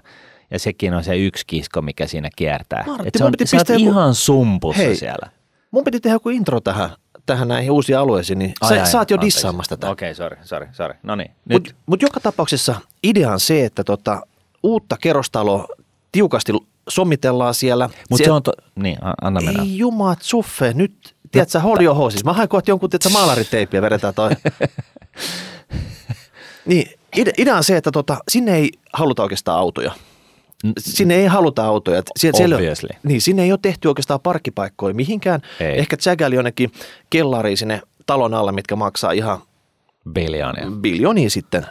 ja 0.52 0.60
sekin 0.60 0.94
on 0.94 1.04
se 1.04 1.18
yksi 1.18 1.44
kisko, 1.48 1.82
mikä 1.82 2.08
siinä 2.08 2.30
kiertää. 2.36 2.84
Martti, 2.88 3.08
Et 3.08 3.14
se 3.18 3.24
on, 3.24 3.34
sä 3.46 3.58
oot 3.58 3.70
ihan 3.70 4.16
sumpussa 4.16 4.84
Hei. 4.84 4.96
siellä. 4.96 5.30
Mun 5.72 5.84
piti 5.84 6.00
tehdä 6.00 6.16
joku 6.16 6.30
intro 6.30 6.62
tähän, 6.62 6.90
tähän 7.26 7.48
näihin 7.48 7.72
uusiin 7.72 7.98
alueisiin, 7.98 8.40
niin 8.40 8.54
sä, 8.70 8.86
sä 8.86 8.98
oot 8.98 9.12
jo 9.12 9.16
anteeksi. 9.16 9.38
dissaamassa 9.38 9.78
tätä. 9.78 9.90
Okei, 9.90 10.16
sori, 10.16 10.38
sori, 10.44 10.68
sori. 10.72 10.94
No 11.04 11.16
niin, 11.16 11.32
nyt. 11.46 11.64
Mutta 11.64 11.76
mut 11.86 12.02
joka 12.02 12.20
tapauksessa 12.20 12.76
idea 13.04 13.32
on 13.32 13.40
se, 13.40 13.66
että 13.66 13.84
tota, 13.84 14.22
uutta 14.64 14.98
kerrostaloa 15.02 15.68
tiukasti 16.12 16.54
sommitellaan 16.90 17.54
siellä. 17.54 17.90
Mutta 18.10 18.26
se 18.26 18.32
on, 18.32 18.44
to, 18.44 18.52
niin, 18.76 18.98
anna 19.22 19.42
mennä. 19.42 19.64
Ei 19.64 19.78
jumat 19.78 20.22
suffe, 20.22 20.74
nyt 20.74 21.16
tiedät 21.32 21.50
sä, 21.50 21.60
hold 21.60 21.82
your 21.82 21.98
horses. 21.98 22.24
Mä 22.24 22.34
hain 22.34 22.50
kohta 22.50 22.72
jonkun, 22.72 22.90
tiedät 22.90 23.04
sä, 23.04 23.10
maalariteipiä 23.10 23.82
vedetään 23.82 24.14
toi. 24.14 24.32
niin, 26.66 26.92
ide- 27.18 27.34
idea 27.38 27.56
on 27.56 27.64
se, 27.64 27.78
että 27.78 27.92
tota, 27.92 28.18
sinne 28.30 28.56
ei 28.56 28.72
haluta 28.94 29.24
oikeastaan 29.24 29.60
autoja. 29.60 29.92
Sinne 30.80 31.16
ei 31.16 31.26
haluta 31.26 31.66
autoja. 31.66 32.02
Sie- 32.20 32.32
siellä, 32.38 32.56
Obviously. 32.56 32.90
niin, 33.04 33.22
sinne 33.22 33.44
ei 33.44 33.52
ole 33.52 33.60
tehty 33.62 33.88
oikeastaan 33.88 34.20
parkkipaikkoja 34.20 34.94
mihinkään. 34.96 35.42
Ei. 35.60 35.80
Ehkä 35.80 35.98
tsägäli 35.98 36.36
jonnekin 36.36 36.72
kellariin 37.10 37.58
sinne 37.58 37.82
talon 38.06 38.34
alle, 38.34 38.52
mitkä 38.52 38.76
maksaa 38.76 39.12
ihan 39.12 39.40
Biljoonia. 40.14 40.66
biljoonia 40.82 41.30
sitten. 41.30 41.66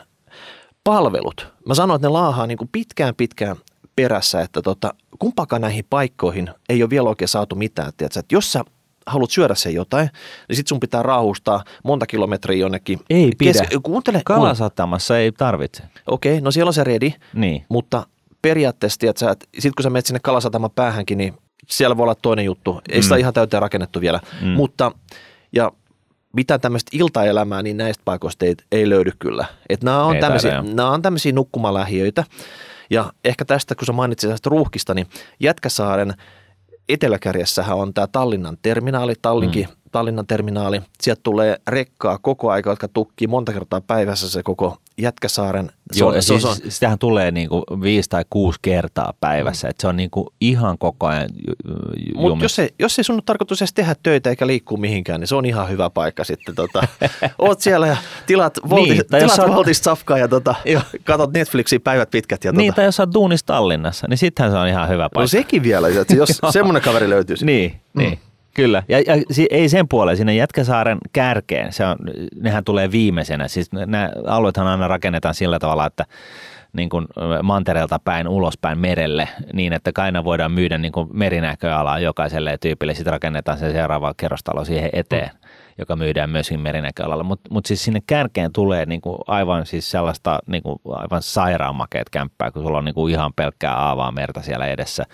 palvelut. 0.85 1.53
Mä 1.67 1.75
sanoin, 1.75 1.99
että 1.99 2.09
ne 2.09 2.13
laahaa 2.13 2.47
niin 2.47 2.59
kuin 2.59 2.69
pitkään 2.73 3.15
pitkään 3.15 3.57
perässä, 3.97 4.41
että 4.41 4.63
tota, 4.63 4.95
kumpakaan 5.19 5.63
näihin 5.63 5.85
paikkoihin 5.91 6.51
ei 6.69 6.83
ole 6.83 6.91
vielä 6.91 7.09
oikein 7.09 7.29
saatu 7.29 7.55
mitään. 7.57 7.93
Tiedätkö? 7.97 8.21
Että 8.21 8.35
jos 8.35 8.53
sä 8.53 8.65
haluat 9.07 9.31
syödä 9.31 9.55
sen 9.55 9.75
jotain, 9.75 10.09
niin 10.49 10.57
sit 10.57 10.67
sun 10.67 10.81
pitää 10.81 11.03
raahustaa 11.03 11.65
monta 11.85 12.07
kilometriä 12.07 12.59
jonnekin. 12.59 13.01
Ei 13.11 13.33
pidä. 13.39 13.53
Kes- 13.53 13.79
kuuntele. 13.83 14.23
Kalasatamassa 14.25 15.19
ei 15.19 15.33
tarvitse. 15.33 15.83
Okei, 16.07 16.33
okay, 16.33 16.41
no 16.45 16.51
siellä 16.51 16.69
on 16.69 16.75
se 16.75 16.85
redi, 16.85 17.15
Niin. 17.35 17.65
mutta 17.69 18.07
periaatteessa, 18.49 18.99
tiedätkö, 18.99 19.31
että 19.31 19.47
sit 19.59 19.75
kun 19.75 19.83
sä 19.83 19.91
menet 19.91 20.07
sinne 20.07 20.21
kalasataman 20.23 20.71
päähänkin, 20.71 21.19
niin 21.19 21.35
siellä 21.67 21.97
voi 21.97 22.03
olla 22.05 22.15
toinen 22.15 22.45
juttu. 22.45 22.81
Ei 22.89 23.03
sitä 23.03 23.15
Mm. 23.15 23.21
ihan 23.21 23.35
täyteen 23.35 23.63
rakennettu 23.63 24.01
vielä. 24.01 24.21
Mm. 24.41 24.49
Mutta, 24.49 24.93
ja 25.53 25.73
mitään 26.33 26.61
tämmöistä 26.61 26.91
iltaelämää, 26.93 27.63
niin 27.63 27.77
näistä 27.77 28.03
paikoista 28.05 28.45
ei, 28.45 28.55
ei 28.73 28.89
löydy 28.89 29.11
kyllä. 29.19 29.45
Et 29.69 29.83
nämä, 29.83 30.05
on 30.05 30.17
tämmöisiä, 30.21 30.63
nämä 30.63 30.91
on 30.91 31.03
tämmöisiä 31.03 31.33
nukkumalähiöitä. 31.33 32.25
Ja 32.91 33.13
ehkä 33.25 33.45
tästä, 33.45 33.75
kun 33.75 33.87
sä 33.87 33.93
mainitsit 33.93 34.31
tästä 34.31 34.51
ruuhkista, 34.51 34.95
niin 34.95 35.07
Jätkäsaaren 35.41 36.15
eteläkärjessähän 36.89 37.77
on 37.77 37.95
tämä 37.95 38.07
Tallinnan 38.07 38.57
terminaali, 38.63 39.15
Tallinkin, 39.23 39.69
mm. 39.69 39.86
Tallinnan 39.97 40.27
terminaali. 40.27 40.83
Sieltä 41.03 41.21
tulee 41.23 41.57
rekkaa 41.69 42.19
koko 42.19 42.51
aika, 42.51 42.71
jotka 42.71 42.89
tukkii 42.89 43.29
monta 43.29 43.53
kertaa 43.53 43.81
päivässä 43.81 44.31
se 44.31 44.43
koko 44.43 44.77
Jätkäsaaren. 44.99 45.71
Se 45.93 46.01
Joo, 46.01 46.09
on- 46.09 46.15
ja 46.15 46.23
se 46.23 46.35
on- 46.35 46.41
siis, 46.41 46.63
sitähän 46.69 46.99
tulee 46.99 47.31
niinku 47.31 47.63
viisi 47.83 48.11
tai 48.11 48.25
kuusi 48.31 48.59
kertaa 48.63 49.15
päivässä, 49.21 49.69
että 49.69 49.81
se 49.81 49.89
on 49.89 49.97
niinku 49.97 50.33
ihan 50.41 50.79
koko 50.79 51.07
ajan 51.07 51.29
Mutta 52.17 52.45
jos, 52.45 52.59
ei, 52.59 52.69
jos 52.79 52.99
ei 52.99 53.05
sun 53.05 53.15
ole 53.17 53.23
tarkoitus 53.27 53.63
edes 53.63 53.75
tehdä 53.75 53.95
töitä 54.03 54.31
eikä 54.31 54.47
liikkua 54.47 54.79
mihinkään, 54.79 55.21
niin 55.21 55.29
se 55.29 55.35
on 55.35 55.45
ihan 55.45 55.69
hyvä 55.69 55.91
paikka 55.91 56.25
sitten. 56.25 56.55
Tota, 56.55 56.83
oot 57.39 57.61
siellä 57.61 57.87
ja 57.87 57.97
tilat, 58.27 58.59
volti, 58.71 58.91
Niin, 58.91 59.03
jos 59.21 59.33
tilat 59.33 59.51
voltista 59.51 59.85
safkaa 59.85 60.19
ja 60.19 60.29
tota, 60.29 60.55
Joo. 60.65 60.83
katot 61.05 61.33
Netflixiä 61.33 61.81
päivät 61.81 62.11
pitkät. 62.11 62.45
Ja 62.45 62.53
Niin, 62.53 62.73
tota, 62.73 62.77
tai 62.77 62.85
jos 62.85 63.01
oot 63.01 63.15
duunissa 63.15 63.47
Tallinnassa, 63.47 64.07
niin 64.11 64.19
sittenhän 64.19 64.53
se 64.53 64.59
on 64.59 64.69
ihan 64.69 64.89
hyvä 64.89 65.03
paikka. 65.03 65.21
no 65.21 65.27
sekin 65.27 65.63
vielä, 65.63 65.89
että 65.89 66.15
jos 66.17 66.41
semmoinen 66.51 66.83
kaveri 66.83 67.11
löytyisi. 67.11 67.47
Niin, 67.47 67.81
niin. 67.95 68.19
Kyllä. 68.57 68.83
Ja, 68.89 68.99
ja 69.01 69.23
si- 69.31 69.49
ei 69.51 69.69
sen 69.69 69.89
puoleen, 69.89 70.17
sinne 70.17 70.35
Jätkäsaaren 70.35 70.99
kärkeen, 71.13 71.73
se 71.73 71.87
on, 71.87 71.97
nehän 72.41 72.65
tulee 72.65 72.91
viimeisenä. 72.91 73.49
Siis 73.49 73.73
nämä 73.73 74.11
alueethan 74.27 74.67
aina 74.67 74.89
rakennetaan 74.89 75.35
sillä 75.35 75.59
tavalla, 75.59 75.87
että 75.87 76.05
niin 76.73 76.89
kuin 76.89 77.07
mantereelta 77.43 77.99
päin 78.05 78.29
ulospäin 78.29 78.79
merelle, 78.79 79.29
niin 79.53 79.73
että 79.73 79.91
aina 79.97 80.25
voidaan 80.25 80.53
myydä 80.53 80.79
niin 80.79 80.93
kuin 80.93 81.09
merinäköalaa 81.13 81.99
jokaiselle 81.99 82.59
tyypille. 82.61 82.95
Sitten 82.95 83.13
rakennetaan 83.13 83.59
se 83.59 83.73
seuraava 83.73 84.15
kerrostalo 84.17 84.65
siihen 84.65 84.91
eteen, 84.93 85.31
joka 85.79 85.97
myydään 85.97 86.31
myöskin 86.31 86.61
merinäköalalla. 86.61 87.25
Mutta 87.25 87.51
mut 87.51 87.67
siis 87.67 87.85
sinne 87.85 88.01
kärkeen 88.07 88.53
tulee 88.53 88.87
niin 88.87 89.01
kuin 89.01 89.19
aivan 89.27 89.67
siis 89.67 89.91
sellaista 89.91 90.39
niin 90.47 90.63
kuin 90.63 90.79
aivan 90.87 91.23
sairaanmakeet 91.23 92.11
kämppää, 92.11 92.51
kun 92.51 92.63
sulla 92.63 92.79
on 92.79 92.85
niin 92.85 92.95
kuin 92.95 93.13
ihan 93.13 93.33
pelkkää 93.37 93.75
aavaa 93.75 94.13
merta 94.13 94.43
siellä 94.43 94.67
edessä. 94.67 95.05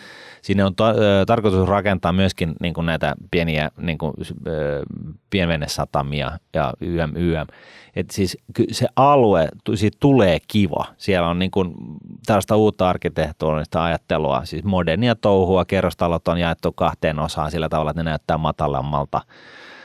Sinne 0.42 0.64
on 0.64 0.74
ta- 0.74 0.94
tarkoitus 1.26 1.68
rakentaa 1.68 2.12
myöskin 2.12 2.52
niin 2.60 2.74
kuin 2.74 2.86
näitä 2.86 3.14
pieniä 3.30 3.70
niin 3.76 3.98
kuin, 3.98 4.12
ö, 4.46 4.82
pienvenesatamia 5.30 6.38
ja 6.54 6.72
YM, 6.80 7.16
YM. 7.16 7.46
Et 7.96 8.10
siis 8.10 8.38
se 8.70 8.86
alue, 8.96 9.48
siitä 9.74 9.96
tulee 10.00 10.38
kiva. 10.48 10.84
Siellä 10.96 11.28
on 11.28 11.38
niin 11.38 11.50
kuin 11.50 11.74
tällaista 12.26 12.56
uutta 12.56 12.88
arkkitehtuurista 12.88 13.84
ajattelua, 13.84 14.44
siis 14.44 14.64
modernia 14.64 15.14
touhua. 15.14 15.64
Kerrostalot 15.64 16.28
on 16.28 16.38
jaettu 16.38 16.72
kahteen 16.72 17.18
osaan 17.18 17.50
sillä 17.50 17.68
tavalla, 17.68 17.90
että 17.90 18.02
ne 18.02 18.10
näyttää 18.10 18.38
matalammalta. 18.38 19.20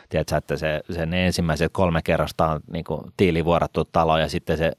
Tiedätkö, 0.09 0.37
että 0.37 0.57
se, 0.57 0.81
se 0.89 1.05
ne 1.05 1.25
ensimmäiset 1.25 1.71
kolme 1.73 2.01
kerrosta 2.01 2.47
on 2.47 2.59
niin 2.71 2.85
kuin 2.85 3.01
tiilivuorattu 3.17 3.85
talo 3.85 4.17
ja 4.17 4.29
sitten 4.29 4.57
se 4.57 4.71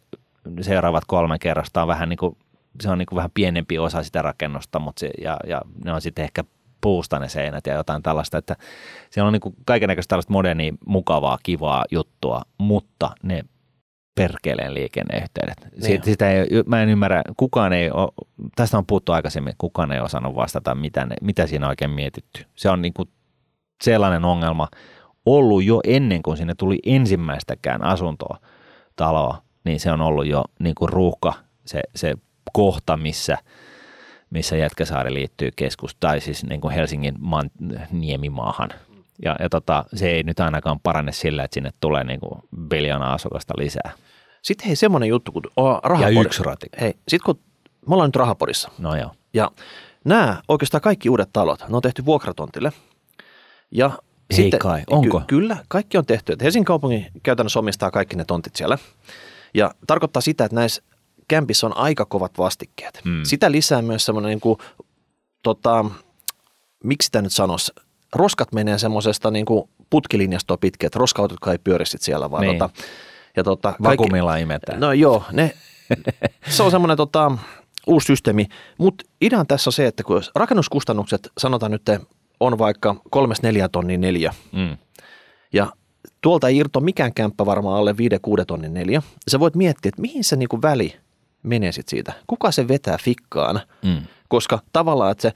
seuraavat 0.60 1.04
kolme 1.06 1.38
kerrosta 1.38 1.82
on 1.82 1.88
vähän 1.88 2.08
niin 2.08 2.18
kuin, 2.18 2.36
se 2.80 2.90
on 2.90 2.98
niin 2.98 3.06
kuin 3.06 3.16
vähän 3.16 3.30
pienempi 3.34 3.78
osa 3.78 4.02
sitä 4.02 4.22
rakennusta, 4.22 4.78
mutta 4.78 5.00
se, 5.00 5.10
ja, 5.22 5.36
ja 5.46 5.62
ne 5.84 5.92
on 5.92 6.00
sitten 6.00 6.22
ehkä 6.24 6.44
puusta 6.80 7.18
ne 7.18 7.28
seinät 7.28 7.66
ja 7.66 7.74
jotain 7.74 8.02
tällaista, 8.02 8.38
että 8.38 8.56
siellä 9.10 9.26
on 9.26 9.32
niin 9.32 9.54
kaikenlaista 9.64 10.08
tällaista 10.08 10.32
modernia, 10.32 10.72
mukavaa, 10.86 11.38
kivaa 11.42 11.84
juttua, 11.90 12.42
mutta 12.58 13.10
ne 13.22 13.44
perkeleen 14.14 14.74
liikenneyhteydet. 14.74 15.68
Niin 15.72 15.82
Siitä, 15.82 16.04
sitä 16.04 16.30
ei, 16.30 16.46
mä 16.66 16.82
en 16.82 16.88
ymmärrä, 16.88 17.22
kukaan 17.36 17.72
ei 17.72 17.90
ole, 17.90 18.12
tästä 18.56 18.78
on 18.78 18.86
puhuttu 18.86 19.12
aikaisemmin, 19.12 19.54
kukaan 19.58 19.92
ei 19.92 20.00
osannut 20.00 20.34
vastata, 20.34 20.74
mitä, 20.74 21.06
ne, 21.06 21.16
mitä 21.22 21.46
siinä 21.46 21.66
on 21.66 21.70
oikein 21.70 21.90
mietitty. 21.90 22.44
Se 22.56 22.70
on 22.70 22.82
niin 22.82 22.94
kuin 22.94 23.08
sellainen 23.82 24.24
ongelma 24.24 24.68
ollut 25.26 25.64
jo 25.64 25.80
ennen 25.84 26.22
kuin 26.22 26.36
sinne 26.36 26.54
tuli 26.54 26.78
ensimmäistäkään 26.86 27.84
asuntoa, 27.84 28.38
taloa, 28.96 29.42
niin 29.64 29.80
se 29.80 29.92
on 29.92 30.00
ollut 30.00 30.26
jo 30.26 30.44
niin 30.58 30.74
kuin 30.74 30.88
ruuhka, 30.88 31.32
se, 31.64 31.80
se 31.96 32.14
kohta, 32.52 32.96
missä, 32.96 33.38
missä 34.30 34.56
Jätkäsaari 34.56 35.14
liittyy 35.14 35.50
keskus, 35.56 35.96
tai 36.00 36.20
siis 36.20 36.44
niin 36.44 36.60
kuin 36.60 36.74
Helsingin 36.74 37.14
man, 37.18 37.50
niemimaahan. 37.90 38.70
Ja, 39.24 39.36
ja 39.40 39.48
tota, 39.48 39.84
se 39.94 40.10
ei 40.10 40.22
nyt 40.22 40.40
ainakaan 40.40 40.80
parane 40.80 41.12
sillä, 41.12 41.44
että 41.44 41.54
sinne 41.54 41.70
tulee 41.80 42.04
niin 42.04 42.20
kuin 42.20 42.40
biljoona 42.68 43.12
asukasta 43.12 43.54
lisää. 43.56 43.92
Sitten 44.42 44.66
hei 44.66 44.76
semmoinen 44.76 45.08
juttu, 45.08 45.32
kun 45.32 45.42
oh, 45.56 45.80
rahapori. 45.82 46.14
Ja 46.14 46.20
yksi 46.20 46.42
rati. 46.42 46.66
Hei, 46.80 46.94
sit 47.08 47.22
kun 47.22 47.40
me 47.88 47.94
ollaan 47.94 48.08
nyt 48.08 48.16
rahapodissa 48.16 48.70
No 48.78 48.96
joo. 48.96 49.10
ja 49.34 49.50
nämä 50.04 50.42
oikeastaan 50.48 50.80
kaikki 50.80 51.10
uudet 51.10 51.28
talot, 51.32 51.60
ne 51.68 51.76
on 51.76 51.82
tehty 51.82 52.04
vuokratontille. 52.04 52.72
Ja 53.70 53.90
Ei 54.38 54.50
kai, 54.50 54.82
onko? 54.90 55.22
kyllä, 55.26 55.56
kaikki 55.68 55.98
on 55.98 56.06
tehty. 56.06 56.32
Et 56.32 56.42
Helsingin 56.42 56.64
kaupunki 56.64 57.06
käytännössä 57.22 57.58
omistaa 57.58 57.90
kaikki 57.90 58.16
ne 58.16 58.24
tontit 58.24 58.56
siellä. 58.56 58.78
Ja 59.54 59.70
tarkoittaa 59.86 60.22
sitä, 60.22 60.44
että 60.44 60.54
näissä 60.54 60.82
kämpissä 61.28 61.66
on 61.66 61.76
aika 61.76 62.04
kovat 62.04 62.38
vastikkeet. 62.38 63.00
Mm. 63.04 63.24
Sitä 63.24 63.52
lisää 63.52 63.82
myös 63.82 64.04
semmoinen, 64.04 64.28
niin 64.28 64.40
kuin, 64.40 64.58
tota, 65.42 65.84
miksi 66.84 67.06
sitä 67.06 67.22
nyt 67.22 67.32
sanoisi, 67.32 67.72
roskat 68.14 68.52
menee 68.52 68.78
semmoisesta 68.78 69.30
niin 69.30 69.44
kuin 69.46 69.70
putkilinjastoa 69.90 70.56
pitkin, 70.56 70.86
että 70.86 70.98
roskautotkaan 70.98 71.52
ei 71.54 71.58
pyöri 71.64 71.86
sit 71.86 72.02
siellä, 72.02 72.30
vaan 72.30 72.42
Niin. 72.42 72.58
tota, 72.58 72.74
ja 73.36 73.44
tota, 73.44 73.74
Vakuumilla 73.82 74.36
imetään. 74.36 74.80
No 74.80 74.92
joo, 74.92 75.24
ne, 75.32 75.54
se 76.48 76.62
on 76.62 76.70
semmoinen 76.70 76.96
tota, 76.96 77.32
uusi 77.86 78.06
systeemi, 78.06 78.46
mutta 78.78 79.04
idean 79.20 79.46
tässä 79.46 79.68
on 79.68 79.72
se, 79.72 79.86
että 79.86 80.02
kun 80.02 80.22
rakennuskustannukset 80.34 81.28
sanotaan 81.38 81.72
nyt 81.72 81.82
vaikka 82.40 82.94
3-4 83.10 83.68
tonnia 83.72 83.98
neljä, 83.98 84.34
Mm. 84.52 84.76
ja 85.52 85.72
tuolta 86.20 86.48
ei 86.48 86.56
irto 86.56 86.80
mikään 86.80 87.14
kämppä 87.14 87.46
varmaan 87.46 87.76
alle 87.78 87.92
5-6 87.96 88.44
tonnin 88.46 88.74
neljä, 88.74 89.02
sä 89.30 89.40
voit 89.40 89.54
miettiä, 89.56 89.88
että 89.88 90.00
mihin 90.02 90.24
se 90.24 90.36
niinku 90.36 90.62
väli 90.62 90.96
menee 91.42 91.72
sit 91.72 91.88
siitä. 91.88 92.12
Kuka 92.26 92.50
se 92.50 92.68
vetää 92.68 92.96
fikkaan, 93.02 93.60
Mm. 93.84 94.02
koska 94.28 94.58
tavallaan, 94.72 95.12
että 95.12 95.22
se 95.22 95.32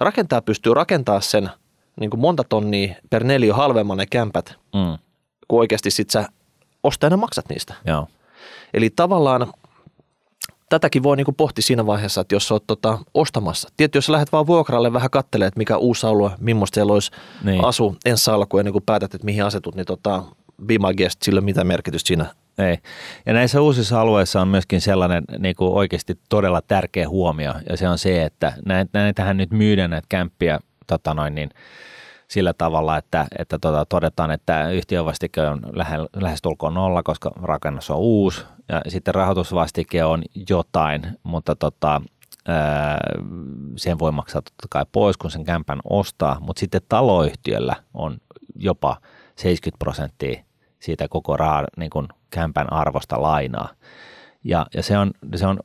rakentaja 0.00 0.42
pystyy 0.42 0.74
rakentamaan 0.74 1.22
sen 1.22 1.50
niin 2.00 2.10
kuin 2.10 2.20
monta 2.20 2.44
tonnia 2.48 2.94
per 3.10 3.24
neliö 3.24 3.54
halvemman 3.54 3.96
ne 3.98 4.06
kämpät, 4.06 4.54
Mm. 4.74 4.98
kun 5.48 5.58
oikeasti 5.58 5.90
sit 5.90 6.10
sä 6.10 6.28
ostajana 6.82 7.16
maksat 7.16 7.48
niistä. 7.48 7.74
Joo. 7.84 8.06
Eli 8.74 8.90
tavallaan 8.90 9.52
tätäkin 10.68 11.02
voi 11.02 11.16
niinku 11.16 11.32
pohtia 11.32 11.62
siinä 11.62 11.86
vaiheessa, 11.86 12.20
että 12.20 12.34
jos 12.34 12.52
olet 12.52 12.62
tota, 12.66 12.98
ostamassa. 13.14 13.68
Tietysti 13.76 13.96
jos 13.98 14.08
lähdet 14.08 14.32
vaan 14.32 14.46
vuokralle 14.46 14.92
vähän 14.92 15.10
katselemaan, 15.10 15.48
että 15.48 15.58
mikä 15.58 15.76
uusi 15.76 16.06
alue, 16.06 16.30
millaista 16.40 16.74
siellä 16.74 16.92
olisi 16.92 17.10
Niin. 17.10 17.52
niin. 17.52 17.64
asu 17.64 17.96
ensi 18.04 18.30
alkuun 18.30 18.60
ennen 18.60 18.72
kuin 18.72 18.84
päätät, 18.86 19.14
että 19.14 19.24
mihin 19.24 19.44
asetut, 19.44 19.74
niin 19.74 19.86
tota, 19.86 20.22
be 20.66 20.74
my 20.78 20.94
guest, 20.96 21.22
sillä 21.22 21.40
mitä 21.40 21.64
merkitystä 21.64 22.08
siinä. 22.08 22.26
Ei. 22.58 22.78
Ja 23.26 23.32
näissä 23.32 23.60
uusissa 23.60 24.00
alueissa 24.00 24.40
on 24.40 24.48
myöskin 24.48 24.80
sellainen 24.80 25.24
niin 25.38 25.56
kuin 25.56 25.72
oikeasti 25.72 26.18
todella 26.28 26.62
tärkeä 26.62 27.08
huomio, 27.08 27.54
ja 27.70 27.76
se 27.76 27.88
on 27.88 27.98
se, 27.98 28.24
että 28.24 28.52
näitä, 28.64 28.90
näitähän 28.98 29.36
nyt 29.36 29.50
myydään 29.50 29.90
näitä 29.90 30.06
kämppiä 30.08 30.60
tota 30.86 31.14
noin, 31.14 31.34
niin, 31.34 31.50
sillä 32.28 32.52
tavalla, 32.52 32.96
että, 32.96 33.26
että 33.38 33.58
tota, 33.58 33.84
todetaan, 33.84 34.30
että 34.30 34.70
yhtiövastike 34.70 35.40
on 35.40 35.60
lähe, 35.72 35.96
lähestulkoon 36.16 36.74
nolla, 36.74 37.02
koska 37.02 37.32
rakennus 37.42 37.90
on 37.90 37.98
uusi, 37.98 38.44
ja 38.68 38.82
sitten 38.88 39.14
rahoitusvastike 39.14 40.04
on 40.04 40.22
jotain, 40.48 41.02
mutta 41.22 41.56
tota, 41.56 42.02
sen 43.76 43.98
voi 43.98 44.12
maksaa 44.12 44.42
totta 44.42 44.66
kai 44.70 44.84
pois, 44.92 45.16
kun 45.16 45.30
sen 45.30 45.44
kämpän 45.44 45.80
ostaa, 45.90 46.40
mutta 46.40 46.60
sitten 46.60 46.80
taloyhtiöllä 46.88 47.76
on 47.94 48.18
jopa 48.56 48.96
70 49.36 49.78
prosenttia 49.78 50.42
siitä 50.78 51.08
koko 51.08 51.36
raha, 51.36 51.64
niin 51.76 51.90
kuin 51.90 52.08
kämpän 52.30 52.72
arvosta 52.72 53.22
lainaa. 53.22 53.68
Ja, 54.44 54.66
ja 54.74 54.82
se 54.82 54.98
on, 54.98 55.10
se 55.34 55.46
on 55.46 55.60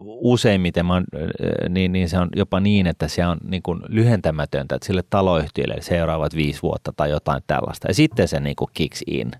useimmiten, 0.00 0.86
mä 0.86 0.92
oon, 0.92 1.04
niin, 1.68 1.92
niin 1.92 2.08
se 2.08 2.18
on 2.18 2.28
jopa 2.36 2.60
niin, 2.60 2.86
että 2.86 3.08
se 3.08 3.26
on 3.26 3.38
niin 3.48 3.62
kuin 3.62 3.80
lyhentämätöntä, 3.88 4.74
että 4.74 4.86
sille 4.86 5.04
taloyhtiölle 5.10 5.76
seuraavat 5.80 6.36
viisi 6.36 6.62
vuotta 6.62 6.92
tai 6.96 7.10
jotain 7.10 7.42
tällaista. 7.46 7.88
Ja 7.88 7.94
sitten 7.94 8.28
se 8.28 8.40
niin 8.40 8.56
kuin 8.56 8.70
kicks 8.74 9.02
in. 9.06 9.30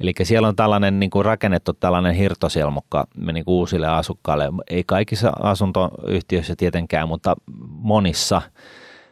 Eli 0.00 0.12
siellä 0.22 0.48
on 0.48 0.56
tällainen 0.56 1.00
niin 1.00 1.10
kuin 1.10 1.24
rakennettu 1.24 1.72
tällainen 1.72 2.14
hirtosilmukka 2.14 3.06
niin 3.16 3.44
kuin 3.44 3.54
uusille 3.54 3.86
asukkaille. 3.86 4.48
Ei 4.70 4.84
kaikissa 4.86 5.32
asuntoyhtiöissä 5.40 6.54
tietenkään, 6.56 7.08
mutta 7.08 7.36
monissa 7.68 8.42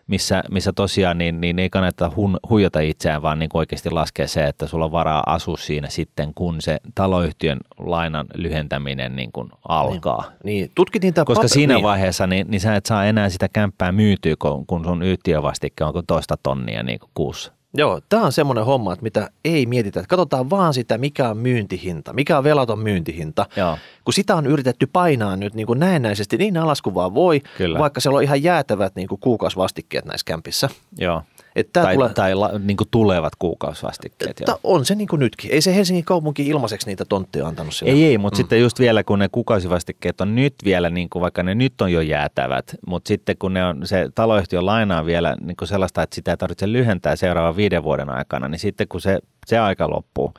missä, 0.07 0.43
missä 0.51 0.73
tosiaan 0.73 1.19
niin, 1.19 1.41
niin 1.41 1.59
ei 1.59 1.71
kannata 1.71 2.13
hun, 2.17 2.39
huijata 2.51 2.81
itseään, 2.81 3.23
vaan 3.23 3.39
niin 3.39 3.51
oikeasti 3.55 3.91
laskea 3.91 4.29
se, 4.29 4.45
että 4.45 4.67
sulla 4.67 4.85
on 4.85 4.93
varaa 4.93 5.23
asua 5.27 5.57
siinä 5.57 5.89
sitten, 5.89 6.35
kun 6.35 6.61
se 6.61 6.79
taloyhtiön 6.95 7.59
lainan 7.79 8.27
lyhentäminen 8.35 9.17
niin 9.17 9.33
kuin 9.33 9.51
alkaa. 9.69 10.23
Niin, 10.45 10.61
niin. 10.61 10.71
tutkit 10.75 11.03
niitä 11.03 11.25
Koska 11.25 11.43
paper- 11.43 11.49
siinä 11.49 11.75
niin. 11.75 11.83
vaiheessa 11.83 12.27
niin, 12.27 12.47
niin 12.51 12.61
sä 12.61 12.77
et 12.77 12.87
saa 12.87 13.05
enää 13.05 13.29
sitä 13.29 13.49
kämppää 13.49 13.93
myytyä, 13.93 14.35
kun, 14.39 14.67
kun 14.67 14.85
sun 14.85 15.03
yhtiövastikke 15.03 15.85
on 15.85 15.93
toista 16.07 16.37
tonnia 16.43 16.83
niin 16.83 16.99
kuin 16.99 17.11
kuussa. 17.15 17.53
Joo, 17.77 18.01
tämä 18.09 18.23
on 18.23 18.33
semmoinen 18.33 18.65
homma, 18.65 18.93
että 18.93 19.03
mitä 19.03 19.31
ei 19.45 19.67
mietitä. 19.67 20.01
Että 20.01 20.09
katsotaan 20.09 20.51
vaan 20.51 20.75
sitä, 20.75 20.99
mikä 20.99 21.29
on 21.29 21.37
myyntihinta, 21.37 22.13
mikä 22.13 22.39
on 22.39 22.45
velaton 22.45 22.79
myyntihinta. 22.79 23.47
Joo. 23.57 23.79
Kun 24.05 24.15
sitä 24.15 24.35
on 24.35 24.47
yritetty 24.47 24.87
painaa 24.87 25.37
nyt 25.37 25.55
niin 25.55 25.67
kuin 25.67 25.79
näennäisesti 25.79 26.37
niin 26.37 26.57
alas 26.57 26.83
kuin 26.83 26.95
vaan 26.95 27.15
voi, 27.15 27.41
Kyllä. 27.59 27.79
vaikka 27.79 28.01
siellä 28.01 28.17
on 28.17 28.23
ihan 28.23 28.43
jäätävät 28.43 28.97
niin 28.97 29.09
kuin 29.09 29.21
kuukausivastikkeet 29.21 30.05
näissä 30.05 30.25
kämpissä. 30.25 30.69
Joo. 30.99 31.23
Että 31.57 31.83
Tai, 31.83 31.95
tulee, 31.95 32.09
tai 32.09 32.35
la, 32.35 32.51
niin 32.59 32.77
kuin 32.77 32.89
tulevat 32.91 33.33
kuukausivastikkeet. 33.39 34.41
Että 34.41 34.57
on 34.65 34.85
se 34.85 34.95
niin 34.95 35.09
kuin 35.09 35.21
nytkin. 35.21 35.51
Ei 35.51 35.61
se 35.61 35.75
Helsingin 35.75 36.05
kaupunki 36.05 36.47
ilmaiseksi 36.47 36.87
niitä 36.87 37.05
tontteja 37.05 37.47
antanut 37.47 37.75
sille. 37.75 37.93
Ei, 37.93 38.05
ei, 38.05 38.19
mutta 38.19 38.37
mm. 38.37 38.39
sitten 38.39 38.61
just 38.61 38.79
vielä 38.79 39.05
kun 39.05 39.19
ne 39.19 39.29
kuukausivastikkeet 39.33 40.21
on 40.21 40.35
nyt 40.35 40.55
vielä, 40.65 40.91
niin 40.91 41.11
kuin 41.11 41.23
vaikka 41.23 41.43
ne 41.43 41.55
nyt 41.55 41.81
on 41.81 41.93
jo 41.93 42.01
jäätävät, 42.01 42.75
mutta 42.87 43.09
sitten 43.09 43.37
kun 43.39 43.55
ne 43.55 43.65
on, 43.65 43.87
se 43.87 44.09
taloyhtiö 44.15 44.67
lainaa 44.67 45.07
vielä 45.07 45.37
niin 45.41 45.57
kuin 45.57 45.69
sellaista, 45.69 46.03
että 46.03 46.15
sitä 46.15 46.31
ei 46.31 46.37
tarvitse 46.37 46.73
lyhentää 46.73 47.17
seuraavan 47.17 47.57
viiden 47.57 47.83
vuoden 47.83 48.11
aikana, 48.11 48.49
niin 48.49 48.59
sitten 48.59 48.89
kun 48.89 49.01
se, 49.01 49.19
se 49.47 49.59
aika 49.59 49.91
loppuu, 49.91 50.35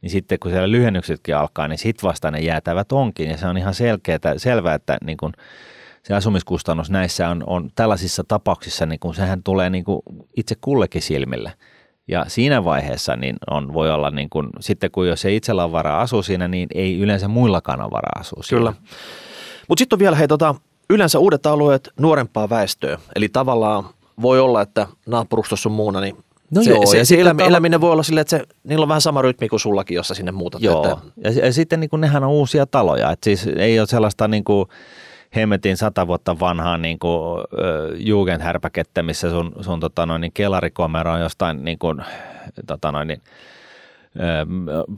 niin 0.00 0.10
sitten 0.10 0.38
kun 0.38 0.50
siellä 0.50 0.70
lyhennyksetkin 0.70 1.36
alkaa, 1.36 1.68
niin 1.68 1.78
sitten 1.78 2.08
vasta 2.08 2.30
ne 2.30 2.40
jäätävät 2.40 2.92
onkin. 2.92 3.30
Ja 3.30 3.36
se 3.36 3.46
on 3.46 3.58
ihan 3.58 3.74
selkeää, 3.74 4.18
selvää, 4.36 4.74
että 4.74 4.98
niin 5.04 5.16
kuin 5.16 5.32
se 6.08 6.14
asumiskustannus 6.14 6.90
näissä 6.90 7.28
on, 7.28 7.44
on 7.46 7.70
tällaisissa 7.74 8.24
tapauksissa, 8.28 8.86
niin 8.86 9.00
kuin 9.00 9.14
sehän 9.14 9.42
tulee 9.42 9.70
niin 9.70 9.84
kuin 9.84 10.02
itse 10.36 10.54
kullekin 10.60 11.02
silmille. 11.02 11.52
Ja 12.08 12.24
siinä 12.28 12.64
vaiheessa 12.64 13.16
niin 13.16 13.36
on, 13.50 13.74
voi 13.74 13.90
olla, 13.90 14.10
niin 14.10 14.30
kuin, 14.30 14.48
sitten 14.60 14.90
kun 14.90 15.08
jos 15.08 15.24
ei 15.24 15.36
itsellä 15.36 15.64
ole 15.64 15.72
varaa 15.72 16.00
asua 16.00 16.22
siinä, 16.22 16.48
niin 16.48 16.68
ei 16.74 16.98
yleensä 16.98 17.28
muillakaan 17.28 17.80
ole 17.80 17.90
varaa 17.90 18.20
asua 18.20 18.42
siinä. 18.42 18.58
Kyllä. 18.58 18.72
Mutta 19.68 19.80
sitten 19.80 19.96
on 19.96 20.00
vielä 20.00 20.16
hei, 20.16 20.28
tota, 20.28 20.54
yleensä 20.90 21.18
uudet 21.18 21.46
alueet 21.46 21.88
nuorempaa 22.00 22.48
väestöä. 22.50 22.98
Eli 23.16 23.28
tavallaan 23.28 23.84
voi 24.22 24.40
olla, 24.40 24.62
että 24.62 24.86
naapurustossa 25.06 25.68
on 25.68 25.74
muuna, 25.74 26.00
niin 26.00 26.16
No 26.54 26.62
se, 26.62 26.70
joo, 26.70 26.86
se, 26.86 26.98
ja 26.98 27.06
se 27.06 27.20
eläminen, 27.20 27.46
talo- 27.46 27.50
eläminen 27.50 27.80
voi 27.80 27.92
olla 27.92 28.02
silleen, 28.02 28.20
että 28.20 28.38
se, 28.38 28.44
niillä 28.64 28.82
on 28.82 28.88
vähän 28.88 29.00
sama 29.00 29.22
rytmi 29.22 29.48
kuin 29.48 29.60
sullakin, 29.60 29.94
jossa 29.94 30.14
sinne 30.14 30.32
muutat. 30.32 30.62
Joo, 30.62 30.84
Että, 30.84 30.98
ja, 31.24 31.46
ja 31.46 31.52
sitten 31.52 31.80
niin 31.80 31.90
kuin 31.90 32.00
nehän 32.00 32.24
on 32.24 32.30
uusia 32.30 32.66
taloja, 32.66 33.10
että 33.10 33.24
siis 33.24 33.46
ei 33.46 33.78
ole 33.78 33.86
sellaista 33.86 34.28
niin 34.28 34.44
kuin 34.44 34.68
hemmetin 35.36 35.76
sata 35.76 36.06
vuotta 36.06 36.40
vanhaa 36.40 36.78
niin 36.78 36.98
kuin, 36.98 37.44
jugendhärpäkettä, 37.96 39.02
missä 39.02 39.30
sun, 39.30 39.52
sun 39.60 39.80
tota 39.80 40.06
noin, 40.06 40.20
niin 40.20 40.32
kelarikomero 40.32 41.12
on 41.12 41.20
jostain 41.20 41.64
niin 41.64 41.78
kuin, 41.78 42.04
tota 42.66 42.92
noin, 42.92 43.08
niin, 43.08 43.20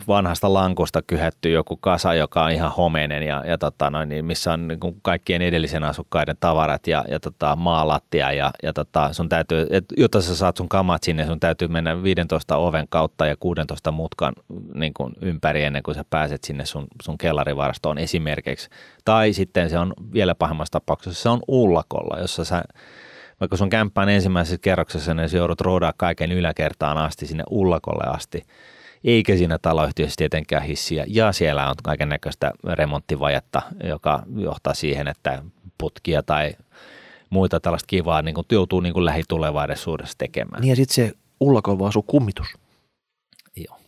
vanhasta 0.08 0.54
lankusta 0.54 1.02
kyhetty 1.02 1.50
joku 1.50 1.76
kasa, 1.76 2.14
joka 2.14 2.44
on 2.44 2.50
ihan 2.50 2.72
homeinen 2.72 3.22
ja, 3.22 3.44
ja 3.46 3.58
tota 3.58 3.90
noin, 3.90 4.08
niin 4.08 4.24
missä 4.24 4.52
on 4.52 4.68
niin 4.68 4.80
kuin 4.80 4.96
kaikkien 5.02 5.42
edellisen 5.42 5.84
asukkaiden 5.84 6.36
tavarat 6.40 6.86
ja, 6.86 7.04
ja 7.08 7.20
tota, 7.20 7.56
maalattia 7.56 8.32
ja, 8.32 8.50
ja 8.62 8.72
tota, 8.72 9.12
sun 9.12 9.28
täytyy, 9.28 9.66
et, 9.70 9.84
jotta 9.96 10.22
sä 10.22 10.36
saat 10.36 10.56
sun 10.56 10.68
kamat 10.68 11.02
sinne, 11.02 11.26
sun 11.26 11.40
täytyy 11.40 11.68
mennä 11.68 12.02
15 12.02 12.56
oven 12.56 12.86
kautta 12.88 13.26
ja 13.26 13.36
16 13.40 13.90
mutkan 13.90 14.32
niin 14.74 14.94
kuin 14.94 15.12
ympäri 15.22 15.64
ennen 15.64 15.82
kuin 15.82 15.94
sä 15.94 16.04
pääset 16.10 16.44
sinne 16.44 16.66
sun, 16.66 16.86
sun 17.02 17.18
kellarivarastoon 17.18 17.98
esimerkiksi. 17.98 18.68
Tai 19.04 19.32
sitten 19.32 19.70
se 19.70 19.78
on 19.78 19.92
vielä 20.12 20.34
pahimmassa 20.34 20.72
tapauksessa, 20.72 21.22
se 21.22 21.28
on 21.28 21.40
ullakolla, 21.48 22.20
jossa 22.20 22.44
sä 22.44 22.62
vaikka 23.40 23.56
sun 23.56 23.70
kämppä 23.70 24.02
on 24.02 24.08
ensimmäisessä 24.08 24.58
kerroksessa, 24.62 25.14
niin 25.14 25.28
sä 25.28 25.36
joudut 25.36 25.60
roodaa 25.60 25.92
kaiken 25.96 26.32
yläkertaan 26.32 26.98
asti 26.98 27.26
sinne 27.26 27.44
ullakolle 27.50 28.04
asti. 28.06 28.42
Eikä 29.04 29.36
siinä 29.36 29.58
taloyhtiössä 29.62 30.14
tietenkään 30.16 30.62
hissiä. 30.62 31.04
Ja 31.08 31.32
siellä 31.32 31.68
on 31.68 31.74
kaiken 31.82 32.08
näköistä 32.08 32.52
remonttivajetta, 32.64 33.62
joka 33.84 34.22
johtaa 34.36 34.74
siihen, 34.74 35.08
että 35.08 35.42
putkia 35.78 36.22
tai 36.22 36.52
muita 37.30 37.60
tällaista 37.60 37.86
kivaa 37.86 38.22
niin 38.22 38.34
kuin 38.34 38.46
joutuu 38.52 38.80
niin 38.80 38.92
kuin 38.92 39.04
lähitulevaisuudessa 39.04 40.18
tekemään. 40.18 40.60
Niin 40.60 40.70
ja 40.70 40.76
sitten 40.76 40.94
se 40.94 41.12
ullakolla 41.40 41.78
vaan 41.78 41.88
asuu 41.88 42.02
kummitus. 42.02 42.46
Joo. 43.56 43.78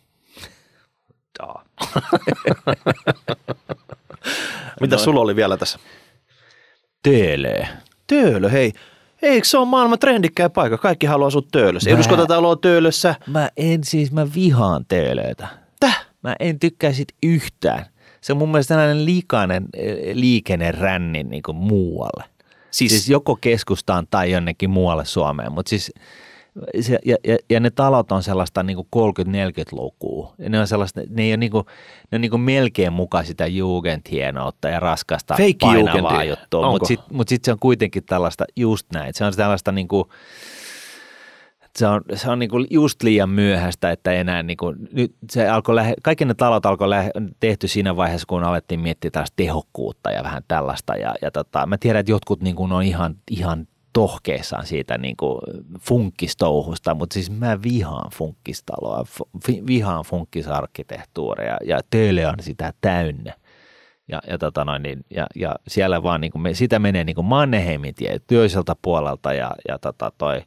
Mitä 4.81 4.97
sulla 4.97 5.21
oli 5.21 5.35
vielä 5.35 5.57
tässä? 5.57 5.79
Töölö. 7.03 7.63
Töölö, 8.07 8.49
hei. 8.49 8.73
Eikö 9.23 9.47
se 9.47 9.57
ole 9.57 9.65
maailman 9.67 9.99
trendikkäin 9.99 10.51
paikka? 10.51 10.77
Kaikki 10.77 11.05
haluaa 11.05 11.27
asua 11.27 11.41
Töölössä. 11.51 11.89
Mä- 11.89 11.93
Eduskuntatalo 11.95 12.49
on 12.49 12.59
Töölössä. 12.59 13.15
Mä 13.27 13.49
en 13.57 13.83
siis, 13.83 14.11
mä 14.11 14.27
vihaan 14.35 14.85
töölöitä. 14.87 15.47
Täh? 15.79 16.05
Mä 16.23 16.35
en 16.39 16.59
tykkää 16.59 16.93
sit 16.93 17.07
yhtään. 17.23 17.85
Se 18.21 18.33
on 18.33 18.37
mun 18.37 18.49
mielestä 18.51 18.73
tällainen 18.73 19.05
likainen 19.05 19.65
eh, 19.73 20.15
liikenneränni 20.15 21.23
niin 21.23 21.43
kuin 21.43 21.55
muualle. 21.55 22.23
Siis, 22.71 22.91
siis 22.91 23.09
joko 23.09 23.35
keskustaan 23.35 24.07
tai 24.11 24.31
jonnekin 24.31 24.69
muualle 24.69 25.05
Suomeen, 25.05 25.51
mutta 25.51 25.69
siis 25.69 25.91
se, 26.81 26.99
ja, 27.05 27.17
ja, 27.27 27.37
ja, 27.49 27.59
ne 27.59 27.69
talot 27.69 28.11
on 28.11 28.23
sellaista 28.23 28.63
niin 28.63 28.75
kuin 28.75 28.87
30-40-lukua. 29.27 30.33
Ja 30.37 30.49
ne 30.49 30.59
on 30.59 30.67
sellaista, 30.67 31.01
ne, 31.09 31.23
ei 31.23 31.31
ole 31.31 31.37
niin 31.37 31.51
kuin, 31.51 31.65
ne 32.11 32.15
on 32.15 32.21
niin 32.21 32.41
melkein 32.41 32.93
mukaan 32.93 33.25
sitä 33.25 33.47
jugendhienoutta 33.47 34.69
ja 34.69 34.79
raskasta 34.79 35.33
Fake 35.33 35.55
painavaa 35.61 36.23
juttua. 36.23 36.71
Mutta 36.71 36.87
sitten 36.87 37.17
mut 37.17 37.29
sit 37.29 37.43
se 37.43 37.51
on 37.51 37.59
kuitenkin 37.59 38.03
tällaista 38.03 38.45
just 38.55 38.87
näin. 38.93 39.13
Se 39.13 39.25
on 39.25 39.33
tällaista 39.35 39.71
niin 39.71 39.87
kuin, 39.87 40.05
se 41.75 41.87
on, 41.87 42.01
se 42.15 42.29
on 42.29 42.39
niinku 42.39 42.65
just 42.69 43.03
liian 43.03 43.29
myöhäistä, 43.29 43.91
että 43.91 44.11
enää 44.11 44.43
niinku, 44.43 44.75
nyt 44.91 45.15
se 45.29 45.49
alkoi 45.49 45.75
lähe, 45.75 45.93
kaikki 46.03 46.25
ne 46.25 46.33
talot 46.33 46.65
alkoi 46.65 46.89
lähe, 46.89 47.11
tehty 47.39 47.67
siinä 47.67 47.95
vaiheessa, 47.95 48.25
kun 48.27 48.43
alettiin 48.43 48.79
miettiä 48.79 49.11
taas 49.11 49.31
tehokkuutta 49.35 50.11
ja 50.11 50.23
vähän 50.23 50.43
tällaista. 50.47 50.95
Ja, 50.95 51.15
ja 51.21 51.31
tota, 51.31 51.65
mä 51.65 51.77
tiedän, 51.77 51.99
että 51.99 52.11
jotkut 52.11 52.41
niinku 52.41 52.63
on 52.63 52.83
ihan, 52.83 53.15
ihan 53.31 53.67
tohkeissaan 53.93 54.65
siitä 54.65 54.97
niinku 54.97 55.39
funkkistouhusta, 55.79 56.95
mutta 56.95 57.13
siis 57.13 57.31
mä 57.31 57.61
vihaan 57.63 58.11
funkkistaloa, 58.13 59.03
vihaan 59.67 60.03
funkkisarkkitehtuuria 60.05 61.57
ja 61.65 61.79
töille 61.89 62.27
on 62.27 62.35
sitä 62.39 62.73
täynnä. 62.81 63.33
Ja, 64.07 64.21
ja, 64.27 64.37
tota 64.37 64.65
noin, 64.65 64.83
niin, 64.83 65.05
ja, 65.09 65.27
ja 65.35 65.55
siellä 65.67 66.03
vaan 66.03 66.21
niinku 66.21 66.37
me, 66.37 66.53
sitä 66.53 66.79
menee 66.79 67.03
niinku 67.03 67.23
Manneheimin 67.23 67.95
tie 67.95 68.19
työiseltä 68.27 68.75
puolelta 68.81 69.33
ja, 69.33 69.51
ja 69.67 69.79
tota 69.79 70.11
toi, 70.17 70.41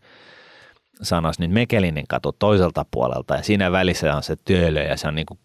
sanoisi 1.02 1.40
nyt 1.40 1.50
Mekelinin 1.50 2.04
katu 2.08 2.32
toiselta 2.32 2.86
puolelta 2.90 3.34
ja 3.34 3.42
siinä 3.42 3.72
välissä 3.72 4.16
on 4.16 4.22
se 4.22 4.36
työlö 4.44 4.82
ja 4.82 4.96
se 4.96 5.08
on 5.08 5.14
niin 5.14 5.26
kuin 5.26 5.40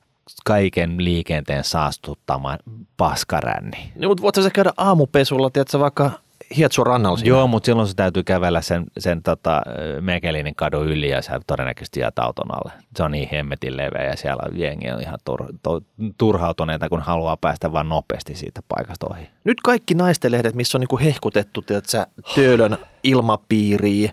kaiken 0.46 1.06
liikenteen 1.06 1.64
saastuttama 1.64 2.58
paskaränni. 2.98 3.92
Niin, 3.96 4.08
mutta 4.08 4.24
voitko 4.24 4.42
sä 4.42 4.50
käydä 4.50 4.72
aamupesulla, 4.78 5.50
tiedätkö, 5.50 5.80
vaikka 5.80 6.12
Hietsuon 6.58 6.88
rannalla 6.88 7.18
siinä? 7.18 7.30
Joo, 7.30 7.48
mutta 7.48 7.66
silloin 7.66 7.88
se 7.88 7.96
täytyy 7.96 8.24
kävellä 8.24 8.62
sen, 8.62 8.84
sen 8.98 9.24
tota, 9.24 9.62
Mekelinin 10.02 10.56
kadun 10.56 10.88
yli 10.88 11.10
ja 11.10 11.22
sä 11.22 11.40
todennäköisesti 11.48 12.00
jäät 12.00 12.20
auton 12.20 12.56
alle. 12.56 12.72
Se 12.96 13.04
on 13.04 13.12
niin 13.12 13.30
hemmetin 13.32 13.78
leveä 13.78 14.04
ja 14.04 14.18
siellä 14.18 14.44
jengi 14.54 14.92
on 14.92 15.02
ihan 15.02 15.20
tur, 15.26 15.46
to, 15.64 15.82
turhautuneita, 16.18 16.90
kun 16.90 17.02
haluaa 17.02 17.38
päästä 17.38 17.72
vaan 17.72 17.90
nopeasti 17.90 18.36
siitä 18.36 18.62
paikasta 18.68 19.08
ohi. 19.10 19.30
Nyt 19.44 19.62
kaikki 19.64 19.94
naistenlehdet, 19.94 20.56
missä 20.56 20.78
on 20.78 20.80
niinku 20.80 21.00
hehkutettu, 21.00 21.62
tiedätkö, 21.62 22.06
Töölön 22.36 22.78
ilmapiiriä, 23.04 24.12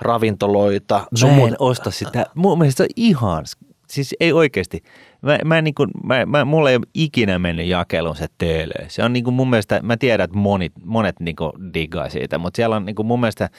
ravintoloita, 0.00 1.06
Mä 1.22 1.46
en 1.48 1.56
osta 1.58 1.90
sitä. 1.90 2.26
Mun 2.34 2.58
mielestä 2.58 2.76
se 2.76 2.82
on 2.82 2.88
ihan, 2.96 3.44
siis 3.88 4.14
ei 4.20 4.32
oikeasti. 4.32 4.82
Mä, 5.24 5.38
mä, 5.44 5.62
niin 5.62 5.74
kuin, 5.74 5.90
mä, 6.04 6.26
mä, 6.26 6.44
mulla 6.44 6.70
ei 6.70 6.76
ole 6.76 6.86
ikinä 6.94 7.38
mennyt 7.38 7.66
jakeluun 7.66 8.16
se 8.16 8.26
töölö. 8.38 8.88
Se 8.88 9.02
on 9.02 9.12
niin 9.12 9.24
kuin 9.24 9.34
mun 9.34 9.50
mielestä, 9.50 9.80
mä 9.82 9.96
tiedän, 9.96 10.24
että 10.24 10.36
monet, 10.38 10.72
monet 10.84 11.20
niin 11.20 11.36
kuin 11.36 11.52
diggaa 11.74 12.08
siitä, 12.08 12.38
mutta 12.38 12.56
siellä 12.56 12.76
on 12.76 12.84
niin 12.84 12.96
kuin 12.96 13.06
mun 13.06 13.20
mielestä, 13.20 13.50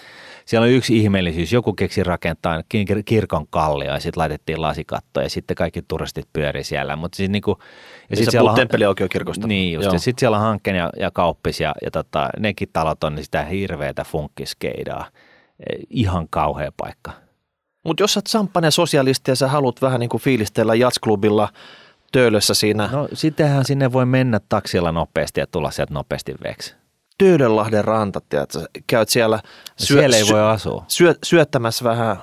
siellä 0.45 0.65
on 0.65 0.71
yksi 0.71 0.97
ihmeellisyys. 0.97 1.53
Joku 1.53 1.73
keksi 1.73 2.03
rakentaa 2.03 2.59
kir- 2.59 3.03
kirkon 3.05 3.47
kallio 3.49 3.93
ja 3.93 3.99
sitten 3.99 4.21
laitettiin 4.21 4.61
lasikatto 4.61 5.21
ja 5.21 5.29
sitten 5.29 5.55
kaikki 5.55 5.81
turistit 5.81 6.27
pyöri 6.33 6.63
siellä. 6.63 6.95
Mutta 6.95 7.15
siis 7.15 7.29
niin 7.29 7.41
kuin, 7.41 7.57
ja 8.09 8.15
Niin 8.15 8.31
sä 8.31 8.39
puhut 8.39 8.55
temppeliaukio-kirkosta. 8.55 9.47
Niin 9.47 9.73
just, 9.73 9.85
Joo. 9.85 9.93
ja 9.93 9.99
sitten 9.99 10.19
siellä 10.19 10.37
on 10.37 10.43
hankkeen 10.43 10.77
ja, 10.77 10.89
ja 10.99 11.11
kauppis 11.11 11.59
ja, 11.59 11.73
ja 11.81 11.91
tota, 11.91 12.29
nekin 12.39 12.69
talot 12.73 13.03
on 13.03 13.23
sitä 13.23 13.45
hirveätä 13.45 14.03
funkiskeidaa. 14.03 15.05
Eh, 15.59 15.79
Ihan 15.89 16.27
kauhea 16.29 16.71
paikka. 16.77 17.24
Mutta 17.85 18.03
jos 18.03 18.13
sä 18.13 18.17
oot 18.17 18.27
samppanen 18.27 18.71
sosialisti 18.71 19.31
ja 19.31 19.35
sä 19.35 19.47
haluat 19.47 19.81
vähän 19.81 19.99
niin 19.99 20.09
kuin 20.09 20.21
fiilistellä 20.21 20.75
jatsklubilla 20.75 21.49
Töölössä 22.11 22.53
siinä 22.53 22.89
no. 22.91 23.07
Sittenhän 23.13 23.65
sinne 23.65 23.91
voi 23.91 24.05
mennä 24.05 24.39
taksilla 24.49 24.91
nopeasti 24.91 25.39
ja 25.39 25.47
tulla 25.47 25.71
sieltä 25.71 25.93
nopeasti 25.93 26.33
veksi. 26.43 26.75
Töölönlahden 27.17 27.85
ranta, 27.85 28.21
sä 28.53 28.65
käyt 28.87 29.09
siellä 29.09 29.39
Syö, 29.79 29.99
siellä 29.99 30.17
ei 30.17 30.23
voi 30.31 30.41
asua. 30.41 30.85
syö, 30.87 31.15
syöttämässä 31.23 31.83
vähän 31.83 32.17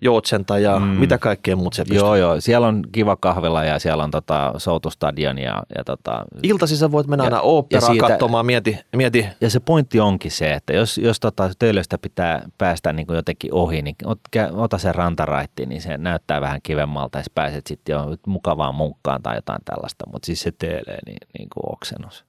Joutsenta 0.00 0.58
ja 0.58 0.78
mm. 0.78 0.84
mitä 0.86 1.18
kaikkea 1.18 1.56
muut 1.56 1.74
se 1.74 1.82
pystyy. 1.82 1.98
Joo, 1.98 2.14
joo. 2.16 2.40
Siellä 2.40 2.66
on 2.66 2.82
kiva 2.92 3.16
kahvila 3.16 3.64
ja 3.64 3.78
siellä 3.78 4.04
on 4.04 4.10
tota, 4.10 4.52
soutustadion 4.56 5.38
ja, 5.38 5.62
ja 5.78 5.84
tota, 5.84 6.24
Iltasi 6.42 6.76
sä 6.76 6.90
voit 6.92 7.06
mennä 7.06 7.24
Ja- 7.24 7.26
aina 7.26 7.40
oopperaa 7.40 7.90
siitä- 7.90 8.08
katsomaan, 8.08 8.46
mieti, 8.46 8.78
mieti. 8.96 9.26
ja 9.40 9.50
se 9.50 9.60
pointti 9.60 10.00
onkin 10.00 10.30
se, 10.30 10.52
että 10.52 10.72
jos, 10.72 10.98
jos 10.98 11.20
tota 11.20 11.50
töölöstä 11.58 11.98
pitää 11.98 12.42
päästä 12.58 12.92
niin 12.92 13.06
kuin 13.06 13.16
jotenkin 13.16 13.54
ohi, 13.54 13.82
niin 13.82 13.96
ot, 14.04 14.20
ota 14.52 14.78
se 14.78 14.92
rantaraitti, 14.92 15.66
niin 15.66 15.82
se 15.82 15.96
näyttää 15.96 16.40
vähän 16.40 16.60
kivemmalta, 16.62 17.18
ja 17.18 17.22
sä 17.24 17.30
pääset 17.34 17.66
sitten 17.66 17.92
jo 17.92 18.04
mukavaan 18.26 18.74
munkkaan 18.74 19.22
tai 19.22 19.36
jotain 19.36 19.60
tällaista, 19.64 20.04
mutta 20.12 20.26
siis 20.26 20.40
se 20.40 20.52
töölö, 20.58 20.96
niin, 21.06 21.18
niin 21.38 21.48
kuin 21.54 21.72
oksennus. 21.72 22.24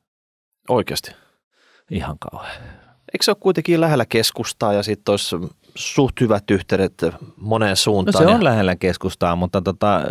Oikeasti. 0.70 1.12
Ihan 1.92 2.16
kauhean. 2.20 2.62
Eikö 3.14 3.24
se 3.24 3.32
ole 3.32 3.38
kuitenkin 3.40 3.82
lähellä 3.82 4.06
keskustaa 4.06 4.74
ja 4.74 4.84
sitten 4.84 5.14
olisi 5.14 5.36
suht 5.78 6.22
hyvät 6.22 6.52
yhteydet 6.52 6.94
moneen 7.38 7.70
No 7.70 7.76
suuntaan? 7.76 8.24
se 8.24 8.30
ja- 8.30 8.36
on 8.36 8.44
lähellä 8.44 8.76
keskustaa, 8.76 9.36
mutta 9.36 9.62
tota, 9.62 10.02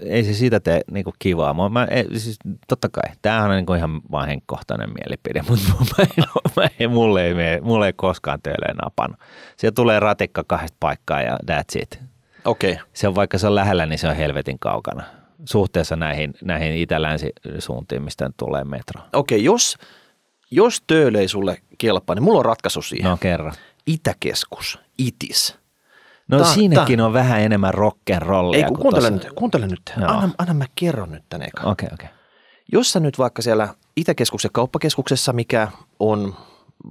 ei 0.00 0.24
se 0.24 0.34
siitä 0.34 0.60
tee 0.60 0.80
niinku 0.90 1.12
kivaa. 1.18 1.54
Mä, 1.54 1.68
mä, 1.68 1.86
siis, 2.16 2.38
totta 2.68 2.88
kai, 2.88 3.14
tämähän 3.22 3.50
on 3.50 3.56
niinku 3.56 3.74
ihan 3.74 4.00
vaan 4.10 4.28
henkkohtainen 4.28 4.90
mielipide, 4.90 5.42
mutta 5.48 5.64
mä 5.98 6.04
en, 6.18 6.24
mä 6.56 6.68
en, 6.78 6.90
mulle, 6.90 7.26
ei, 7.26 7.34
mene- 7.34 7.60
mulle 7.62 7.86
ei 7.86 7.92
koskaan 7.92 8.38
töölleen 8.42 8.76
napannut. 8.76 9.20
Siellä 9.56 9.74
tulee 9.74 10.00
ratikka 10.00 10.44
kahdesta 10.46 10.76
paikkaa 10.80 11.22
ja 11.22 11.38
that's 11.50 11.82
it. 11.82 12.00
Okei. 12.44 12.72
Okay. 12.72 12.84
Se 12.92 13.08
on 13.08 13.14
vaikka 13.14 13.38
se 13.38 13.46
on 13.46 13.54
lähellä, 13.54 13.86
niin 13.86 13.98
se 13.98 14.08
on 14.08 14.16
helvetin 14.16 14.58
kaukana 14.58 15.02
suhteessa 15.48 15.96
näihin, 15.96 16.34
näihin 16.44 16.74
itä-länsi 16.74 17.32
suuntiin, 17.58 18.02
mistä 18.02 18.30
tulee 18.36 18.64
metro. 18.64 19.02
Okei, 19.12 19.36
okay, 19.36 19.44
jos, 19.44 19.76
jos 20.50 20.82
Töölö 20.86 21.20
ei 21.20 21.28
sulle 21.28 21.58
kelpaa, 21.78 22.14
niin 22.14 22.22
mulla 22.22 22.38
on 22.38 22.44
ratkaisu 22.44 22.82
siihen. 22.82 23.10
No 23.10 23.16
kerran. 23.16 23.52
Itäkeskus, 23.86 24.78
ITIS. 24.98 25.56
No 26.28 26.38
Tää- 26.38 26.54
siinäkin 26.54 27.00
on 27.00 27.12
vähän 27.12 27.40
enemmän 27.40 27.74
rock'n'rollia. 27.74 28.56
Ei 28.56 28.64
kun 28.64 28.78
kuuntele 28.78 29.10
tossa. 29.10 29.24
nyt, 29.28 29.34
kuuntele 29.34 29.66
nyt. 29.66 29.92
Joo. 30.00 30.08
Anna, 30.10 30.30
anna 30.38 30.54
mä 30.54 30.64
kerron 30.74 31.10
nyt 31.12 31.24
tän 31.28 31.42
eka. 31.42 31.62
Okei, 31.62 31.88
okei. 31.94 32.08
Jos 32.72 32.92
sä 32.92 33.00
nyt 33.00 33.18
vaikka 33.18 33.42
siellä 33.42 33.74
Itäkeskuksen 33.96 34.50
kauppakeskuksessa, 34.54 35.32
mikä 35.32 35.68
on 36.00 36.34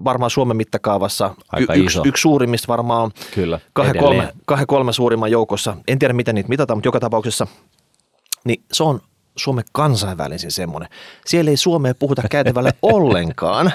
varmaan 0.04 0.32
Suomen 0.32 0.58
mittakaavassa 0.58 1.36
Aika 1.52 1.74
yksi, 1.74 1.86
iso. 1.98 2.04
yksi 2.06 2.22
suurimmista 2.22 2.68
varmaan 2.68 3.12
Kyllä, 3.36 3.60
kahden 3.74 3.96
edelleen. 3.96 4.18
kolme, 4.28 4.34
kahden 4.46 4.68
kolme 4.68 4.94
suurimman 4.94 5.32
joukossa. 5.32 5.78
En 5.88 6.00
tiedä, 6.00 6.14
miten 6.14 6.36
niitä 6.36 6.50
mitataan, 6.50 6.78
mutta 6.78 6.88
joka 6.88 7.00
tapauksessa 7.00 7.48
niin 8.44 8.64
se 8.74 8.84
on 8.84 9.02
Suomen 9.36 9.64
kansainvälisin 9.72 10.52
semmoinen. 10.52 10.90
Siellä 11.26 11.52
ei 11.52 11.58
Suomea 11.58 11.96
puhuta 11.96 12.22
käytävällä 12.32 12.72
ollenkaan. 12.82 13.72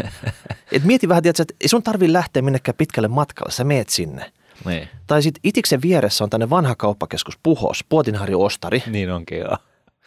Et 0.72 0.84
mieti 0.84 1.08
vähän, 1.08 1.22
tiedätkö, 1.22 1.42
että 1.42 1.54
ei 1.60 1.68
sun 1.68 1.82
tarvi 1.82 2.12
lähteä 2.12 2.42
minnekään 2.42 2.74
pitkälle 2.78 3.08
matkalle, 3.08 3.52
sä 3.52 3.64
meet 3.64 3.88
sinne. 3.88 4.32
Niin. 4.66 4.88
Tai 5.06 5.22
sitten 5.22 5.40
Itiksen 5.44 5.82
vieressä 5.82 6.24
on 6.24 6.30
tänne 6.30 6.50
vanha 6.50 6.74
kauppakeskus 6.74 7.38
Puhos, 7.42 7.84
Puotinharju 7.88 8.42
Ostari. 8.42 8.82
niin 8.86 9.10
onkin 9.10 9.38
joo. 9.38 9.56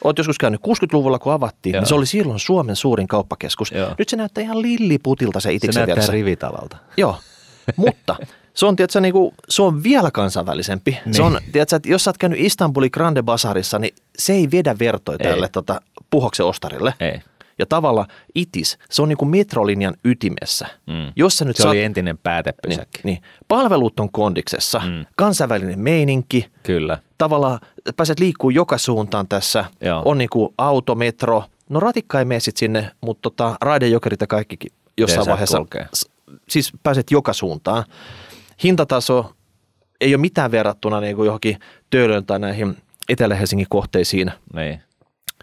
Oot 0.04 0.18
joskus 0.18 0.38
käynyt 0.38 0.62
60-luvulla, 0.68 1.20
kun 1.20 1.34
avattiin, 1.34 1.74
Joo. 1.74 1.82
niin 1.82 1.88
se 1.88 1.96
oli 1.96 2.06
silloin 2.06 2.40
Suomen 2.40 2.76
suurin 2.76 3.08
kauppakeskus. 3.08 3.72
Joo. 3.72 3.96
Nyt 3.98 4.10
se 4.10 4.16
näyttää 4.18 4.42
ihan 4.42 4.62
lilliputilta 4.62 5.40
se 5.40 5.44
Se 5.44 5.54
Itiksen 5.54 5.80
näyttää 5.80 5.96
vieressä. 5.96 6.12
rivitalolta. 6.12 6.78
Joo, 6.98 7.20
mutta 7.76 8.16
se 8.54 8.66
on, 8.66 8.76
tiedätkö, 8.76 9.02
niinku, 9.02 9.34
se 9.50 9.62
on 9.62 9.84
vielä 9.84 10.12
kansainvälisempi. 10.12 10.92
Niin. 10.92 11.14
Se 11.14 11.22
Niin. 11.24 11.36
on, 11.36 11.42
tiedätkö, 11.52 11.76
että 11.76 11.90
jos 11.90 12.04
sä 12.04 12.10
oot 12.10 12.18
käynyt 12.18 12.40
Istanbulin 12.40 12.90
Grande 12.94 13.24
Basarissa, 13.24 13.80
niin 13.80 13.96
se 14.18 14.34
ei 14.34 14.48
vedä 14.52 14.76
vertoja 14.80 15.18
Ei. 15.22 15.30
tälle 15.32 15.50
tota, 15.52 15.82
Puhoksen 16.10 16.46
ostarille. 16.46 16.94
Ei. 17.00 17.22
Ja 17.60 17.66
tavalla 17.66 18.06
itis, 18.36 18.78
se 18.90 19.02
on 19.02 19.10
niinku 19.10 19.26
metrolinjan 19.26 19.94
ytimessä. 20.06 20.68
Mm. 20.88 21.14
Jos 21.16 21.38
sä 21.38 21.46
nyt 21.46 21.56
Se 21.56 21.64
saat, 21.64 21.72
oli 21.72 21.84
entinen 21.84 22.16
niin, 22.16 22.22
päätepysäkki. 22.24 23.00
niin, 23.04 23.22
palvelut 23.48 24.00
on 24.00 24.12
kondiksessa, 24.12 24.80
mm. 24.86 25.06
Kansainvälinen 25.16 25.80
meininki, 25.80 26.48
Kyllä. 26.64 26.98
tavallaan 27.18 27.60
pääset 27.98 28.20
liikkuu 28.20 28.50
joka 28.50 28.78
suuntaan 28.78 29.28
tässä. 29.28 29.66
Joo. 29.82 30.02
On 30.06 30.18
niinku 30.18 30.54
auto, 30.58 30.96
metro. 30.96 31.44
No 31.70 31.80
ratikka 31.80 32.20
ei 32.20 32.26
mene 32.26 32.40
sit 32.40 32.58
sinne, 32.58 32.92
mutta 33.02 33.22
tota, 33.22 33.56
raidejokerit 33.62 34.22
ja 34.22 34.28
kaikki 34.28 34.58
jossain 34.98 35.20
Desert 35.20 35.32
vaiheessa. 35.32 35.58
kulkee. 35.58 35.88
Siis 36.50 36.72
pääset 36.84 37.12
joka 37.12 37.34
suuntaan. 37.34 37.84
Hintataso 38.64 39.34
ei 40.02 40.16
ole 40.16 40.22
mitään 40.22 40.52
verrattuna 40.52 41.00
niinku 41.00 41.24
johonkin 41.24 41.60
Töölön 41.90 42.26
tai 42.26 42.40
näihin 42.40 42.78
Etelä-Helsingin 43.10 43.68
kohteisiin. 43.70 44.32
Niin. 44.54 44.82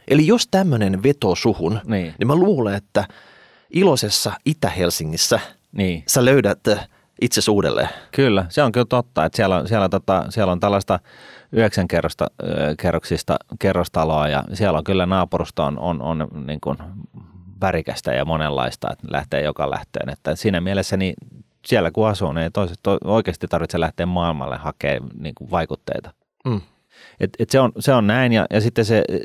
Eli 0.09 0.27
jos 0.27 0.49
tämmöinen 0.51 1.03
veto 1.03 1.35
suhun, 1.35 1.81
Niin. 1.85 2.15
niin 2.19 2.27
mä 2.27 2.35
luulen, 2.35 2.75
että 2.75 3.05
iloisessa 3.71 4.33
Itä-Helsingissä 4.45 5.41
niin. 5.73 6.03
sä 6.07 6.25
löydät 6.25 6.59
itse 7.21 7.51
uudelleen. 7.51 7.89
Kyllä, 8.13 8.47
se 8.49 8.63
on 8.63 8.73
kyllä 8.73 8.87
totta, 8.89 9.25
että 9.25 9.37
siellä 9.37 9.57
on, 9.57 9.69
siellä, 9.69 9.89
tota, 9.89 10.25
siellä 10.29 10.53
on 10.53 10.61
tällaista 10.61 10.99
yhdeksän 11.53 11.89
kerrosta, 11.89 12.27
ö, 12.43 12.75
kerroksista 12.79 13.37
kerrostaloa 13.59 14.29
ja 14.29 14.45
siellä 14.53 14.79
on 14.79 14.85
kyllä 14.85 15.07
naapurusta 15.07 15.65
on, 15.65 15.79
on, 15.79 16.03
on 16.03 16.29
niin 16.47 16.61
kuin 16.61 16.79
värikästä 17.61 18.13
ja 18.13 18.25
monenlaista, 18.25 18.89
että 18.93 19.07
lähtee 19.11 19.43
joka 19.43 19.71
lähtöön. 19.71 20.09
Että 20.09 20.37
siinä 20.37 20.61
mielessä 20.61 20.97
niin 20.97 21.15
siellä 21.67 21.91
kun 21.91 22.09
asuu, 22.09 22.33
niin 22.33 22.43
ei 22.43 22.51
toiset, 22.51 22.79
to, 22.83 22.99
oikeasti 23.05 23.49
tarvitse 23.49 23.81
lähteä 23.81 24.07
maailmalle 24.07 24.57
hakemaan 24.57 25.11
niin 25.19 25.35
kuin 25.35 25.51
vaikutteita. 25.51 26.11
Mm. 26.45 26.61
Et, 27.21 27.31
et 27.39 27.51
se, 27.51 27.61
on, 27.61 27.73
se 27.79 27.93
on 27.95 28.07
näin 28.07 28.33
ja, 28.33 28.47
ja 28.51 28.61
sitten 28.61 28.85
se 28.85 29.05
eh, 29.09 29.21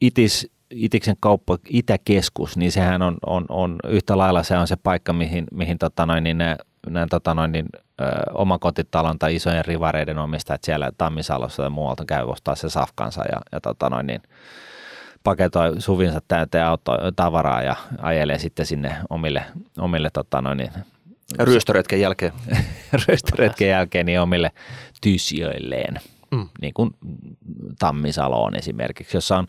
itis, 0.00 0.50
Itiksen 0.74 1.16
kauppa, 1.20 1.58
Itäkeskus, 1.68 2.56
niin 2.56 2.72
sehän 2.72 3.02
on, 3.02 3.16
on, 3.26 3.46
on 3.48 3.78
yhtä 3.88 4.18
lailla 4.18 4.42
se 4.42 4.56
on 4.56 4.66
se 4.66 4.76
paikka, 4.76 5.12
mihin, 5.12 5.44
mihin 5.52 5.78
tota 5.78 6.06
noin, 6.06 6.24
niin 6.24 6.38
nämä, 6.38 6.56
nämä 6.90 7.06
tota 7.10 7.34
noin, 7.34 7.52
niin, 7.52 7.66
ö, 8.00 8.04
omakotitalon 8.34 9.18
tai 9.18 9.34
isojen 9.34 9.64
rivareiden 9.64 10.18
omistajat 10.18 10.64
siellä 10.64 10.92
Tammisalossa 10.98 11.62
ja 11.62 11.70
muualta 11.70 12.04
käy 12.04 12.24
ostaa 12.24 12.54
se 12.54 12.70
safkansa 12.70 13.24
ja, 13.32 13.40
ja 13.52 13.60
tota 13.60 13.90
noin, 13.90 14.06
niin, 14.06 14.22
paketoi 15.24 15.80
suvinsa 15.80 16.20
täyteen 16.28 16.64
auto, 16.64 16.92
tavaraa 17.16 17.62
ja 17.62 17.76
ajelee 17.98 18.38
sitten 18.38 18.66
sinne 18.66 18.96
omille, 19.10 19.44
omille 19.78 20.10
tota 20.12 20.40
noin, 20.40 20.58
niin, 20.58 20.70
Ryöstöretken 21.38 22.00
jälkeen. 22.00 22.32
röstöretken 23.08 23.68
jälkeen 23.68 24.06
niin 24.06 24.20
omille 24.20 24.50
tysjöilleen, 25.00 26.00
Mm. 26.32 26.48
niin 26.60 26.74
kuin 26.74 26.90
Tammisaloon 27.78 28.54
esimerkiksi, 28.54 29.16
jossa 29.16 29.36
on 29.36 29.46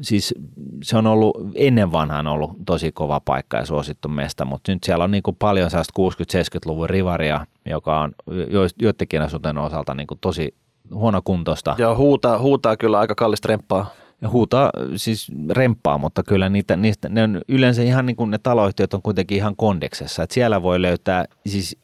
siis 0.00 0.34
se 0.82 0.96
on 0.96 1.06
ollut 1.06 1.36
ennen 1.54 1.92
vanhaan 1.92 2.26
ollut 2.26 2.50
tosi 2.66 2.92
kova 2.92 3.20
paikka 3.20 3.56
ja 3.56 3.64
suosittu 3.64 4.08
mesta, 4.08 4.44
mutta 4.44 4.72
nyt 4.72 4.84
siellä 4.84 5.04
on 5.04 5.10
niin 5.10 5.22
kuin 5.22 5.36
paljon 5.36 5.70
sellaista 5.70 6.02
60-70-luvun 6.02 6.90
rivaria, 6.90 7.46
joka 7.66 8.00
on 8.00 8.12
jo- 8.50 8.68
joidenkin 8.82 9.22
asuntojen 9.22 9.58
osalta 9.58 9.94
niin 9.94 10.06
kuin 10.06 10.18
tosi 10.20 10.54
huonokuntoista 10.94 11.74
Ja 11.78 11.94
huutaa, 11.94 12.38
huutaa 12.38 12.76
kyllä 12.76 12.98
aika 12.98 13.14
kallista 13.14 13.48
remppaa. 13.48 13.90
Ja 14.22 14.28
huutaa 14.28 14.70
siis 14.96 15.32
remppaa, 15.50 15.98
mutta 15.98 16.22
kyllä 16.22 16.48
niitä, 16.48 16.76
niistä, 16.76 17.08
ne 17.08 17.22
on 17.22 17.40
yleensä 17.48 17.82
ihan 17.82 18.06
niin 18.06 18.16
kuin 18.16 18.30
ne 18.30 18.38
taloyhtiöt 18.38 18.94
on 18.94 19.02
kuitenkin 19.02 19.36
ihan 19.36 19.56
kondeksessa, 19.56 20.22
että 20.22 20.34
siellä 20.34 20.62
voi 20.62 20.82
löytää 20.82 21.24
siis 21.46 21.76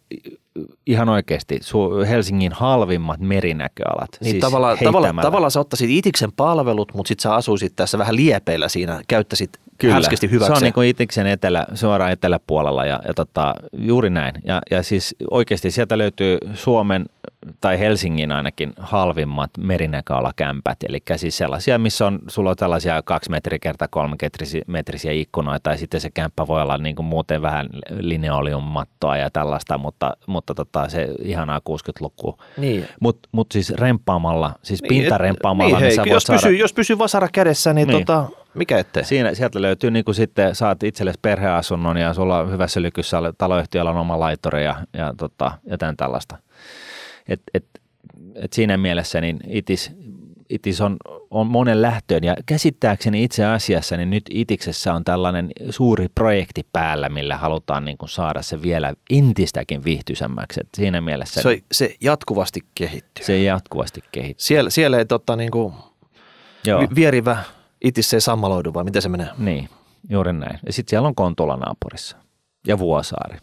ihan 0.87 1.09
oikeasti 1.09 1.61
Helsingin 2.09 2.53
halvimmat 2.53 3.21
merinäköalat. 3.21 4.09
Niin 4.21 4.31
siis 4.31 4.41
tavallaan, 4.41 4.79
tavallaan, 4.85 5.17
tavallaan 5.17 5.51
sä 5.51 5.61
ottaisit 5.61 5.91
itiksen 5.91 6.33
palvelut, 6.33 6.95
mutta 6.95 7.09
sit 7.09 7.21
sä 7.21 7.35
asuisit 7.35 7.73
tässä 7.77 7.99
vähän 7.99 8.17
liepeillä 8.17 8.69
siinä, 8.69 9.01
käyttäisit 9.09 9.51
Kyllä. 9.79 9.95
härskisti 9.95 10.31
hyväksi. 10.31 10.47
Se 10.47 10.53
on 10.53 10.63
niin 10.63 10.73
kuin 10.73 10.89
Itiksen 10.89 11.27
etelä, 11.27 11.67
suoraan 11.75 12.13
eteläpuolella 12.13 12.85
ja, 12.85 13.01
ja 13.09 13.15
tota, 13.15 13.55
juuri 13.79 14.11
näin. 14.11 14.35
Ja, 14.45 14.61
ja 14.71 14.83
siis 14.83 15.17
oikeasti 15.31 15.71
sieltä 15.71 15.99
löytyy 15.99 16.39
Suomen 16.55 17.07
tai 17.61 17.79
Helsingin 17.79 18.33
ainakin 18.33 18.73
halvimmat 18.79 19.51
merinäköalakämpät. 19.59 20.79
Eli 20.89 20.99
siis 21.17 21.37
sellaisia, 21.37 21.79
missä 21.79 22.07
on, 22.07 22.19
sulla 22.29 22.51
on 22.51 22.57
tällaisia 22.57 23.03
kaksi 23.03 23.31
metriä 23.31 23.59
kertaa 23.59 23.89
kolme 23.89 24.17
metrisiä, 24.67 25.13
ikkunoita 25.13 25.63
tai 25.63 25.79
sitten 25.79 26.01
se 26.01 26.11
kämppä 26.11 26.47
voi 26.47 26.63
olla 26.63 26.79
niin 26.79 26.97
kuin 26.97 27.07
muuten 27.07 27.43
vähän 27.43 27.67
lineoliummattoa 27.91 29.17
ja 29.17 29.31
tällaista, 29.31 29.79
mutta, 29.79 30.17
mutta 30.27 30.55
tota, 30.55 30.89
se 30.89 31.09
ihanaa 31.23 31.61
60-lukua. 31.71 32.37
Niin. 32.57 32.89
Mutta 33.01 33.29
mut 33.33 33.53
siis 33.53 33.71
rempaamalla, 33.71 34.53
siis 34.63 34.83
Niin, 34.83 34.89
pintarempaamalla, 34.89 35.79
niin, 35.79 35.89
niin, 35.89 36.01
hei, 36.01 36.13
jos, 36.13 36.23
saada... 36.23 36.41
pysyy, 36.41 36.57
jos 36.57 36.73
pysyy 36.73 36.99
vasara 36.99 37.29
kädessä, 37.33 37.73
niin, 37.73 37.89
Niin. 37.89 38.07
Tota, 38.07 38.29
mikä 38.55 38.79
ettei? 38.79 39.05
Siinä, 39.05 39.35
sieltä 39.35 39.63
löytyy 39.63 39.91
niin 39.91 40.05
kuin 40.05 40.15
sitten, 40.15 40.55
saat 40.55 40.83
itsellesi 40.83 41.19
perheasunnon 41.23 41.97
ja 41.97 42.15
sulla 42.15 42.39
on 42.39 42.51
hyvässä 42.51 42.83
lykyssä 42.83 43.19
taloyhtiöllä 43.39 43.91
on 43.91 43.97
oma 43.97 44.21
laitturi 44.21 44.65
ja, 44.65 44.75
ja, 44.93 45.15
tota, 45.17 45.53
jotain 45.71 45.97
tällaista. 45.97 46.39
Et, 47.29 47.41
et, 47.55 47.65
et 48.35 48.53
siinä 48.53 48.77
mielessä 48.77 49.21
niin 49.21 49.41
itis, 49.49 49.91
itis 50.51 50.81
on, 50.81 50.97
on 51.31 51.47
monen 51.47 51.83
lähtöön 51.83 52.25
ja 52.25 52.37
käsittääkseni 52.47 53.25
itse 53.25 53.45
asiassa 53.45 53.97
niin 53.97 54.11
nyt 54.11 54.23
itiksessä 54.31 54.95
on 54.95 55.05
tällainen 55.05 55.51
suuri 55.71 56.07
projekti 56.15 56.67
päällä, 56.73 57.09
millä 57.09 57.37
halutaan 57.37 57.85
niin 57.85 57.99
kuin 57.99 58.09
saada 58.09 58.43
se 58.43 58.63
vielä 58.63 58.95
entistäkin 59.11 59.85
viihtyisämmäksi. 59.85 60.61
Et 60.61 60.69
siinä 60.77 61.01
mielessä 61.01 61.43
Se, 61.43 61.63
se 61.73 61.95
jatkuvasti 62.01 62.61
kehittyy. 62.75 63.25
se 63.25 63.43
jatkuvasti 63.43 64.01
kehittyy. 64.13 64.45
Siellä, 64.45 64.71
siellä 64.71 64.99
ei 64.99 65.07
tota, 65.07 65.37
niin 65.37 65.51
kuin, 65.51 65.75
Joo. 66.67 66.81
vi- 66.81 66.95
vierivä 66.95 67.37
itse 67.85 68.17
ei 68.17 68.21
sammaloidu, 68.21 68.75
vai 68.75 68.85
miten 68.85 69.03
se 69.03 69.09
menee? 69.09 69.29
Niin, 69.39 69.69
juuri 70.11 70.33
näin. 70.33 70.59
Ja 70.67 70.73
sitten 70.73 70.91
siellä 70.91 71.09
on 71.09 71.15
Kontula 71.15 71.57
naapurissa 71.57 72.17
ja 72.67 72.79
Vuosaari, 72.79 73.39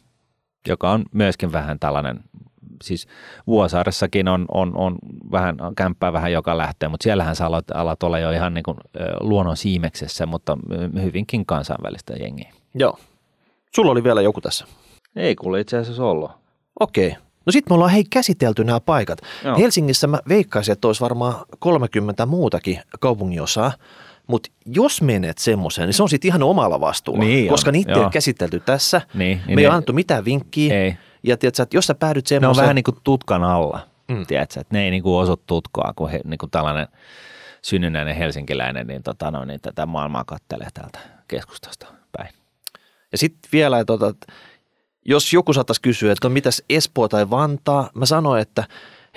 joka 0.68 0.92
on 0.92 1.06
myöskin 1.12 1.52
vähän 1.52 1.80
tällainen 1.80 2.20
siis 2.84 3.08
Vuosaaressakin 3.48 4.28
on, 4.28 4.46
on, 4.52 4.78
on 4.78 4.96
vähän 5.32 5.58
kämppää 5.78 6.14
vähän 6.14 6.32
joka 6.32 6.58
lähtee, 6.58 6.90
mutta 6.90 7.04
siellähän 7.04 7.36
sä 7.36 7.46
alat, 7.46 7.72
alat 7.74 8.04
olla 8.04 8.20
jo 8.20 8.32
ihan 8.32 8.54
niin 8.54 8.64
kuin, 8.64 8.78
luonnon 9.20 9.58
siimeksessä, 9.58 10.26
mutta 10.26 10.58
hyvinkin 11.02 11.46
kansainvälistä 11.46 12.14
jengiä. 12.14 12.54
Joo. 12.76 12.98
Sulla 13.76 13.92
oli 13.92 14.04
vielä 14.04 14.22
joku 14.22 14.42
tässä. 14.42 14.66
Ei 15.16 15.36
kuule 15.36 15.60
itse 15.60 15.78
asiassa 15.78 16.06
ollut. 16.06 16.32
Okei. 16.80 17.16
No 17.46 17.52
sitten 17.52 17.72
me 17.72 17.76
ollaan 17.76 17.92
hei 17.92 18.04
käsitelty 18.10 18.64
nämä 18.64 18.80
paikat. 18.80 19.20
Joo. 19.44 19.58
Helsingissä 19.58 20.08
mä 20.08 20.20
veikkaisin, 20.30 20.72
että 20.72 20.88
olisi 20.88 21.02
varmaan 21.02 21.36
30 21.60 22.26
muutakin 22.26 22.80
kaupunginosaa. 23.00 23.72
Mutta 24.28 24.52
jos 24.66 25.02
menet 25.02 25.38
semmoiseen, 25.38 25.88
niin 25.88 25.94
se 25.94 26.04
on 26.04 26.10
sitten 26.10 26.30
ihan 26.30 26.44
omalla 26.44 26.80
vastuulla. 26.80 27.24
Niin 27.24 27.44
on, 27.44 27.50
koska 27.50 27.72
niitä 27.72 27.92
ei 27.92 28.00
ole 28.00 28.10
käsitelty 28.12 28.60
tässä. 28.60 29.02
Niin, 29.14 29.38
me 29.38 29.44
niin 29.48 29.60
ei 29.60 29.64
ne- 29.64 29.68
ole 29.68 29.74
annettu 29.74 29.94
mitään 29.94 30.26
vinkkiä. 30.26 30.84
Ei. 30.84 30.98
Ja 31.24 31.38
tiedätkö, 31.38 31.64
että 31.64 31.78
jos 31.78 31.88
sä 31.88 31.96
päädyt 31.96 32.30
Ne 32.30 32.36
on 32.36 32.42
semmoiseen... 32.42 32.64
vähän 32.64 32.76
niin 32.76 32.84
kuin 32.84 32.98
tutkan 33.04 33.44
alla, 33.44 33.80
Mm. 34.08 34.26
tiedätkö, 34.26 34.60
että 34.60 34.76
ne 34.76 34.84
ei 34.84 34.92
niin 34.92 35.04
kuin 35.04 35.16
osu 35.16 35.38
tutkoa, 35.38 35.94
kun 35.96 36.10
he, 36.10 36.20
niin 36.24 36.38
kuin 36.38 36.50
tällainen 36.50 36.88
synnynnäinen 37.62 38.16
helsinkiläinen, 38.16 38.88
niin, 38.88 39.04
tota, 39.04 39.32
no, 39.32 39.46
niin 39.46 39.62
tätä 39.62 39.86
maailmaa 39.86 40.24
kattelee 40.24 40.68
täältä 40.74 41.00
keskustasta 41.28 41.86
päin. 42.18 42.30
Ja 43.12 43.18
sitten 43.18 43.50
vielä, 43.54 43.80
että 43.80 43.98
tota, 43.98 44.28
jos 45.06 45.34
joku 45.34 45.54
saattaisi 45.54 45.82
kysyä, 45.82 46.12
että 46.12 46.28
no 46.28 46.34
mitäs 46.34 46.64
Espoo 46.70 47.08
tai 47.08 47.30
Vantaa, 47.30 47.90
mä 47.94 48.06
sanoin, 48.06 48.42
että 48.42 48.64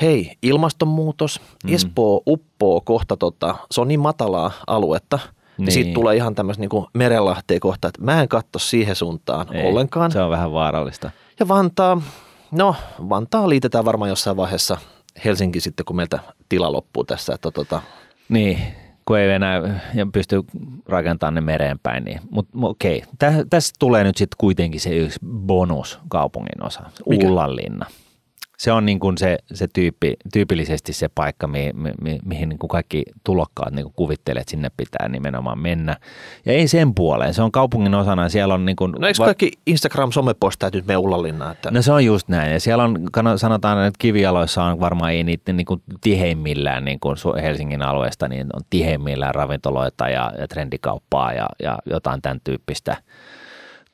hei, 0.01 0.33
ilmastonmuutos, 0.43 1.41
mm. 1.65 1.75
Espoo 1.75 2.23
uppoo 2.27 2.81
kohta, 2.81 3.17
tota, 3.17 3.55
se 3.71 3.81
on 3.81 3.89
niin 3.89 4.01
matalaa 4.01 4.51
aluetta, 4.67 5.17
niin. 5.17 5.65
Niin. 5.65 5.73
siitä 5.73 5.95
tulee 5.95 6.17
ihan 6.17 6.35
tämmöistä 6.35 6.61
niin 6.61 6.87
merenlahteen 6.93 7.61
kohta, 7.61 7.89
että 7.89 8.03
mä 8.03 8.23
en 8.23 8.29
katso 8.29 8.59
siihen 8.59 8.97
suuntaan 8.97 9.57
Ei, 9.57 9.67
ollenkaan. 9.69 10.13
Se 10.13 10.21
on 10.21 10.31
vähän 10.31 10.53
vaarallista. 10.53 11.11
Ja 11.41 11.49
Vantaa, 11.49 12.03
no 12.51 12.74
Vantaa 13.09 13.49
liitetään 13.49 13.84
varmaan 13.84 14.09
jossain 14.09 14.37
vaiheessa 14.37 14.78
Helsinki 15.24 15.61
sitten, 15.61 15.87
kun 15.87 15.97
meiltä 15.97 16.18
tila 16.49 16.72
loppuu 16.72 17.05
tässä, 17.05 17.34
että 17.34 17.51
tota, 17.51 17.82
Niin, 18.28 18.59
kun 19.05 19.18
ei 19.18 19.30
enää 19.30 19.80
ja 19.95 20.07
pysty 20.12 20.43
rakentamaan 20.87 21.34
ne 21.34 21.41
mereen 21.41 21.78
päin. 21.78 22.05
Niin. 22.05 22.20
Mutta 22.30 22.59
okei, 22.62 23.03
Tä, 23.18 23.32
tässä 23.51 23.74
tulee 23.78 24.05
nyt 24.05 24.16
sitten 24.16 24.37
kuitenkin 24.39 24.80
se 24.80 24.97
yksi 24.97 25.18
bonus 25.26 25.99
kaupungin 26.09 26.62
osa, 26.62 26.82
Mikä? 27.09 27.26
Ullanlinna. 27.26 27.87
Se 28.57 28.73
on 28.73 28.87
niin 28.87 29.01
kuin 29.01 29.19
se, 29.19 29.39
se 29.55 29.69
tyyppi, 29.73 30.17
tyypillisesti 30.33 30.93
se 30.93 31.09
paikka, 31.09 31.47
mi, 31.47 31.71
mi, 31.75 31.91
mi, 32.01 32.19
mihin 32.25 32.49
niin 32.49 32.59
kuin 32.59 32.69
kaikki 32.69 33.03
tulokkaat 33.25 33.73
niin 33.73 33.85
kuin 33.85 33.95
kuvittelee, 33.97 34.41
että 34.41 34.51
sinne 34.51 34.71
pitää 34.77 35.09
nimenomaan 35.09 35.59
mennä. 35.59 35.97
Ja 36.47 36.53
ei 36.53 36.69
sen 36.69 36.95
puoleen, 36.95 37.35
se 37.35 37.43
on 37.43 37.53
kaupungin 37.53 37.95
osana. 37.95 38.29
Siellä 38.29 38.55
on 38.55 38.65
niin 38.65 38.77
kuin, 38.77 38.93
no 38.99 39.07
eikö 39.07 39.25
kaikki 39.25 39.53
Instagram-somepostajat 39.67 40.75
nyt 40.75 40.87
mene 40.87 40.97
Ullanlinnaan? 40.97 41.53
Että... 41.53 41.71
No 41.71 41.83
se 41.83 41.93
on 41.93 42.05
just 42.05 42.29
näin. 42.29 42.53
Ja 42.53 42.61
siellä 42.61 42.85
on, 42.85 42.99
sanotaan, 43.37 43.87
että 43.87 43.99
kivijaloissa 43.99 44.65
on 44.65 44.81
varmaan 44.81 45.13
ei 45.13 45.25
niitä 45.25 45.53
niin 45.53 45.67
kuin 45.67 45.83
tiheimmillään 46.01 46.85
niin 46.85 47.01
kuin 47.01 47.17
Helsingin 47.43 47.83
alueesta, 47.83 48.29
niin 48.29 48.47
on 48.53 48.63
tiheimmillään 48.71 49.35
ravintoloita 49.35 50.09
ja, 50.09 50.33
ja 50.39 50.49
trendikauppaa 50.49 51.33
ja, 51.33 51.47
ja 51.63 51.79
jotain 51.87 52.23
tämän 52.23 52.41
tyyppistä 52.45 52.97